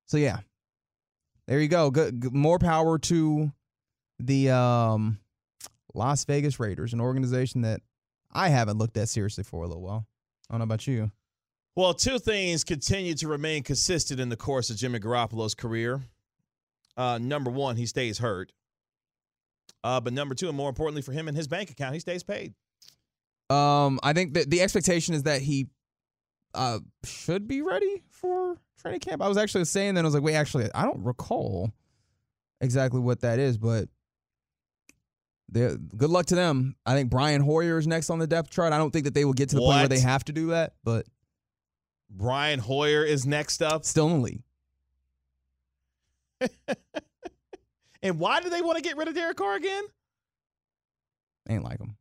So 0.05 0.17
yeah, 0.17 0.39
there 1.47 1.59
you 1.59 1.67
go. 1.67 1.91
Good, 1.91 2.19
good- 2.19 2.33
more 2.33 2.59
power 2.59 2.97
to 2.99 3.51
the 4.19 4.49
um 4.51 5.19
Las 5.93 6.25
Vegas 6.25 6.59
Raiders, 6.59 6.93
an 6.93 7.01
organization 7.01 7.61
that 7.61 7.81
I 8.31 8.49
haven't 8.49 8.77
looked 8.77 8.97
at 8.97 9.09
seriously 9.09 9.43
for 9.43 9.63
a 9.63 9.67
little 9.67 9.83
while. 9.83 10.05
I 10.49 10.53
don't 10.53 10.59
know 10.59 10.63
about 10.63 10.87
you. 10.87 11.11
Well, 11.75 11.93
two 11.93 12.17
things 12.17 12.63
continue 12.63 13.13
to 13.15 13.27
remain 13.27 13.61
consistent 13.63 14.19
in 14.19 14.29
the 14.29 14.35
course 14.35 14.69
of 14.69 14.77
Jimmy 14.77 14.99
Garoppolo's 14.99 15.53
career. 15.53 16.01
Uh, 16.95 17.19
number 17.19 17.51
one, 17.51 17.75
he 17.75 17.85
stays 17.85 18.17
hurt. 18.17 18.51
Uh, 19.83 19.99
but 19.99 20.13
number 20.13 20.35
two, 20.35 20.47
and 20.47 20.57
more 20.57 20.69
importantly 20.69 21.01
for 21.01 21.11
him 21.11 21.27
and 21.27 21.37
his 21.37 21.47
bank 21.47 21.69
account, 21.69 21.93
he 21.93 21.99
stays 21.99 22.23
paid. 22.23 22.53
Um, 23.49 23.99
I 24.03 24.13
think 24.13 24.33
that 24.33 24.49
the 24.49 24.61
expectation 24.61 25.13
is 25.13 25.23
that 25.23 25.41
he 25.41 25.67
uh 26.53 26.79
should 27.03 27.47
be 27.47 27.61
ready 27.61 28.03
for 28.09 28.57
training 28.81 28.99
camp. 28.99 29.21
I 29.21 29.27
was 29.27 29.37
actually 29.37 29.65
saying 29.65 29.95
that 29.95 30.01
I 30.01 30.03
was 30.03 30.13
like, 30.13 30.23
wait, 30.23 30.35
actually, 30.35 30.69
I 30.73 30.83
don't 30.83 31.03
recall 31.03 31.71
exactly 32.61 32.99
what 32.99 33.21
that 33.21 33.39
is, 33.39 33.57
but 33.57 33.87
good 35.53 36.09
luck 36.09 36.25
to 36.27 36.35
them. 36.35 36.75
I 36.85 36.93
think 36.93 37.09
Brian 37.09 37.41
Hoyer 37.41 37.77
is 37.77 37.87
next 37.87 38.09
on 38.09 38.19
the 38.19 38.27
depth 38.27 38.49
chart. 38.49 38.73
I 38.73 38.77
don't 38.77 38.91
think 38.91 39.05
that 39.05 39.13
they 39.13 39.23
will 39.23 39.33
get 39.33 39.49
to 39.49 39.55
the 39.55 39.61
point 39.61 39.77
where 39.77 39.87
they 39.87 39.99
have 39.99 40.25
to 40.25 40.33
do 40.33 40.47
that, 40.47 40.73
but 40.83 41.05
Brian 42.09 42.59
Hoyer 42.59 43.03
is 43.03 43.25
next 43.25 43.61
up. 43.61 43.85
still 43.85 44.07
in 44.09 44.13
the 44.13 44.19
league. 44.19 44.43
And 48.01 48.19
why 48.19 48.41
do 48.41 48.49
they 48.49 48.61
want 48.61 48.77
to 48.77 48.83
get 48.83 48.97
rid 48.97 49.07
of 49.07 49.15
Derek 49.15 49.37
Carr 49.37 49.55
again? 49.55 49.83
Ain't 51.49 51.63
like 51.63 51.79
him. 51.79 51.97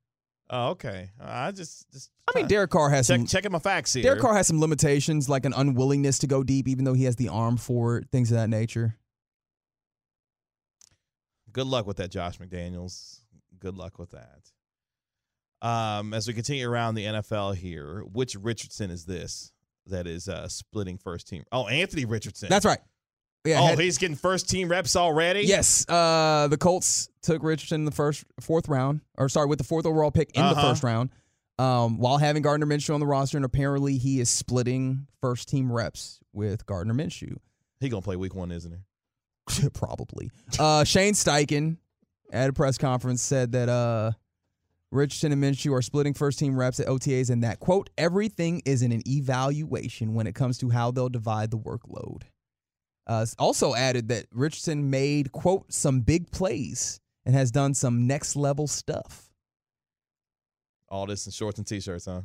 Oh, 0.48 0.68
okay. 0.70 1.10
I 1.20 1.50
just, 1.50 1.90
just 1.90 2.10
I 2.28 2.38
mean, 2.38 2.46
Derek 2.46 2.70
Carr 2.70 2.90
has 2.90 3.08
check, 3.08 3.18
some. 3.18 3.26
checking 3.26 3.50
my 3.50 3.58
facts 3.58 3.94
here. 3.94 4.02
Derek 4.02 4.20
Carr 4.20 4.34
has 4.36 4.46
some 4.46 4.60
limitations, 4.60 5.28
like 5.28 5.44
an 5.44 5.52
unwillingness 5.52 6.18
to 6.20 6.26
go 6.26 6.44
deep, 6.44 6.68
even 6.68 6.84
though 6.84 6.94
he 6.94 7.04
has 7.04 7.16
the 7.16 7.28
arm 7.28 7.56
for 7.56 7.98
it, 7.98 8.08
things 8.12 8.30
of 8.30 8.36
that 8.36 8.48
nature. 8.48 8.96
Good 11.52 11.66
luck 11.66 11.86
with 11.86 11.96
that, 11.96 12.10
Josh 12.10 12.38
McDaniels. 12.38 13.20
Good 13.58 13.76
luck 13.76 13.98
with 13.98 14.10
that. 14.12 14.52
Um, 15.66 16.14
as 16.14 16.28
we 16.28 16.34
continue 16.34 16.68
around 16.68 16.94
the 16.94 17.04
NFL 17.04 17.56
here, 17.56 18.04
which 18.12 18.36
Richardson 18.36 18.90
is 18.90 19.06
this 19.06 19.52
that 19.86 20.06
is 20.06 20.28
uh, 20.28 20.48
splitting 20.48 20.98
first 20.98 21.28
team? 21.28 21.44
Oh, 21.50 21.66
Anthony 21.66 22.04
Richardson. 22.04 22.48
That's 22.48 22.66
right. 22.66 22.78
Yeah. 23.46 23.60
oh, 23.60 23.66
had- 23.66 23.78
he's 23.78 23.98
getting 23.98 24.16
first 24.16 24.48
team 24.50 24.68
reps 24.68 24.96
already. 24.96 25.42
Yes, 25.42 25.86
uh, 25.88 26.48
the 26.48 26.56
Colts 26.58 27.08
took 27.22 27.42
Richardson 27.42 27.82
in 27.82 27.84
the 27.84 27.90
first, 27.90 28.24
fourth 28.40 28.68
round, 28.68 29.00
or 29.16 29.28
sorry, 29.28 29.46
with 29.46 29.58
the 29.58 29.64
fourth 29.64 29.86
overall 29.86 30.10
pick 30.10 30.30
in 30.34 30.42
the 30.42 30.48
Uh-huh. 30.48 30.70
first 30.70 30.82
round, 30.82 31.10
um, 31.58 31.98
while 31.98 32.18
having 32.18 32.42
Gardner 32.42 32.66
Minshew 32.66 32.94
on 32.94 33.00
the 33.00 33.06
roster, 33.06 33.36
and 33.38 33.44
apparently 33.44 33.98
he 33.98 34.20
is 34.20 34.28
splitting 34.30 35.06
first 35.20 35.48
team 35.48 35.72
reps 35.72 36.20
with 36.32 36.66
Gardner 36.66 36.94
Minshew. 36.94 37.36
he 37.80 37.88
gonna 37.88 38.02
play 38.02 38.16
week 38.16 38.34
one, 38.34 38.50
isn't 38.52 38.72
he? 38.72 39.68
Probably. 39.74 40.30
Uh, 40.58 40.84
Shane 40.84 41.14
Steichen 41.14 41.76
at 42.32 42.50
a 42.50 42.52
press 42.52 42.76
conference 42.78 43.22
said 43.22 43.52
that 43.52 43.68
uh, 43.68 44.12
Richardson 44.90 45.32
and 45.32 45.42
Minshew 45.42 45.72
are 45.72 45.82
splitting 45.82 46.14
first 46.14 46.38
team 46.38 46.58
reps 46.58 46.80
at 46.80 46.86
OTAs, 46.88 47.30
and 47.30 47.42
that 47.44 47.60
quote 47.60 47.90
everything 47.98 48.62
is 48.64 48.82
in 48.82 48.92
an 48.92 49.02
evaluation 49.08 50.14
when 50.14 50.26
it 50.26 50.34
comes 50.34 50.58
to 50.58 50.70
how 50.70 50.90
they'll 50.90 51.08
divide 51.08 51.50
the 51.50 51.58
workload. 51.58 52.22
Uh, 53.06 53.24
also 53.38 53.74
added 53.74 54.08
that 54.08 54.26
Richardson 54.32 54.90
made 54.90 55.30
quote 55.32 55.72
some 55.72 56.00
big 56.00 56.30
plays 56.30 57.00
and 57.24 57.34
has 57.34 57.50
done 57.50 57.74
some 57.74 58.06
next 58.06 58.36
level 58.36 58.66
stuff. 58.66 59.30
All 60.88 61.06
this 61.06 61.26
in 61.26 61.32
shorts 61.32 61.58
and 61.58 61.66
t-shirts, 61.66 62.06
huh? 62.06 62.22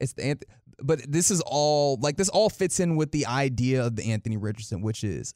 It's 0.00 0.12
the 0.12 0.22
Anth- 0.22 0.44
but 0.82 1.00
this 1.10 1.30
is 1.30 1.40
all 1.40 1.96
like 2.00 2.16
this 2.16 2.28
all 2.28 2.50
fits 2.50 2.80
in 2.80 2.96
with 2.96 3.12
the 3.12 3.26
idea 3.26 3.84
of 3.84 3.96
the 3.96 4.12
Anthony 4.12 4.36
Richardson, 4.36 4.82
which 4.82 5.04
is 5.04 5.34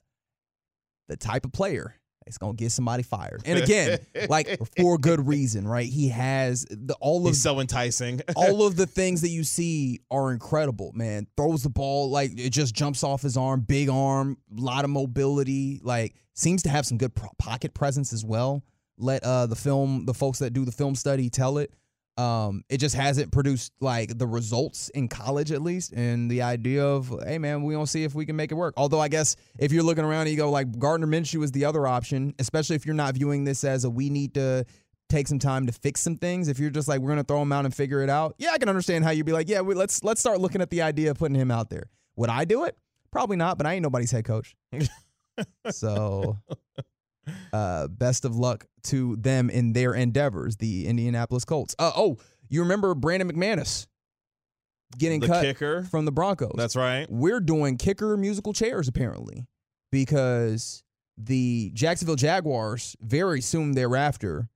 the 1.08 1.16
type 1.16 1.44
of 1.44 1.52
player 1.52 1.94
that's 2.28 2.38
gonna 2.38 2.52
get 2.52 2.70
somebody 2.70 3.02
fired. 3.02 3.42
And 3.46 3.58
again, 3.62 3.98
like 4.28 4.60
for 4.76 4.98
good 4.98 5.26
reason, 5.26 5.66
right? 5.66 5.88
He 5.88 6.08
has 6.08 6.66
the 6.68 6.94
all 7.00 7.26
of 7.26 7.32
He's 7.32 7.42
so 7.42 7.58
enticing. 7.60 8.20
all 8.36 8.66
of 8.66 8.76
the 8.76 8.86
things 8.86 9.22
that 9.22 9.30
you 9.30 9.44
see 9.44 10.00
are 10.10 10.30
incredible, 10.30 10.92
man. 10.94 11.26
Throws 11.36 11.62
the 11.62 11.70
ball 11.70 12.10
like 12.10 12.38
it 12.38 12.50
just 12.50 12.74
jumps 12.74 13.02
off 13.02 13.22
his 13.22 13.36
arm, 13.36 13.62
big 13.62 13.88
arm, 13.88 14.36
a 14.56 14.60
lot 14.60 14.84
of 14.84 14.90
mobility. 14.90 15.80
Like 15.82 16.14
seems 16.34 16.62
to 16.64 16.68
have 16.68 16.86
some 16.86 16.98
good 16.98 17.14
pro- 17.14 17.30
pocket 17.38 17.72
presence 17.72 18.12
as 18.12 18.24
well. 18.24 18.62
Let 18.98 19.24
uh 19.24 19.46
the 19.46 19.56
film, 19.56 20.04
the 20.04 20.14
folks 20.14 20.38
that 20.40 20.52
do 20.52 20.64
the 20.64 20.72
film 20.72 20.94
study 20.94 21.30
tell 21.30 21.58
it. 21.58 21.72
Um, 22.18 22.64
it 22.68 22.78
just 22.78 22.96
hasn't 22.96 23.30
produced 23.30 23.72
like 23.80 24.18
the 24.18 24.26
results 24.26 24.88
in 24.88 25.06
college 25.06 25.52
at 25.52 25.62
least, 25.62 25.92
and 25.92 26.28
the 26.28 26.42
idea 26.42 26.84
of 26.84 27.14
hey 27.24 27.38
man, 27.38 27.62
we 27.62 27.74
don't 27.74 27.86
see 27.86 28.02
if 28.02 28.12
we 28.14 28.26
can 28.26 28.34
make 28.34 28.50
it 28.50 28.56
work. 28.56 28.74
Although 28.76 29.00
I 29.00 29.06
guess 29.06 29.36
if 29.58 29.70
you're 29.70 29.84
looking 29.84 30.04
around 30.04 30.22
and 30.22 30.30
you 30.30 30.36
go 30.36 30.50
like 30.50 30.78
Gardner 30.80 31.06
Minshew 31.06 31.44
is 31.44 31.52
the 31.52 31.64
other 31.64 31.86
option, 31.86 32.34
especially 32.40 32.74
if 32.74 32.84
you're 32.84 32.94
not 32.96 33.14
viewing 33.14 33.44
this 33.44 33.62
as 33.62 33.84
a 33.84 33.90
we 33.90 34.10
need 34.10 34.34
to 34.34 34.66
take 35.08 35.28
some 35.28 35.38
time 35.38 35.66
to 35.66 35.72
fix 35.72 36.00
some 36.00 36.16
things. 36.16 36.48
If 36.48 36.58
you're 36.58 36.70
just 36.70 36.88
like 36.88 37.00
we're 37.00 37.10
gonna 37.10 37.22
throw 37.22 37.40
him 37.40 37.52
out 37.52 37.64
and 37.64 37.72
figure 37.72 38.02
it 38.02 38.10
out, 38.10 38.34
yeah, 38.38 38.50
I 38.50 38.58
can 38.58 38.68
understand 38.68 39.04
how 39.04 39.10
you'd 39.10 39.24
be 39.24 39.32
like, 39.32 39.48
yeah, 39.48 39.60
we, 39.60 39.74
let's 39.74 40.02
let's 40.02 40.20
start 40.20 40.40
looking 40.40 40.60
at 40.60 40.70
the 40.70 40.82
idea 40.82 41.12
of 41.12 41.18
putting 41.18 41.36
him 41.36 41.52
out 41.52 41.70
there. 41.70 41.88
Would 42.16 42.30
I 42.30 42.44
do 42.44 42.64
it? 42.64 42.76
Probably 43.12 43.36
not, 43.36 43.58
but 43.58 43.66
I 43.66 43.74
ain't 43.74 43.82
nobody's 43.82 44.10
head 44.10 44.24
coach. 44.24 44.56
so, 45.70 46.36
uh, 47.52 47.88
best 47.88 48.24
of 48.24 48.36
luck 48.36 48.66
to 48.84 49.16
them 49.16 49.50
in 49.50 49.72
their 49.72 49.94
endeavors, 49.94 50.56
the 50.56 50.86
Indianapolis 50.86 51.44
Colts. 51.44 51.74
Uh, 51.78 51.92
oh, 51.96 52.16
you 52.48 52.62
remember 52.62 52.94
Brandon 52.94 53.30
McManus 53.30 53.86
getting 54.96 55.20
the 55.20 55.26
cut 55.26 55.42
kicker. 55.42 55.84
from 55.84 56.04
the 56.04 56.12
Broncos? 56.12 56.54
That's 56.56 56.76
right. 56.76 57.06
we're 57.10 57.40
doing 57.40 57.76
kicker 57.76 58.16
musical 58.16 58.52
chairs 58.52 58.88
apparently 58.88 59.46
because 59.90 60.82
the 61.16 61.70
Jacksonville 61.74 62.16
Jaguars 62.16 62.96
very 63.00 63.40
soon 63.40 63.72
thereafter 63.72 64.48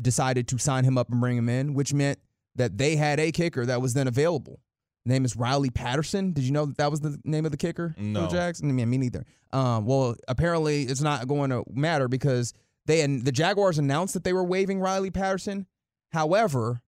decided 0.00 0.46
to 0.48 0.58
sign 0.58 0.84
him 0.84 0.96
up 0.96 1.10
and 1.10 1.20
bring 1.20 1.36
him 1.36 1.48
in, 1.48 1.74
which 1.74 1.92
meant 1.92 2.18
that 2.54 2.78
they 2.78 2.96
had 2.96 3.18
a 3.18 3.32
kicker 3.32 3.66
that 3.66 3.82
was 3.82 3.94
then 3.94 4.06
available. 4.06 4.60
Name 5.08 5.24
is 5.24 5.36
Riley 5.36 5.70
Patterson. 5.70 6.32
Did 6.32 6.44
you 6.44 6.52
know 6.52 6.66
that 6.66 6.76
that 6.76 6.90
was 6.90 7.00
the 7.00 7.18
name 7.24 7.44
of 7.44 7.50
the 7.50 7.56
kicker 7.56 7.94
No. 7.98 8.20
for 8.20 8.26
the 8.26 8.32
Jags? 8.32 8.62
I 8.62 8.66
mean, 8.66 8.88
me 8.90 8.98
neither. 8.98 9.24
Um, 9.52 9.86
well, 9.86 10.16
apparently 10.28 10.82
it's 10.82 11.00
not 11.00 11.26
going 11.26 11.50
to 11.50 11.64
matter 11.72 12.08
because 12.08 12.52
they 12.86 13.00
and 13.00 13.24
the 13.24 13.32
Jaguars 13.32 13.78
announced 13.78 14.14
that 14.14 14.24
they 14.24 14.32
were 14.32 14.44
waiving 14.44 14.80
Riley 14.80 15.10
Patterson. 15.10 15.66
However, 16.12 16.80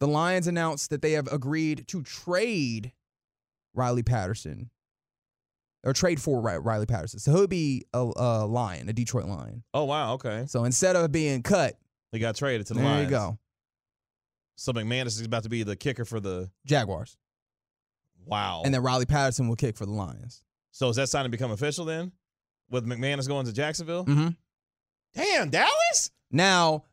the 0.00 0.08
Lions 0.08 0.46
announced 0.46 0.90
that 0.90 1.02
they 1.02 1.12
have 1.12 1.26
agreed 1.32 1.86
to 1.88 2.02
trade 2.02 2.92
Riley 3.74 4.02
Patterson 4.02 4.70
or 5.84 5.92
trade 5.92 6.20
for 6.20 6.40
Riley 6.40 6.86
Patterson. 6.86 7.20
So 7.20 7.32
he'll 7.32 7.46
be 7.46 7.84
a, 7.94 7.98
a 8.16 8.46
Lion, 8.46 8.88
a 8.88 8.92
Detroit 8.92 9.26
Lion. 9.26 9.62
Oh 9.72 9.84
wow. 9.84 10.14
Okay. 10.14 10.44
So 10.48 10.64
instead 10.64 10.96
of 10.96 11.10
being 11.12 11.42
cut, 11.42 11.78
He 12.12 12.18
got 12.18 12.34
traded 12.36 12.66
to 12.68 12.74
the 12.74 12.80
there 12.80 12.88
Lions. 12.88 13.04
you 13.10 13.16
go, 13.16 13.38
So 14.56 14.72
McManus 14.72 15.06
is 15.06 15.22
about 15.22 15.44
to 15.44 15.48
be 15.48 15.62
the 15.62 15.76
kicker 15.76 16.04
for 16.04 16.18
the. 16.20 16.50
Jaguars, 16.66 17.16
Wow. 18.26 18.62
and 18.64 18.74
then 18.74 18.82
Riley 18.82 19.06
Patterson 19.06 19.48
will 19.48 19.56
kick 19.56 19.76
for 19.76 19.86
the 19.86 19.92
Lions. 19.92 20.42
so 20.70 20.88
is 20.90 20.96
that 20.96 21.08
signing 21.08 21.24
to 21.30 21.30
become 21.30 21.50
official 21.50 21.84
then? 21.84 22.12
With 22.70 22.86
McManus 22.86 23.26
going 23.26 23.46
to 23.46 23.52
Jacksonville? 23.52 24.04
Mm-hmm. 24.04 24.28
Damn, 25.14 25.50
Dallas. 25.50 26.10
Now, 26.30 26.84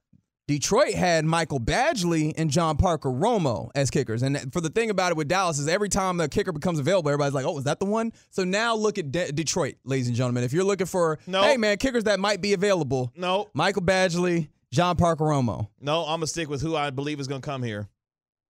Detroit 0.48 0.94
had 0.94 1.26
Michael 1.26 1.60
Badgley 1.60 2.34
and 2.38 2.50
John 2.50 2.78
Parker 2.78 3.10
Romo 3.10 3.72
as 3.76 3.90
kickers. 3.90 4.22
And 4.24 4.54
for 4.54 4.62
the 4.62 4.70
thing 4.70 4.90
about 4.90 5.12
it 5.12 5.18
with 5.18 5.28
Dallas 5.28 5.60
is 5.60 5.68
every 5.68 5.90
time 5.90 6.18
the 6.18 6.30
kicker 6.30 6.52
becomes 6.52 6.80
available, 6.80 7.10
everybody's 7.10 7.34
like, 7.34 7.46
oh, 7.46 7.58
is 7.58 7.64
that 7.66 7.80
the 7.80 7.86
one? 7.86 8.14
So 8.30 8.44
now 8.44 8.76
look 8.76 8.98
at 8.98 9.12
De- 9.12 9.32
Detroit, 9.32 9.76
ladies 9.84 10.08
and 10.08 10.16
gentlemen. 10.16 10.44
If 10.44 10.54
you're 10.54 10.64
looking 10.64 10.88
for, 10.88 11.20
No. 11.28 11.42
hey, 11.44 11.58
man, 11.58 11.78
kickers 11.78 12.06
that 12.06 12.20
might 12.20 12.42
be 12.42 12.54
available, 12.54 13.12
No, 13.16 13.50
Michael 13.54 13.82
Badgley, 13.82 14.50
John 14.72 14.96
Parker 14.96 15.26
Romo. 15.26 15.68
no. 15.82 16.02
I'm 16.04 16.18
gonna 16.20 16.28
stick 16.28 16.48
with 16.48 16.62
who 16.62 16.76
I 16.76 16.90
believe 16.92 17.20
is 17.20 17.28
gonna 17.28 17.42
come 17.42 17.64
here, 17.64 17.90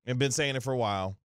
and 0.06 0.20
been 0.20 0.32
saying 0.32 0.56
it 0.56 0.64
for 0.64 0.74
a 0.74 0.78
while. 0.78 1.18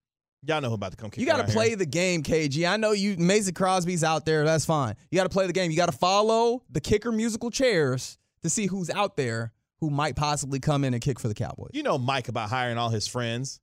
Y'all 0.46 0.60
know 0.60 0.68
who 0.68 0.74
about 0.74 0.92
to 0.92 0.96
come 0.96 1.10
kick. 1.10 1.20
You 1.20 1.26
got 1.26 1.46
to 1.46 1.52
play 1.52 1.68
here. 1.68 1.76
the 1.76 1.86
game, 1.86 2.22
KG. 2.22 2.68
I 2.70 2.76
know 2.78 2.92
you, 2.92 3.16
Mason 3.18 3.52
Crosby's 3.52 4.02
out 4.02 4.24
there. 4.24 4.44
That's 4.44 4.64
fine. 4.64 4.94
You 5.10 5.16
got 5.16 5.24
to 5.24 5.28
play 5.30 5.46
the 5.46 5.52
game. 5.52 5.70
You 5.70 5.76
got 5.76 5.90
to 5.90 5.96
follow 5.96 6.62
the 6.70 6.80
kicker 6.80 7.12
musical 7.12 7.50
chairs 7.50 8.16
to 8.42 8.48
see 8.48 8.66
who's 8.66 8.88
out 8.88 9.16
there 9.16 9.52
who 9.80 9.90
might 9.90 10.16
possibly 10.16 10.58
come 10.58 10.84
in 10.84 10.94
and 10.94 11.02
kick 11.02 11.20
for 11.20 11.28
the 11.28 11.34
Cowboys. 11.34 11.70
You 11.74 11.82
know 11.82 11.98
Mike 11.98 12.28
about 12.28 12.48
hiring 12.48 12.78
all 12.78 12.88
his 12.88 13.06
friends, 13.06 13.60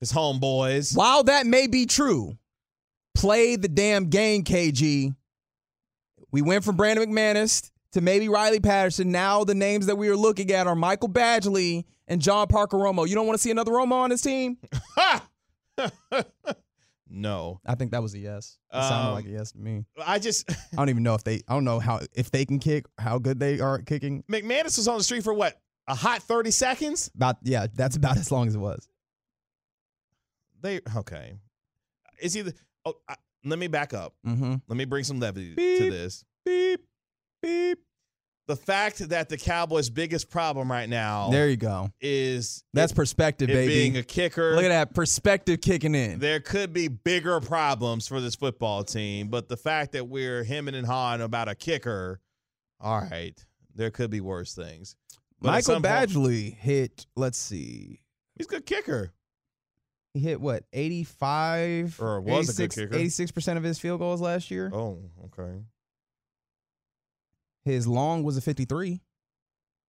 his 0.00 0.12
homeboys. 0.12 0.96
While 0.96 1.24
that 1.24 1.46
may 1.46 1.66
be 1.66 1.84
true, 1.84 2.38
play 3.14 3.56
the 3.56 3.68
damn 3.68 4.08
game, 4.08 4.44
KG. 4.44 5.14
We 6.30 6.40
went 6.40 6.64
from 6.64 6.76
Brandon 6.76 7.10
McManus 7.10 7.70
to 7.92 8.00
maybe 8.00 8.28
Riley 8.30 8.60
Patterson. 8.60 9.12
Now 9.12 9.44
the 9.44 9.54
names 9.54 9.86
that 9.86 9.96
we 9.96 10.08
are 10.08 10.16
looking 10.16 10.50
at 10.52 10.66
are 10.66 10.74
Michael 10.74 11.10
Badgley 11.10 11.84
and 12.08 12.22
John 12.22 12.46
Parker 12.46 12.78
Romo. 12.78 13.06
You 13.06 13.14
don't 13.14 13.26
want 13.26 13.38
to 13.38 13.42
see 13.42 13.50
another 13.50 13.72
Romo 13.72 13.92
on 13.92 14.10
this 14.10 14.22
team? 14.22 14.56
No, 17.14 17.60
I 17.66 17.74
think 17.74 17.90
that 17.90 18.00
was 18.00 18.14
a 18.14 18.18
yes. 18.18 18.56
It 18.72 18.82
sounded 18.82 19.08
Um, 19.08 19.14
like 19.14 19.26
a 19.26 19.30
yes 19.30 19.52
to 19.52 19.58
me. 19.58 19.84
I 20.02 20.18
just 20.18 20.50
I 20.72 20.76
don't 20.76 20.88
even 20.88 21.02
know 21.02 21.14
if 21.14 21.22
they. 21.22 21.42
I 21.46 21.52
don't 21.52 21.64
know 21.64 21.78
how 21.78 22.00
if 22.14 22.30
they 22.30 22.46
can 22.46 22.58
kick, 22.58 22.86
how 22.96 23.18
good 23.18 23.38
they 23.38 23.60
are 23.60 23.74
at 23.80 23.84
kicking. 23.86 24.24
McManus 24.32 24.78
was 24.78 24.88
on 24.88 24.96
the 24.96 25.04
street 25.04 25.22
for 25.22 25.34
what 25.34 25.60
a 25.86 25.94
hot 25.94 26.22
thirty 26.22 26.50
seconds. 26.50 27.10
About 27.14 27.36
yeah, 27.42 27.66
that's 27.74 27.96
about 27.96 28.16
as 28.16 28.32
long 28.32 28.48
as 28.48 28.54
it 28.54 28.58
was. 28.60 28.88
They 30.62 30.80
okay. 30.96 31.34
Is 32.18 32.32
he 32.32 32.40
the? 32.42 32.54
Oh, 32.86 32.94
I, 33.06 33.16
let 33.44 33.58
me 33.58 33.66
back 33.66 33.92
up. 33.92 34.14
Mm-hmm. 34.26 34.54
Let 34.66 34.76
me 34.78 34.86
bring 34.86 35.04
some 35.04 35.20
levity 35.20 35.50
to 35.50 35.56
Beep. 35.56 35.92
this. 35.92 36.24
Beep 36.46 36.80
beep. 37.42 37.78
The 38.52 38.56
fact 38.56 39.08
that 39.08 39.30
the 39.30 39.38
Cowboys' 39.38 39.88
biggest 39.88 40.28
problem 40.28 40.70
right 40.70 40.86
now 40.86 41.30
There 41.30 41.48
you 41.48 41.56
go. 41.56 41.90
is 42.02 42.62
That's 42.74 42.92
it, 42.92 42.94
perspective, 42.96 43.48
it 43.48 43.54
baby. 43.54 43.72
being 43.72 43.96
a 43.96 44.02
kicker. 44.02 44.54
Look 44.54 44.64
at 44.66 44.68
that 44.68 44.94
perspective 44.94 45.62
kicking 45.62 45.94
in. 45.94 46.18
There 46.18 46.38
could 46.38 46.74
be 46.74 46.88
bigger 46.88 47.40
problems 47.40 48.06
for 48.06 48.20
this 48.20 48.34
football 48.34 48.84
team, 48.84 49.28
but 49.28 49.48
the 49.48 49.56
fact 49.56 49.92
that 49.92 50.06
we're 50.06 50.44
hemming 50.44 50.74
and 50.74 50.86
hawing 50.86 51.22
about 51.22 51.48
a 51.48 51.54
kicker, 51.54 52.20
all 52.78 53.00
right, 53.00 53.42
there 53.74 53.90
could 53.90 54.10
be 54.10 54.20
worse 54.20 54.54
things. 54.54 54.96
But 55.40 55.48
Michael 55.52 55.74
some 55.76 55.82
point- 55.82 56.10
Badgley 56.10 56.54
hit. 56.54 57.06
Let's 57.16 57.38
see. 57.38 58.02
he's 58.36 58.46
a 58.48 58.50
good 58.50 58.66
kicker. 58.66 59.14
He 60.12 60.20
hit 60.20 60.42
what 60.42 60.64
85 60.74 61.98
Or 62.02 62.20
was 62.20 62.58
a 62.58 62.68
good 62.68 62.74
kicker. 62.74 62.94
86% 62.98 63.56
of 63.56 63.62
his 63.62 63.78
field 63.78 64.00
goals 64.00 64.20
last 64.20 64.50
year. 64.50 64.70
Oh, 64.74 64.98
okay. 65.24 65.62
His 67.64 67.86
long 67.86 68.22
was 68.24 68.36
a 68.36 68.40
53. 68.40 69.00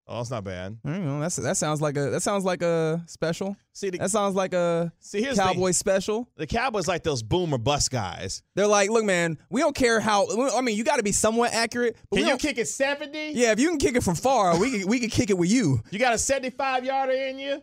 Oh, 0.08 0.16
that's 0.16 0.30
not 0.30 0.42
bad. 0.44 0.76
I 0.84 0.90
don't 0.90 1.06
know. 1.06 1.20
That's 1.20 1.36
that 1.36 1.56
sounds 1.56 1.80
like 1.80 1.96
a 1.96 2.10
that 2.10 2.22
sounds 2.22 2.44
like 2.44 2.60
a 2.60 3.02
special. 3.06 3.56
See, 3.72 3.88
the, 3.88 3.98
That 3.98 4.10
sounds 4.10 4.34
like 4.34 4.52
a 4.52 4.92
see 4.98 5.22
here's 5.22 5.36
the. 5.36 5.42
Cowboy 5.44 5.70
special. 5.70 6.28
The 6.36 6.46
Cowboys 6.46 6.88
like 6.88 7.04
those 7.04 7.22
boomer 7.22 7.56
bust 7.56 7.92
guys. 7.92 8.42
They're 8.56 8.66
like, 8.66 8.90
look, 8.90 9.04
man, 9.04 9.38
we 9.48 9.60
don't 9.60 9.76
care 9.76 10.00
how. 10.00 10.26
I 10.56 10.60
mean, 10.60 10.76
you 10.76 10.82
got 10.82 10.96
to 10.96 11.04
be 11.04 11.12
somewhat 11.12 11.54
accurate. 11.54 11.96
But 12.10 12.18
Can 12.18 12.26
you 12.26 12.36
kick 12.36 12.58
it 12.58 12.66
70? 12.66 13.30
Yeah, 13.34 13.52
if 13.52 13.60
you 13.60 13.68
can 13.68 13.78
kick 13.78 13.94
it 13.94 14.02
from 14.02 14.16
far, 14.16 14.58
we 14.58 14.80
can, 14.80 14.88
we 14.88 14.98
can 14.98 15.08
kick 15.08 15.30
it 15.30 15.38
with 15.38 15.50
you. 15.50 15.80
You 15.92 16.00
got 16.00 16.12
a 16.14 16.18
75 16.18 16.84
yarder 16.84 17.12
in 17.12 17.38
you? 17.38 17.62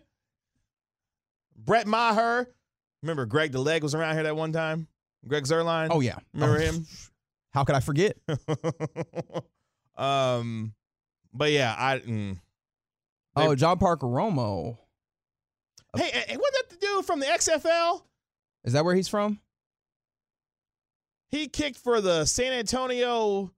Brett 1.58 1.88
Maher. 1.88 2.48
Remember 3.04 3.26
Greg 3.26 3.52
the 3.52 3.60
Leg 3.60 3.84
was 3.84 3.94
around 3.94 4.16
here 4.16 4.24
that 4.24 4.36
one 4.38 4.54
time? 4.54 4.88
Greg 5.28 5.44
Zuerlein? 5.44 5.90
Oh 5.92 6.00
yeah, 6.00 6.16
Remember 6.34 6.56
Oh, 6.58 6.62
him? 6.62 6.88
How 7.52 7.66
could 7.66 7.76
I 7.76 7.82
forget? 7.82 8.16
um, 10.00 10.74
but 11.34 11.52
yeah, 11.52 11.76
I. 11.78 12.00
Mm. 12.00 12.38
They- 13.36 13.46
Oh, 13.48 13.56
John 13.56 13.78
Parker 13.78 14.08
Romo. 14.08 14.78
Hey, 15.96 16.10
hey, 16.12 16.38
wasn't 16.38 16.54
that 16.56 16.70
the 16.70 16.76
dude 16.78 17.06
from 17.06 17.20
the 17.20 17.26
XFL? 17.28 18.02
Is 18.64 18.74
that 18.74 18.84
where 18.86 18.96
he's 18.96 19.08
from? 19.08 19.40
He 21.30 21.48
kicked 21.48 21.78
for 21.78 22.02
the 22.02 22.26
San 22.26 22.52
Antonio 22.54 23.52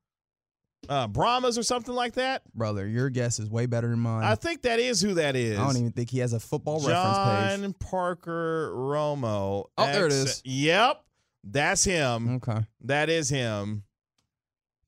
uh, 0.89 1.07
Brahmas 1.07 1.57
or 1.57 1.63
something 1.63 1.95
like 1.95 2.13
that. 2.13 2.41
Brother, 2.53 2.85
your 2.87 3.09
guess 3.09 3.39
is 3.39 3.49
way 3.49 3.65
better 3.65 3.87
than 3.89 3.99
mine. 3.99 4.23
I 4.23 4.35
think 4.35 4.63
that 4.63 4.79
is 4.79 5.01
who 5.01 5.13
that 5.15 5.35
is. 5.35 5.57
I 5.57 5.63
don't 5.63 5.77
even 5.77 5.91
think 5.93 6.09
he 6.09 6.19
has 6.19 6.33
a 6.33 6.39
football 6.39 6.75
reference 6.79 7.17
page. 7.17 7.61
John 7.61 7.73
Parker 7.79 8.71
Romo. 8.75 9.65
Oh, 9.77 9.85
there 9.85 10.05
it 10.07 10.11
is. 10.11 10.41
Yep, 10.43 11.01
that's 11.45 11.83
him. 11.83 12.35
Okay. 12.35 12.59
That 12.81 13.09
is 13.09 13.29
him. 13.29 13.83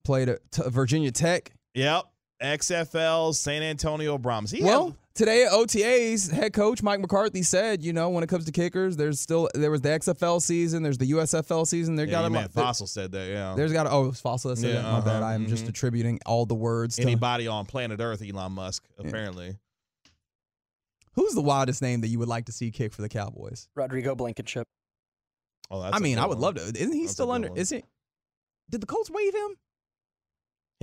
Played 0.03 0.29
at 0.29 0.51
t- 0.51 0.63
Virginia 0.67 1.11
Tech. 1.11 1.51
Yep. 1.75 2.03
XFL 2.41 3.33
San 3.33 3.63
Antonio 3.63 4.17
Brahmas. 4.17 4.51
He 4.51 4.61
well, 4.63 4.87
had- 4.87 4.95
today 5.15 5.45
at 5.45 5.51
OTAs, 5.53 6.29
head 6.29 6.51
coach 6.51 6.83
Mike 6.83 6.99
McCarthy 6.99 7.41
said, 7.41 7.81
you 7.81 7.93
know, 7.93 8.09
when 8.09 8.21
it 8.21 8.27
comes 8.27 8.43
to 8.45 8.51
kickers, 8.51 8.97
there's 8.97 9.19
still 9.21 9.47
there 9.53 9.71
was 9.71 9.79
the 9.79 9.89
XFL 9.89 10.41
season, 10.41 10.83
there's 10.83 10.97
the 10.97 11.09
USFL 11.11 11.65
season. 11.65 11.95
There 11.95 12.05
Yeah, 12.05 12.11
got 12.11 12.25
a 12.25 12.29
meant 12.29 12.53
Fassel 12.53 12.87
said 12.89 13.13
that. 13.13 13.29
Yeah. 13.29 13.53
There's 13.55 13.71
got 13.71 13.87
oh, 13.89 14.03
it 14.05 14.07
was 14.07 14.21
Fassel 14.21 14.49
that 14.49 14.57
said 14.57 14.75
Yeah, 14.75 14.81
that. 14.81 14.91
My 14.91 14.99
bad. 14.99 15.15
uh-huh, 15.21 15.25
I 15.25 15.33
am 15.35 15.47
just 15.47 15.65
mhm. 15.65 15.69
attributing 15.69 16.19
all 16.25 16.45
the 16.45 16.55
words. 16.55 16.97
To, 16.97 17.03
Anybody 17.03 17.47
on 17.47 17.65
planet 17.65 18.01
Earth, 18.01 18.21
Elon 18.21 18.51
Musk, 18.51 18.83
apparently. 18.99 19.55
who's 21.13 21.33
the 21.33 21.41
wildest 21.41 21.81
name 21.81 22.01
that 22.01 22.07
you 22.09 22.19
would 22.19 22.27
like 22.27 22.45
to 22.47 22.51
see 22.51 22.71
kick 22.71 22.91
for 22.91 23.01
the 23.03 23.09
Cowboys? 23.09 23.69
Rodrigo 23.75 24.15
Blankenship. 24.15 24.67
Oh, 25.71 25.81
that's 25.81 25.93
I 25.95 25.97
a 25.97 26.01
mean, 26.01 26.19
I 26.19 26.25
would 26.25 26.39
one. 26.39 26.55
love 26.55 26.55
to. 26.55 26.61
Isn't 26.77 26.91
he 26.91 27.01
That's 27.03 27.13
still 27.13 27.31
under? 27.31 27.47
one. 27.49 27.57
Is 27.57 27.69
he? 27.69 27.83
Did 28.69 28.81
the 28.81 28.85
Colts 28.87 29.09
waive 29.09 29.33
him? 29.33 29.55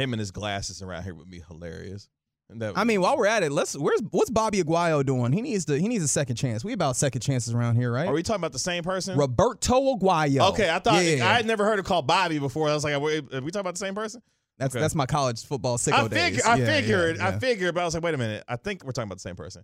Him 0.01 0.12
and 0.12 0.20
his 0.20 0.30
glasses 0.30 0.82
around 0.82 1.05
here 1.05 1.14
would 1.14 1.30
be 1.30 1.42
hilarious. 1.46 2.09
And 2.48 2.61
that 2.62 2.76
I 2.76 2.82
mean, 2.84 3.01
while 3.01 3.16
we're 3.16 3.26
at 3.26 3.42
it, 3.44 3.53
let's. 3.53 3.76
Where's 3.76 4.01
what's 4.11 4.30
Bobby 4.30 4.61
Aguayo 4.62 5.07
doing? 5.07 5.32
He 5.32 5.40
needs 5.40 5.66
to. 5.66 5.78
He 5.78 5.86
needs 5.86 6.03
a 6.03 6.09
second 6.09 6.36
chance. 6.36 6.64
We 6.64 6.72
about 6.72 6.96
second 6.96 7.20
chances 7.20 7.55
around 7.55 7.76
here, 7.76 7.92
right? 7.92 8.09
are 8.09 8.12
we 8.12 8.22
talking 8.24 8.40
about 8.40 8.53
the 8.53 8.59
same 8.59 8.82
person? 8.82 9.16
Roberto 9.16 9.96
Aguayo. 9.96 10.51
Okay, 10.51 10.68
I 10.68 10.80
thought 10.80 11.05
Yeah. 11.05 11.28
I 11.28 11.34
had 11.34 11.46
never 11.46 11.64
heard 11.64 11.78
it 11.78 11.84
called 11.84 12.07
Bobby 12.09 12.38
before. 12.40 12.68
I 12.68 12.74
was 12.74 12.82
like, 12.82 12.94
are 12.94 12.98
we, 12.98 13.18
are 13.18 13.40
we 13.40 13.51
talking 13.53 13.61
about 13.61 13.74
the 13.74 13.78
same 13.78 13.94
person? 13.94 14.20
That's 14.59 14.74
okay. 14.74 14.80
that's 14.82 14.94
my 14.94 15.07
college 15.07 15.44
football 15.44 15.78
sicko 15.78 15.92
I 15.92 16.09
days. 16.09 16.18
figured, 16.22 16.44
I 16.44 16.57
Yeah, 16.57 16.66
figured, 16.66 17.16
yeah, 17.16 17.28
I 17.28 17.38
figured, 17.38 17.74
but 17.74 17.80
I 17.80 17.84
was 17.84 17.94
like, 17.94 18.03
wait 18.03 18.14
a 18.14 18.18
minute. 18.18 18.44
I 18.48 18.57
think 18.57 18.84
we're 18.84 18.92
talking 18.92 19.09
about 19.09 19.14
the 19.16 19.20
same 19.20 19.36
person. 19.36 19.62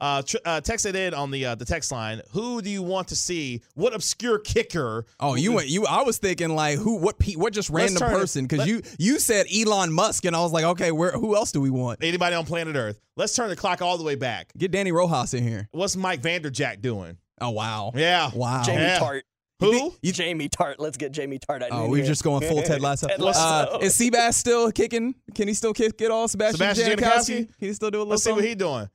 Uh, 0.00 0.22
tr- 0.22 0.36
uh 0.44 0.60
texted 0.60 0.94
in 0.94 1.12
on 1.12 1.30
the 1.32 1.44
uh, 1.44 1.54
the 1.56 1.64
text 1.64 1.90
line. 1.90 2.20
Who 2.30 2.62
do 2.62 2.70
you 2.70 2.82
want 2.82 3.08
to 3.08 3.16
see? 3.16 3.62
What 3.74 3.94
obscure 3.94 4.38
kicker? 4.38 5.04
Oh, 5.18 5.34
you 5.34 5.52
went. 5.52 5.68
You. 5.68 5.86
I 5.86 6.02
was 6.02 6.18
thinking 6.18 6.50
like 6.50 6.78
who? 6.78 6.98
What? 6.98 7.18
pe- 7.18 7.34
What? 7.34 7.52
Just 7.52 7.68
Let's 7.70 7.92
random 7.92 8.08
turn 8.08 8.16
it- 8.16 8.20
person? 8.20 8.44
Because 8.44 8.58
let- 8.60 8.68
you 8.68 8.82
you 8.98 9.18
said 9.18 9.46
Elon 9.52 9.92
Musk, 9.92 10.24
and 10.24 10.36
I 10.36 10.40
was 10.40 10.52
like, 10.52 10.64
okay, 10.64 10.92
where? 10.92 11.10
Who 11.12 11.34
else 11.34 11.50
do 11.50 11.60
we 11.60 11.70
want? 11.70 11.98
Anybody 12.02 12.36
on 12.36 12.44
planet 12.46 12.76
Earth? 12.76 13.00
Let's 13.16 13.34
turn 13.34 13.48
the 13.48 13.56
clock 13.56 13.82
all 13.82 13.98
the 13.98 14.04
way 14.04 14.14
back. 14.14 14.52
Get 14.56 14.70
Danny 14.70 14.92
Rojas 14.92 15.34
in 15.34 15.42
here. 15.42 15.68
What's 15.72 15.96
Mike 15.96 16.22
Vanderjagt 16.22 16.80
doing? 16.80 17.18
Oh 17.40 17.50
wow. 17.50 17.90
Yeah. 17.94 18.30
Wow. 18.34 18.62
Jamie 18.64 18.82
Yeah. 18.82 18.98
Tart. 19.00 19.24
Who? 19.60 19.92
you? 20.02 20.12
Jamie 20.12 20.48
Tartt. 20.48 20.76
Let's 20.78 20.96
get 20.96 21.10
Jamie 21.10 21.40
Tartt 21.40 21.62
out 21.62 21.70
Oh, 21.72 21.84
in 21.86 21.90
we're 21.90 21.96
here. 21.96 22.06
just 22.06 22.22
going 22.22 22.46
full 22.46 22.62
Ted 22.62 22.80
Lasso. 22.80 23.08
Ted 23.08 23.20
Uh, 23.20 23.24
Lasso. 23.24 23.78
is 23.80 23.98
Seabass 23.98 24.34
still 24.34 24.70
kicking? 24.70 25.16
Can 25.34 25.48
he 25.48 25.54
still 25.54 25.72
kick 25.72 26.00
it 26.00 26.12
all? 26.12 26.28
Sebastian, 26.28 26.58
Sebastian 26.76 26.96
Janikowski? 26.96 27.00
Janikowski? 27.40 27.58
Can 27.58 27.68
he 27.68 27.72
still 27.72 27.90
do 27.90 27.98
a 27.98 28.00
little 28.00 28.10
Let's 28.12 28.22
see 28.22 28.30
what 28.30 28.36
something? 28.36 28.46
he's 28.50 28.56
doing. 28.56 28.88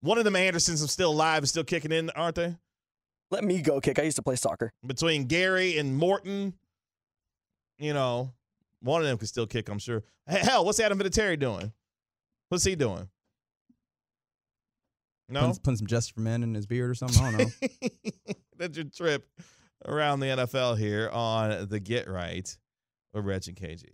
One 0.00 0.18
of 0.18 0.24
them 0.24 0.36
Andersons 0.36 0.82
is 0.82 0.90
still 0.90 1.10
alive 1.10 1.38
and 1.38 1.48
still 1.48 1.64
kicking 1.64 1.92
in, 1.92 2.10
aren't 2.10 2.36
they? 2.36 2.56
Let 3.30 3.44
me 3.44 3.60
go 3.60 3.80
kick. 3.80 3.98
I 3.98 4.02
used 4.02 4.16
to 4.16 4.22
play 4.22 4.36
soccer. 4.36 4.72
Between 4.86 5.24
Gary 5.24 5.76
and 5.76 5.96
Morten, 5.96 6.54
you 7.78 7.92
know, 7.92 8.32
one 8.80 9.00
of 9.02 9.06
them 9.06 9.18
could 9.18 9.28
still 9.28 9.46
kick, 9.46 9.68
I'm 9.68 9.78
sure. 9.78 10.02
Hey, 10.26 10.38
Hell, 10.38 10.64
what's 10.64 10.80
Adam 10.80 10.98
Vinatieri 10.98 11.38
doing? 11.38 11.72
What's 12.48 12.64
he 12.64 12.74
doing? 12.76 13.08
No? 15.28 15.40
Putting, 15.40 15.62
putting 15.62 15.76
some 15.76 15.86
Justice 15.86 16.12
for 16.12 16.20
Men 16.20 16.42
in 16.42 16.54
his 16.54 16.66
beard 16.66 16.90
or 16.90 16.94
something. 16.94 17.22
I 17.22 17.30
don't 17.30 17.40
know. 17.40 17.68
That's 18.56 18.76
your 18.76 18.86
trip 18.86 19.28
around 19.84 20.20
the 20.20 20.26
NFL 20.26 20.78
here 20.78 21.10
on 21.10 21.68
the 21.68 21.80
Get 21.80 22.08
Right 22.08 22.56
with 23.12 23.24
Reg 23.24 23.42
and 23.46 23.56
KG. 23.56 23.84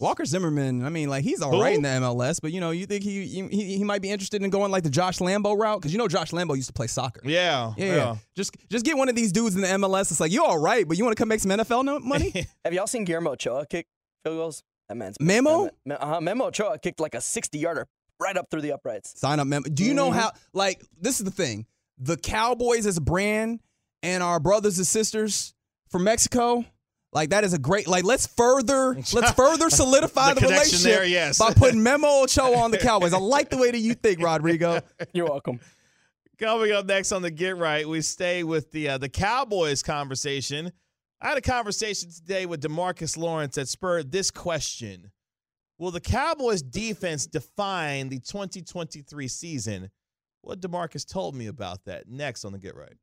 Walker 0.00 0.24
Zimmerman, 0.24 0.84
I 0.84 0.88
mean, 0.88 1.08
like 1.10 1.22
he's 1.24 1.42
all 1.42 1.52
Who? 1.52 1.62
right 1.62 1.74
in 1.76 1.82
the 1.82 1.88
MLS, 1.88 2.40
but 2.40 2.52
you 2.52 2.60
know, 2.60 2.70
you 2.70 2.86
think 2.86 3.04
he 3.04 3.26
he, 3.26 3.46
he 3.48 3.76
he 3.78 3.84
might 3.84 4.00
be 4.02 4.10
interested 4.10 4.42
in 4.42 4.48
going 4.50 4.72
like 4.72 4.82
the 4.82 4.90
Josh 4.90 5.18
Lambo 5.18 5.56
route 5.56 5.78
because 5.80 5.92
you 5.92 5.98
know 5.98 6.08
Josh 6.08 6.30
Lambo 6.30 6.56
used 6.56 6.68
to 6.68 6.72
play 6.72 6.86
soccer. 6.86 7.20
Yeah. 7.22 7.74
Yeah, 7.76 7.94
yeah. 7.96 8.16
Just 8.34 8.56
just 8.70 8.84
get 8.84 8.96
one 8.96 9.08
of 9.10 9.14
these 9.14 9.30
dudes 9.30 9.54
in 9.54 9.60
the 9.60 9.68
MLS. 9.68 10.10
It's 10.10 10.18
like 10.20 10.32
you 10.32 10.42
all 10.44 10.58
right, 10.58 10.88
but 10.88 10.96
you 10.96 11.04
want 11.04 11.16
to 11.16 11.20
come 11.20 11.28
make 11.28 11.40
some 11.40 11.50
NFL 11.50 12.02
money? 12.02 12.32
Have 12.64 12.72
y'all 12.74 12.86
seen 12.86 13.04
Guillermo 13.04 13.32
Ochoa 13.32 13.66
kick 13.66 13.86
field 14.24 14.36
goals? 14.38 14.62
That 14.88 14.96
man's 14.96 15.16
Memo? 15.20 15.64
that 15.64 15.74
man- 15.84 15.98
uh-huh, 16.00 16.20
Memo 16.20 16.46
Ochoa 16.46 16.78
kicked 16.78 16.98
like 16.98 17.14
a 17.14 17.20
60 17.20 17.58
yarder 17.58 17.86
right 18.18 18.36
up 18.36 18.46
through 18.50 18.62
the 18.62 18.72
uprights. 18.72 19.20
Sign 19.20 19.38
up, 19.38 19.46
member. 19.46 19.68
Do 19.68 19.84
you 19.84 19.94
know 19.94 20.10
Mhm. 20.10 20.14
how? 20.14 20.32
Like 20.54 20.82
this 20.98 21.20
is 21.20 21.24
the 21.24 21.30
thing: 21.30 21.66
the 21.98 22.16
Cowboys 22.16 22.86
as 22.86 22.96
a 22.96 23.00
brand 23.02 23.60
and 24.02 24.22
our 24.22 24.40
brothers 24.40 24.78
and 24.78 24.86
sisters 24.86 25.54
from 25.90 26.04
Mexico. 26.04 26.64
Like 27.12 27.30
that 27.30 27.42
is 27.42 27.52
a 27.52 27.58
great. 27.58 27.88
Like 27.88 28.04
let's 28.04 28.26
further 28.26 28.94
let's 29.12 29.32
further 29.32 29.70
solidify 29.70 30.34
The 30.34 30.40
the, 30.40 30.46
relationship 30.46 30.84
there, 30.84 31.04
yes. 31.04 31.38
by 31.38 31.52
putting 31.52 31.82
Memo 31.82 32.22
Ochoa 32.22 32.56
on 32.58 32.70
the 32.70 32.78
Cowboys. 32.78 33.12
I 33.12 33.18
like 33.18 33.50
the 33.50 33.56
way 33.56 33.70
that 33.70 33.78
you 33.78 33.94
think, 33.94 34.22
Rodrigo. 34.22 34.80
You're 35.12 35.26
welcome. 35.26 35.60
Coming 36.38 36.72
up 36.72 36.86
next 36.86 37.12
on 37.12 37.22
the 37.22 37.30
Get 37.30 37.56
Right, 37.56 37.86
we 37.86 38.00
stay 38.00 38.44
with 38.44 38.70
the 38.70 38.90
uh, 38.90 38.98
the 38.98 39.08
Cowboys 39.08 39.82
conversation. 39.82 40.72
I 41.20 41.28
had 41.28 41.36
a 41.38 41.42
conversation 41.42 42.10
today 42.10 42.46
with 42.46 42.62
Demarcus 42.62 43.16
Lawrence 43.18 43.56
that 43.56 43.68
spurred 43.68 44.12
this 44.12 44.30
question: 44.30 45.10
Will 45.78 45.90
the 45.90 46.00
Cowboys 46.00 46.62
defense 46.62 47.26
define 47.26 48.08
the 48.08 48.20
2023 48.20 49.28
season? 49.28 49.90
What 50.42 50.60
Demarcus 50.60 51.06
told 51.06 51.34
me 51.34 51.48
about 51.48 51.84
that 51.84 52.08
next 52.08 52.44
on 52.44 52.52
the 52.52 52.58
Get 52.58 52.74
Right. 52.76 52.96